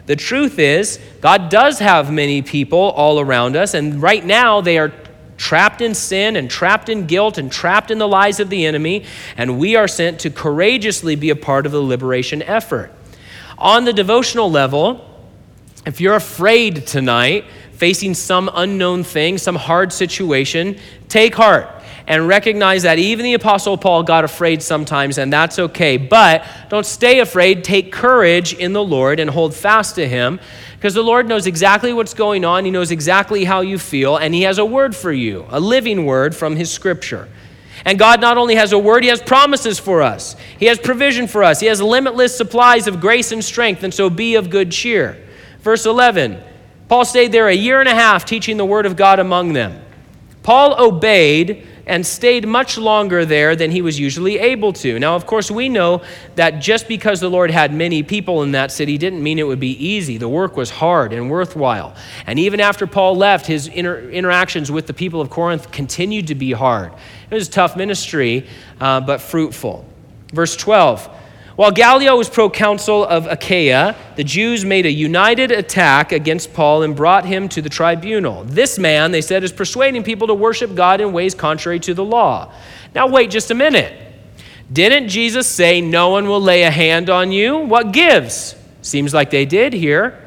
The 0.05 0.16
truth 0.16 0.59
is, 0.59 1.01
God 1.23 1.49
does 1.49 1.79
have 1.79 2.12
many 2.12 2.42
people 2.42 2.79
all 2.79 3.18
around 3.18 3.57
us, 3.57 3.73
and 3.73 4.03
right 4.03 4.23
now 4.23 4.61
they 4.61 4.77
are 4.77 4.92
trapped 5.38 5.81
in 5.81 5.95
sin 5.95 6.37
and 6.37 6.51
trapped 6.51 6.90
in 6.90 7.07
guilt 7.07 7.38
and 7.38 7.51
trapped 7.51 7.90
in 7.90 7.97
the 7.97 8.07
lies 8.07 8.38
of 8.38 8.51
the 8.51 8.66
enemy, 8.66 9.07
and 9.38 9.59
we 9.59 9.77
are 9.77 9.88
sent 9.88 10.21
to 10.21 10.29
courageously 10.29 11.16
be 11.16 11.31
a 11.31 11.37
part 11.37 11.64
of 11.64 11.73
the 11.73 11.81
liberation 11.81 12.42
effort. 12.42 12.92
On 13.57 13.87
the 13.87 13.95
devotional 13.95 14.51
level, 14.51 15.09
if 15.85 16.01
you're 16.01 16.14
afraid 16.14 16.87
tonight, 16.87 17.45
facing 17.73 18.14
some 18.14 18.51
unknown 18.55 19.03
thing, 19.03 19.38
some 19.38 19.57
hard 19.57 19.92
situation, 19.92 20.79
take 21.09 21.35
heart 21.35 21.68
and 22.07 22.27
recognize 22.27 22.83
that 22.83 22.99
even 22.99 23.25
the 23.25 23.35
Apostle 23.35 23.77
Paul 23.77 24.03
got 24.03 24.25
afraid 24.25 24.62
sometimes, 24.62 25.18
and 25.18 25.33
that's 25.33 25.59
okay. 25.59 25.97
But 25.97 26.47
don't 26.68 26.87
stay 26.87 27.21
afraid. 27.21 27.64
Take 27.64 27.92
courage 27.92 28.55
in 28.55 28.73
the 28.73 28.83
Lord 28.83 29.21
and 29.21 29.31
hold 29.31 29.55
fast 29.55 29.95
to 29.97 30.07
Him 30.07 30.40
because 30.77 30.95
the 30.95 31.03
Lord 31.03 31.29
knows 31.29 31.47
exactly 31.47 31.92
what's 31.92 32.14
going 32.14 32.45
on. 32.45 32.64
He 32.64 32.71
knows 32.71 32.90
exactly 32.90 33.45
how 33.45 33.61
you 33.61 33.79
feel, 33.79 34.16
and 34.16 34.35
He 34.35 34.42
has 34.42 34.59
a 34.59 34.64
word 34.64 34.97
for 34.97 35.12
you, 35.12 35.47
a 35.49 35.61
living 35.61 36.07
word 36.07 36.35
from 36.35 36.57
His 36.57 36.71
scripture. 36.71 37.29
And 37.85 37.99
God 37.99 38.21
not 38.21 38.38
only 38.38 38.55
has 38.55 38.73
a 38.73 38.79
word, 38.79 39.03
He 39.03 39.11
has 39.11 39.23
promises 39.23 39.79
for 39.79 40.03
us, 40.03 40.37
He 40.59 40.66
has 40.66 40.79
provision 40.79 41.27
for 41.27 41.42
us, 41.42 41.61
He 41.61 41.66
has 41.66 41.81
limitless 41.81 42.37
supplies 42.37 42.87
of 42.87 43.01
grace 43.01 43.33
and 43.33 43.45
strength, 43.45 43.83
and 43.85 43.95
so 43.95 44.11
be 44.11 44.35
of 44.35 44.51
good 44.51 44.71
cheer. 44.71 45.18
Verse 45.62 45.87
11 45.87 46.42
Paul 46.88 47.07
stayed 47.07 47.33
there 47.33 47.48
a 47.48 47.55
year 47.55 47.81
and 47.81 47.88
a 47.88 47.94
half 47.94 48.27
teaching 48.27 48.59
the 48.59 48.66
word 48.66 48.85
of 48.85 48.96
God 48.96 49.18
among 49.18 49.55
them. 49.55 49.83
Paul 50.42 50.79
obeyed 50.79 51.66
and 51.87 52.07
stayed 52.07 52.46
much 52.46 52.77
longer 52.77 53.25
there 53.25 53.57
than 53.57 53.70
he 53.70 53.81
was 53.81 53.98
usually 53.98 54.38
able 54.38 54.72
to. 54.75 54.98
Now, 54.98 55.16
of 55.16 55.27
course, 55.27 55.51
we 55.51 55.68
know 55.68 56.03
that 56.35 56.61
just 56.61 56.87
because 56.88 57.20
the 57.20 57.31
Lord 57.31 57.51
had 57.51 57.72
many 57.72 58.03
people 58.03 58.42
in 58.42 58.53
that 58.53 58.70
city 58.70 58.98
didn't 58.98 59.22
mean 59.22 59.38
it 59.38 59.46
would 59.46 59.59
be 59.59 59.72
easy. 59.85 60.18
The 60.18 60.29
work 60.29 60.57
was 60.57 60.70
hard 60.70 61.12
and 61.12 61.31
worthwhile. 61.31 61.94
And 62.27 62.38
even 62.38 62.61
after 62.61 62.87
Paul 62.87 63.16
left, 63.16 63.46
his 63.46 63.68
inter- 63.68 64.11
interactions 64.11 64.70
with 64.70 64.87
the 64.87 64.94
people 64.94 65.20
of 65.20 65.31
Corinth 65.31 65.70
continued 65.70 66.29
to 66.29 66.35
be 66.35 66.53
hard. 66.53 66.92
It 67.31 67.35
was 67.35 67.48
a 67.48 67.51
tough 67.51 67.77
ministry, 67.77 68.46
uh, 68.81 69.01
but 69.01 69.20
fruitful. 69.20 69.85
Verse 70.33 70.57
12 70.57 71.09
while 71.57 71.71
Gallio 71.71 72.17
was 72.17 72.31
proconsul 72.31 73.05
of 73.05 73.27
Achaia, 73.27 73.95
the 74.17 74.25
Jews 74.25 74.65
made 74.65 74.87
a 74.87 74.91
united 74.91 75.51
attack 75.51 76.12
against 76.12 76.55
Paul 76.55 76.83
and 76.83 76.97
brought 76.97 77.27
him 77.27 77.49
to 77.51 77.61
the 77.61 77.69
tribunal. 77.69 78.45
This 78.45 78.79
man, 78.79 79.12
they 79.12 79.21
said, 79.21 79.45
is 79.45 79.53
persuading 79.53 80.03
people 80.03 80.29
to 80.29 80.35
worship 80.35 80.75
God 80.75 81.03
in 81.03 81.12
ways 81.12 81.35
contrary 81.35 81.79
to 81.81 81.93
the 81.93 82.05
law. 82.05 82.53
Now, 82.95 83.07
wait 83.07 83.31
just 83.31 83.51
a 83.51 83.55
minute. 83.55 83.93
Didn't 84.73 85.09
Jesus 85.09 85.47
say, 85.47 85.83
No 85.83 86.11
one 86.11 86.27
will 86.27 86.41
lay 86.41 86.62
a 86.62 86.71
hand 86.71 87.11
on 87.11 87.33
you? 87.33 87.59
What 87.59 87.93
gives? 87.93 88.57
Seems 88.81 89.12
like 89.12 89.31
they 89.31 89.45
did 89.45 89.75
here. 89.75 90.19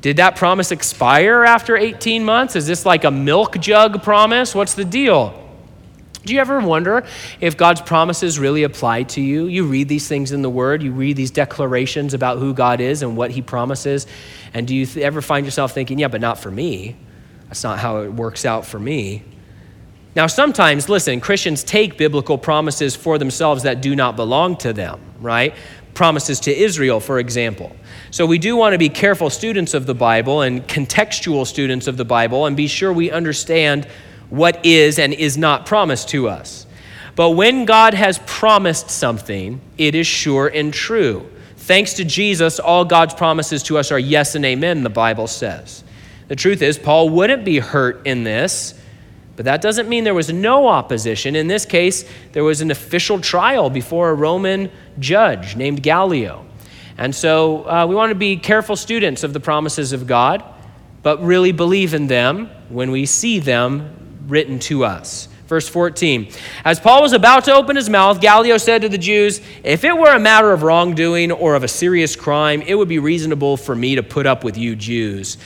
Did 0.00 0.16
that 0.16 0.36
promise 0.36 0.72
expire 0.72 1.44
after 1.44 1.76
18 1.76 2.24
months? 2.24 2.56
Is 2.56 2.66
this 2.66 2.86
like 2.86 3.04
a 3.04 3.10
milk 3.10 3.58
jug 3.60 4.02
promise? 4.02 4.54
What's 4.54 4.74
the 4.74 4.84
deal? 4.84 5.41
Do 6.24 6.34
you 6.34 6.40
ever 6.40 6.60
wonder 6.60 7.04
if 7.40 7.56
God's 7.56 7.80
promises 7.80 8.38
really 8.38 8.62
apply 8.62 9.04
to 9.04 9.20
you? 9.20 9.46
You 9.46 9.64
read 9.64 9.88
these 9.88 10.06
things 10.06 10.30
in 10.30 10.42
the 10.42 10.50
Word, 10.50 10.82
you 10.82 10.92
read 10.92 11.16
these 11.16 11.32
declarations 11.32 12.14
about 12.14 12.38
who 12.38 12.54
God 12.54 12.80
is 12.80 13.02
and 13.02 13.16
what 13.16 13.32
He 13.32 13.42
promises, 13.42 14.06
and 14.54 14.68
do 14.68 14.74
you 14.74 14.86
th- 14.86 15.04
ever 15.04 15.20
find 15.20 15.44
yourself 15.44 15.72
thinking, 15.72 15.98
yeah, 15.98 16.08
but 16.08 16.20
not 16.20 16.38
for 16.38 16.50
me? 16.50 16.96
That's 17.48 17.64
not 17.64 17.80
how 17.80 17.98
it 17.98 18.12
works 18.12 18.44
out 18.44 18.64
for 18.64 18.78
me. 18.78 19.24
Now, 20.14 20.26
sometimes, 20.26 20.88
listen, 20.88 21.20
Christians 21.20 21.64
take 21.64 21.98
biblical 21.98 22.38
promises 22.38 22.94
for 22.94 23.18
themselves 23.18 23.64
that 23.64 23.80
do 23.80 23.96
not 23.96 24.14
belong 24.14 24.56
to 24.58 24.72
them, 24.72 25.00
right? 25.20 25.54
Promises 25.94 26.38
to 26.40 26.56
Israel, 26.56 27.00
for 27.00 27.18
example. 27.18 27.74
So, 28.10 28.26
we 28.26 28.38
do 28.38 28.54
want 28.54 28.74
to 28.74 28.78
be 28.78 28.90
careful 28.90 29.28
students 29.28 29.74
of 29.74 29.86
the 29.86 29.94
Bible 29.94 30.42
and 30.42 30.66
contextual 30.68 31.46
students 31.46 31.88
of 31.88 31.96
the 31.96 32.04
Bible 32.04 32.46
and 32.46 32.56
be 32.56 32.68
sure 32.68 32.92
we 32.92 33.10
understand 33.10 33.88
what 34.32 34.64
is 34.64 34.98
and 34.98 35.12
is 35.12 35.36
not 35.36 35.66
promised 35.66 36.08
to 36.08 36.26
us. 36.26 36.66
But 37.16 37.32
when 37.32 37.66
God 37.66 37.92
has 37.92 38.18
promised 38.20 38.90
something, 38.90 39.60
it 39.76 39.94
is 39.94 40.06
sure 40.06 40.48
and 40.48 40.72
true. 40.72 41.30
Thanks 41.58 41.92
to 41.94 42.04
Jesus, 42.06 42.58
all 42.58 42.86
God's 42.86 43.12
promises 43.12 43.62
to 43.64 43.76
us 43.76 43.92
are 43.92 43.98
yes 43.98 44.34
and 44.34 44.42
amen, 44.46 44.84
the 44.84 44.88
Bible 44.88 45.26
says. 45.26 45.84
The 46.28 46.36
truth 46.36 46.62
is, 46.62 46.78
Paul 46.78 47.10
wouldn't 47.10 47.44
be 47.44 47.58
hurt 47.58 48.06
in 48.06 48.24
this, 48.24 48.72
but 49.36 49.44
that 49.44 49.60
doesn't 49.60 49.86
mean 49.86 50.02
there 50.02 50.14
was 50.14 50.32
no 50.32 50.66
opposition. 50.66 51.36
In 51.36 51.46
this 51.46 51.66
case, 51.66 52.08
there 52.32 52.42
was 52.42 52.62
an 52.62 52.70
official 52.70 53.20
trial 53.20 53.68
before 53.68 54.08
a 54.08 54.14
Roman 54.14 54.70
judge 54.98 55.56
named 55.56 55.82
Gallio. 55.82 56.46
And 56.96 57.14
so 57.14 57.68
uh, 57.68 57.86
we 57.86 57.94
want 57.94 58.08
to 58.08 58.14
be 58.14 58.38
careful 58.38 58.76
students 58.76 59.24
of 59.24 59.34
the 59.34 59.40
promises 59.40 59.92
of 59.92 60.06
God, 60.06 60.42
but 61.02 61.22
really 61.22 61.52
believe 61.52 61.92
in 61.92 62.06
them 62.06 62.48
when 62.70 62.90
we 62.90 63.04
see 63.04 63.38
them 63.38 63.98
written 64.26 64.58
to 64.60 64.84
us. 64.84 65.28
Verse 65.46 65.68
14 65.68 66.30
As 66.64 66.80
Paul 66.80 67.02
was 67.02 67.12
about 67.12 67.44
to 67.44 67.54
open 67.54 67.76
his 67.76 67.90
mouth, 67.90 68.20
Gallio 68.20 68.56
said 68.56 68.82
to 68.82 68.88
the 68.88 68.98
Jews, 68.98 69.40
If 69.62 69.84
it 69.84 69.96
were 69.96 70.14
a 70.14 70.18
matter 70.18 70.52
of 70.52 70.62
wrongdoing 70.62 71.30
or 71.30 71.54
of 71.54 71.62
a 71.62 71.68
serious 71.68 72.16
crime, 72.16 72.62
it 72.62 72.74
would 72.74 72.88
be 72.88 72.98
reasonable 72.98 73.56
for 73.56 73.74
me 73.74 73.96
to 73.96 74.02
put 74.02 74.26
up 74.26 74.44
with 74.44 74.56
you 74.56 74.74
Jews. 74.76 75.36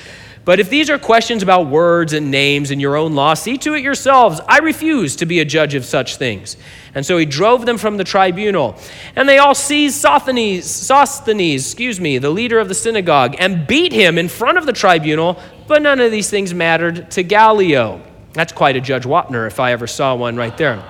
But 0.47 0.61
if 0.61 0.71
these 0.71 0.91
are 0.91 0.99
questions 0.99 1.43
about 1.43 1.67
words 1.67 2.12
and 2.12 2.31
names 2.31 2.71
and 2.71 2.81
your 2.81 2.95
own 2.95 3.17
law, 3.17 3.35
see 3.35 3.59
to 3.59 3.75
it 3.75 3.83
yourselves. 3.83 4.41
I 4.47 4.59
refuse 4.59 5.17
to 5.17 5.27
be 5.27 5.41
a 5.41 5.45
judge 5.45 5.75
of 5.75 5.85
such 5.85 6.19
things. 6.19 6.57
And 6.95 7.05
so 7.05 7.19
he 7.19 7.27
drove 7.27 7.67
them 7.67 7.77
from 7.77 7.97
the 7.97 8.05
tribunal. 8.05 8.79
And 9.17 9.29
they 9.29 9.39
all 9.39 9.57
seized 9.57 9.97
Sosthenes, 9.97 10.65
Sosthenes, 10.65 11.67
excuse 11.67 11.99
me, 11.99 12.19
the 12.19 12.31
leader 12.31 12.61
of 12.61 12.69
the 12.69 12.77
synagogue, 12.77 13.35
and 13.41 13.67
beat 13.67 13.93
him 13.93 14.19
in 14.19 14.29
front 14.29 14.57
of 14.57 14.67
the 14.67 14.73
tribunal. 14.73 15.41
But 15.67 15.83
none 15.83 15.99
of 15.99 16.12
these 16.12 16.31
things 16.31 16.55
mattered 16.55 17.11
to 17.11 17.25
Gallio. 17.25 18.01
That's 18.37 18.53
quite 18.53 18.77
a 18.77 18.81
Judge 18.81 19.03
Wapner 19.03 19.49
if 19.49 19.59
I 19.59 19.72
ever 19.72 19.88
saw 19.88 20.14
one 20.14 20.37
right 20.37 20.57
there. 20.57 20.81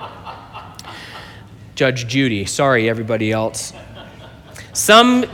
Judge 1.73 2.07
Judy. 2.07 2.45
Sorry, 2.45 2.87
everybody 2.87 3.31
else. 3.31 3.73
Some, 4.73 5.25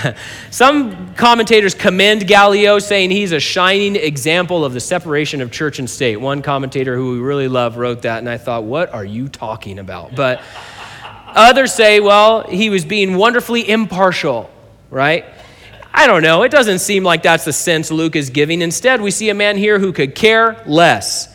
some 0.50 1.14
commentators 1.14 1.74
commend 1.74 2.26
Gallio, 2.26 2.80
saying 2.80 3.10
he's 3.10 3.30
a 3.30 3.38
shining 3.38 3.94
example 3.94 4.64
of 4.64 4.72
the 4.72 4.80
separation 4.80 5.40
of 5.40 5.52
church 5.52 5.78
and 5.78 5.88
state. 5.88 6.16
One 6.16 6.42
commentator 6.42 6.96
who 6.96 7.12
we 7.12 7.20
really 7.20 7.46
love 7.46 7.76
wrote 7.76 8.02
that, 8.02 8.18
and 8.18 8.28
I 8.28 8.38
thought, 8.38 8.64
what 8.64 8.92
are 8.92 9.04
you 9.04 9.28
talking 9.28 9.78
about? 9.78 10.16
But 10.16 10.42
others 11.28 11.72
say, 11.72 12.00
well, 12.00 12.42
he 12.48 12.70
was 12.70 12.84
being 12.84 13.16
wonderfully 13.16 13.68
impartial 13.68 14.50
right? 14.90 15.24
I 15.92 16.06
don't 16.06 16.22
know. 16.22 16.42
It 16.42 16.50
doesn't 16.50 16.78
seem 16.80 17.02
like 17.02 17.22
that's 17.22 17.44
the 17.44 17.52
sense 17.52 17.90
Luke 17.90 18.16
is 18.16 18.30
giving. 18.30 18.62
Instead, 18.62 19.00
we 19.00 19.10
see 19.10 19.30
a 19.30 19.34
man 19.34 19.56
here 19.56 19.78
who 19.78 19.92
could 19.92 20.14
care 20.14 20.62
less. 20.66 21.34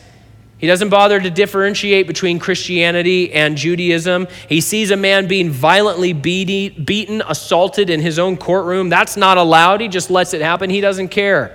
He 0.64 0.68
doesn't 0.68 0.88
bother 0.88 1.20
to 1.20 1.28
differentiate 1.28 2.06
between 2.06 2.38
Christianity 2.38 3.30
and 3.34 3.54
Judaism. 3.54 4.28
He 4.48 4.62
sees 4.62 4.90
a 4.90 4.96
man 4.96 5.28
being 5.28 5.50
violently 5.50 6.14
beaten, 6.14 7.22
assaulted 7.28 7.90
in 7.90 8.00
his 8.00 8.18
own 8.18 8.38
courtroom. 8.38 8.88
That's 8.88 9.18
not 9.18 9.36
allowed. 9.36 9.82
He 9.82 9.88
just 9.88 10.08
lets 10.08 10.32
it 10.32 10.40
happen. 10.40 10.70
He 10.70 10.80
doesn't 10.80 11.08
care. 11.08 11.54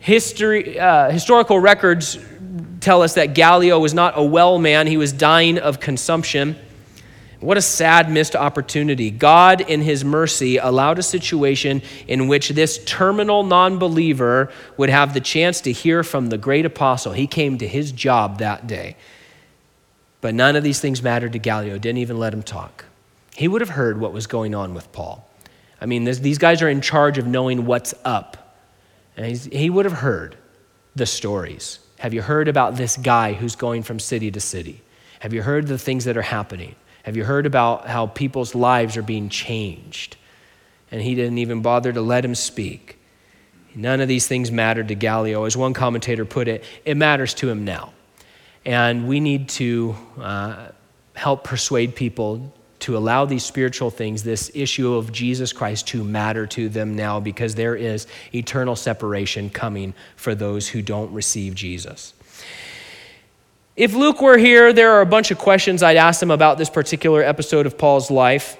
History, 0.00 0.76
uh, 0.76 1.12
historical 1.12 1.60
records 1.60 2.18
tell 2.80 3.02
us 3.02 3.14
that 3.14 3.36
Gallio 3.36 3.78
was 3.78 3.94
not 3.94 4.14
a 4.16 4.22
well 4.24 4.58
man, 4.58 4.88
he 4.88 4.96
was 4.96 5.12
dying 5.12 5.56
of 5.56 5.78
consumption. 5.78 6.56
What 7.44 7.58
a 7.58 7.62
sad 7.62 8.10
missed 8.10 8.34
opportunity. 8.34 9.10
God, 9.10 9.60
in 9.60 9.82
His 9.82 10.02
mercy, 10.02 10.56
allowed 10.56 10.98
a 10.98 11.02
situation 11.02 11.82
in 12.08 12.26
which 12.26 12.48
this 12.48 12.82
terminal 12.86 13.42
non 13.42 13.78
believer 13.78 14.50
would 14.78 14.88
have 14.88 15.12
the 15.12 15.20
chance 15.20 15.60
to 15.62 15.72
hear 15.72 16.02
from 16.02 16.30
the 16.30 16.38
great 16.38 16.64
apostle. 16.64 17.12
He 17.12 17.26
came 17.26 17.58
to 17.58 17.68
his 17.68 17.92
job 17.92 18.38
that 18.38 18.66
day. 18.66 18.96
But 20.22 20.34
none 20.34 20.56
of 20.56 20.64
these 20.64 20.80
things 20.80 21.02
mattered 21.02 21.34
to 21.34 21.38
Gallio, 21.38 21.76
didn't 21.76 21.98
even 21.98 22.16
let 22.16 22.32
him 22.32 22.42
talk. 22.42 22.86
He 23.36 23.46
would 23.46 23.60
have 23.60 23.70
heard 23.70 24.00
what 24.00 24.14
was 24.14 24.26
going 24.26 24.54
on 24.54 24.72
with 24.72 24.90
Paul. 24.92 25.28
I 25.82 25.84
mean, 25.84 26.04
this, 26.04 26.20
these 26.20 26.38
guys 26.38 26.62
are 26.62 26.68
in 26.70 26.80
charge 26.80 27.18
of 27.18 27.26
knowing 27.26 27.66
what's 27.66 27.92
up. 28.06 28.58
And 29.18 29.36
he 29.36 29.68
would 29.68 29.84
have 29.84 29.98
heard 29.98 30.36
the 30.96 31.04
stories. 31.04 31.78
Have 31.98 32.14
you 32.14 32.22
heard 32.22 32.48
about 32.48 32.76
this 32.76 32.96
guy 32.96 33.34
who's 33.34 33.54
going 33.54 33.82
from 33.82 34.00
city 34.00 34.30
to 34.30 34.40
city? 34.40 34.80
Have 35.20 35.34
you 35.34 35.42
heard 35.42 35.66
the 35.66 35.78
things 35.78 36.06
that 36.06 36.16
are 36.16 36.22
happening? 36.22 36.74
Have 37.04 37.16
you 37.16 37.24
heard 37.24 37.44
about 37.44 37.86
how 37.86 38.06
people's 38.06 38.54
lives 38.54 38.96
are 38.96 39.02
being 39.02 39.28
changed? 39.28 40.16
And 40.90 41.02
he 41.02 41.14
didn't 41.14 41.38
even 41.38 41.60
bother 41.60 41.92
to 41.92 42.00
let 42.00 42.24
him 42.24 42.34
speak. 42.34 42.98
None 43.74 44.00
of 44.00 44.08
these 44.08 44.26
things 44.26 44.50
mattered 44.50 44.88
to 44.88 44.94
Gallio. 44.94 45.44
As 45.44 45.54
one 45.54 45.74
commentator 45.74 46.24
put 46.24 46.48
it, 46.48 46.64
it 46.84 46.96
matters 46.96 47.34
to 47.34 47.50
him 47.50 47.64
now. 47.64 47.92
And 48.64 49.06
we 49.06 49.20
need 49.20 49.50
to 49.50 49.94
uh, 50.18 50.68
help 51.14 51.44
persuade 51.44 51.94
people 51.94 52.54
to 52.80 52.96
allow 52.96 53.26
these 53.26 53.44
spiritual 53.44 53.90
things, 53.90 54.22
this 54.22 54.50
issue 54.54 54.94
of 54.94 55.12
Jesus 55.12 55.52
Christ, 55.52 55.88
to 55.88 56.02
matter 56.02 56.46
to 56.48 56.70
them 56.70 56.96
now 56.96 57.20
because 57.20 57.54
there 57.54 57.76
is 57.76 58.06
eternal 58.34 58.76
separation 58.76 59.50
coming 59.50 59.92
for 60.16 60.34
those 60.34 60.68
who 60.68 60.80
don't 60.80 61.12
receive 61.12 61.54
Jesus. 61.54 62.14
If 63.76 63.92
Luke 63.92 64.22
were 64.22 64.38
here, 64.38 64.72
there 64.72 64.92
are 64.92 65.00
a 65.00 65.06
bunch 65.06 65.32
of 65.32 65.38
questions 65.38 65.82
I'd 65.82 65.96
ask 65.96 66.22
him 66.22 66.30
about 66.30 66.58
this 66.58 66.70
particular 66.70 67.24
episode 67.24 67.66
of 67.66 67.76
Paul's 67.76 68.08
life. 68.08 68.56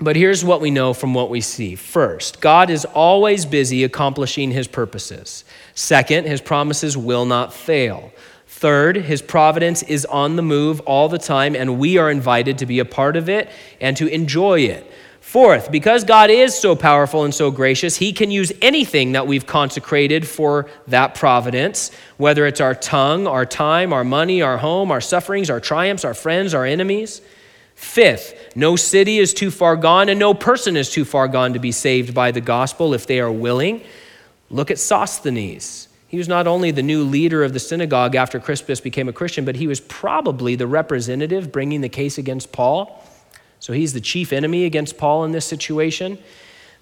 But 0.00 0.16
here's 0.16 0.44
what 0.44 0.60
we 0.60 0.72
know 0.72 0.92
from 0.92 1.14
what 1.14 1.30
we 1.30 1.40
see. 1.40 1.76
First, 1.76 2.40
God 2.40 2.68
is 2.68 2.84
always 2.84 3.46
busy 3.46 3.84
accomplishing 3.84 4.50
his 4.50 4.66
purposes. 4.66 5.44
Second, 5.76 6.26
his 6.26 6.40
promises 6.40 6.96
will 6.96 7.26
not 7.26 7.52
fail. 7.52 8.12
Third, 8.48 8.96
his 8.96 9.22
providence 9.22 9.84
is 9.84 10.04
on 10.06 10.34
the 10.34 10.42
move 10.42 10.80
all 10.80 11.08
the 11.08 11.18
time, 11.18 11.54
and 11.54 11.78
we 11.78 11.96
are 11.98 12.10
invited 12.10 12.58
to 12.58 12.66
be 12.66 12.80
a 12.80 12.84
part 12.84 13.14
of 13.14 13.28
it 13.28 13.48
and 13.80 13.96
to 13.98 14.08
enjoy 14.08 14.62
it. 14.62 14.90
Fourth, 15.24 15.72
because 15.72 16.04
God 16.04 16.30
is 16.30 16.54
so 16.54 16.76
powerful 16.76 17.24
and 17.24 17.34
so 17.34 17.50
gracious, 17.50 17.96
He 17.96 18.12
can 18.12 18.30
use 18.30 18.52
anything 18.62 19.12
that 19.12 19.26
we've 19.26 19.46
consecrated 19.46 20.28
for 20.28 20.70
that 20.86 21.16
providence, 21.16 21.90
whether 22.18 22.46
it's 22.46 22.60
our 22.60 22.74
tongue, 22.74 23.26
our 23.26 23.44
time, 23.44 23.92
our 23.92 24.04
money, 24.04 24.42
our 24.42 24.58
home, 24.58 24.92
our 24.92 25.00
sufferings, 25.00 25.50
our 25.50 25.58
triumphs, 25.58 26.04
our 26.04 26.14
friends, 26.14 26.54
our 26.54 26.64
enemies. 26.64 27.20
Fifth, 27.74 28.52
no 28.54 28.76
city 28.76 29.18
is 29.18 29.34
too 29.34 29.50
far 29.50 29.74
gone 29.76 30.08
and 30.08 30.20
no 30.20 30.34
person 30.34 30.76
is 30.76 30.88
too 30.90 31.06
far 31.06 31.26
gone 31.26 31.54
to 31.54 31.58
be 31.58 31.72
saved 31.72 32.14
by 32.14 32.30
the 32.30 32.42
gospel 32.42 32.94
if 32.94 33.06
they 33.06 33.18
are 33.18 33.32
willing. 33.32 33.82
Look 34.50 34.70
at 34.70 34.78
Sosthenes. 34.78 35.88
He 36.06 36.18
was 36.18 36.28
not 36.28 36.46
only 36.46 36.70
the 36.70 36.82
new 36.82 37.02
leader 37.02 37.42
of 37.42 37.54
the 37.54 37.58
synagogue 37.58 38.14
after 38.14 38.38
Crispus 38.38 38.78
became 38.78 39.08
a 39.08 39.12
Christian, 39.12 39.44
but 39.44 39.56
he 39.56 39.66
was 39.66 39.80
probably 39.80 40.54
the 40.54 40.68
representative 40.68 41.50
bringing 41.50 41.80
the 41.80 41.88
case 41.88 42.18
against 42.18 42.52
Paul. 42.52 43.02
So 43.64 43.72
he's 43.72 43.94
the 43.94 44.00
chief 44.02 44.34
enemy 44.34 44.66
against 44.66 44.98
Paul 44.98 45.24
in 45.24 45.32
this 45.32 45.46
situation. 45.46 46.18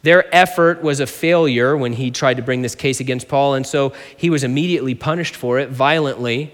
Their 0.02 0.34
effort 0.34 0.82
was 0.82 0.98
a 0.98 1.06
failure 1.06 1.76
when 1.76 1.92
he 1.92 2.10
tried 2.10 2.38
to 2.38 2.42
bring 2.42 2.62
this 2.62 2.74
case 2.74 2.98
against 2.98 3.28
Paul, 3.28 3.54
and 3.54 3.64
so 3.64 3.92
he 4.16 4.30
was 4.30 4.42
immediately 4.42 4.96
punished 4.96 5.36
for 5.36 5.60
it 5.60 5.68
violently. 5.68 6.52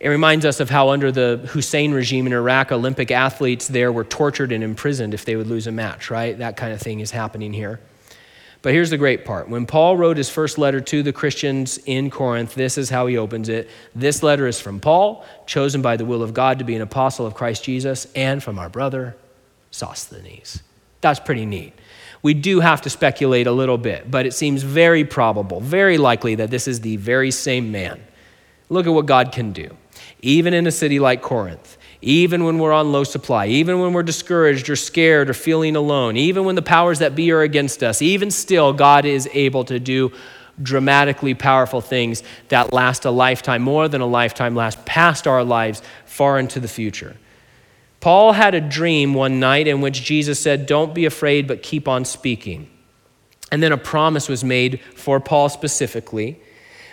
It 0.00 0.08
reminds 0.08 0.44
us 0.44 0.58
of 0.58 0.70
how, 0.70 0.88
under 0.88 1.12
the 1.12 1.36
Hussein 1.50 1.92
regime 1.92 2.26
in 2.26 2.32
Iraq, 2.32 2.72
Olympic 2.72 3.12
athletes 3.12 3.68
there 3.68 3.92
were 3.92 4.02
tortured 4.02 4.50
and 4.50 4.64
imprisoned 4.64 5.14
if 5.14 5.24
they 5.24 5.36
would 5.36 5.46
lose 5.46 5.68
a 5.68 5.72
match, 5.72 6.10
right? 6.10 6.36
That 6.36 6.56
kind 6.56 6.72
of 6.72 6.80
thing 6.80 6.98
is 6.98 7.12
happening 7.12 7.52
here. 7.52 7.78
But 8.62 8.72
here's 8.72 8.90
the 8.90 8.98
great 8.98 9.24
part. 9.24 9.48
When 9.48 9.66
Paul 9.66 9.96
wrote 9.96 10.16
his 10.16 10.28
first 10.28 10.58
letter 10.58 10.80
to 10.80 11.04
the 11.04 11.12
Christians 11.12 11.78
in 11.86 12.10
Corinth, 12.10 12.56
this 12.56 12.76
is 12.76 12.90
how 12.90 13.06
he 13.06 13.16
opens 13.16 13.48
it. 13.48 13.70
This 13.94 14.24
letter 14.24 14.48
is 14.48 14.60
from 14.60 14.80
Paul, 14.80 15.24
chosen 15.46 15.80
by 15.80 15.96
the 15.96 16.04
will 16.04 16.24
of 16.24 16.34
God 16.34 16.58
to 16.58 16.64
be 16.64 16.74
an 16.74 16.82
apostle 16.82 17.24
of 17.24 17.34
Christ 17.34 17.62
Jesus, 17.62 18.08
and 18.16 18.42
from 18.42 18.58
our 18.58 18.68
brother 18.68 19.14
Sosthenes. 19.70 20.62
That's 21.00 21.20
pretty 21.20 21.46
neat. 21.46 21.72
We 22.22 22.34
do 22.34 22.60
have 22.60 22.82
to 22.82 22.90
speculate 22.90 23.46
a 23.46 23.52
little 23.52 23.78
bit, 23.78 24.10
but 24.10 24.26
it 24.26 24.34
seems 24.34 24.62
very 24.62 25.04
probable, 25.04 25.60
very 25.60 25.96
likely 25.96 26.34
that 26.34 26.50
this 26.50 26.68
is 26.68 26.80
the 26.80 26.96
very 26.96 27.30
same 27.30 27.72
man. 27.72 28.00
Look 28.68 28.86
at 28.86 28.92
what 28.92 29.06
God 29.06 29.32
can 29.32 29.52
do. 29.52 29.76
Even 30.20 30.52
in 30.52 30.66
a 30.66 30.70
city 30.70 30.98
like 30.98 31.22
Corinth, 31.22 31.78
even 32.02 32.44
when 32.44 32.58
we're 32.58 32.72
on 32.72 32.92
low 32.92 33.04
supply, 33.04 33.46
even 33.46 33.80
when 33.80 33.92
we're 33.92 34.02
discouraged 34.02 34.68
or 34.68 34.76
scared 34.76 35.30
or 35.30 35.34
feeling 35.34 35.76
alone, 35.76 36.16
even 36.16 36.44
when 36.44 36.54
the 36.54 36.62
powers 36.62 36.98
that 36.98 37.14
be 37.14 37.32
are 37.32 37.40
against 37.40 37.82
us, 37.82 38.02
even 38.02 38.30
still, 38.30 38.72
God 38.72 39.04
is 39.04 39.28
able 39.32 39.64
to 39.64 39.78
do 39.78 40.12
dramatically 40.62 41.34
powerful 41.34 41.80
things 41.80 42.22
that 42.48 42.72
last 42.72 43.06
a 43.06 43.10
lifetime, 43.10 43.62
more 43.62 43.88
than 43.88 44.02
a 44.02 44.06
lifetime, 44.06 44.54
last 44.54 44.84
past 44.84 45.26
our 45.26 45.42
lives, 45.42 45.82
far 46.04 46.38
into 46.38 46.60
the 46.60 46.68
future. 46.68 47.16
Paul 48.00 48.32
had 48.32 48.54
a 48.54 48.60
dream 48.60 49.14
one 49.14 49.38
night 49.40 49.66
in 49.66 49.80
which 49.80 50.02
Jesus 50.02 50.40
said, 50.40 50.66
Don't 50.66 50.94
be 50.94 51.04
afraid, 51.04 51.46
but 51.46 51.62
keep 51.62 51.86
on 51.86 52.04
speaking. 52.04 52.68
And 53.52 53.62
then 53.62 53.72
a 53.72 53.78
promise 53.78 54.28
was 54.28 54.42
made 54.42 54.80
for 54.94 55.20
Paul 55.20 55.48
specifically. 55.48 56.40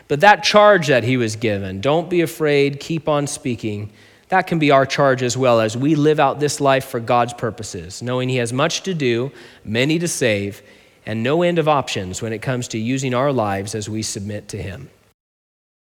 But 0.07 0.21
that 0.21 0.43
charge 0.43 0.87
that 0.87 1.03
he 1.03 1.17
was 1.17 1.35
given, 1.35 1.81
don't 1.81 2.09
be 2.09 2.21
afraid, 2.21 2.79
keep 2.79 3.07
on 3.07 3.27
speaking, 3.27 3.91
that 4.29 4.47
can 4.47 4.59
be 4.59 4.71
our 4.71 4.85
charge 4.85 5.23
as 5.23 5.37
well 5.37 5.61
as 5.61 5.77
we 5.77 5.95
live 5.95 6.19
out 6.19 6.39
this 6.39 6.59
life 6.59 6.85
for 6.85 6.99
God's 6.99 7.33
purposes, 7.33 8.01
knowing 8.01 8.27
He 8.29 8.37
has 8.37 8.51
much 8.51 8.83
to 8.83 8.93
do, 8.93 9.31
many 9.63 9.99
to 9.99 10.07
save, 10.07 10.61
and 11.05 11.23
no 11.23 11.41
end 11.43 11.59
of 11.59 11.69
options 11.69 12.21
when 12.21 12.33
it 12.33 12.41
comes 12.41 12.67
to 12.69 12.77
using 12.77 13.13
our 13.13 13.31
lives 13.31 13.73
as 13.73 13.89
we 13.89 14.01
submit 14.01 14.49
to 14.49 14.61
Him. 14.61 14.89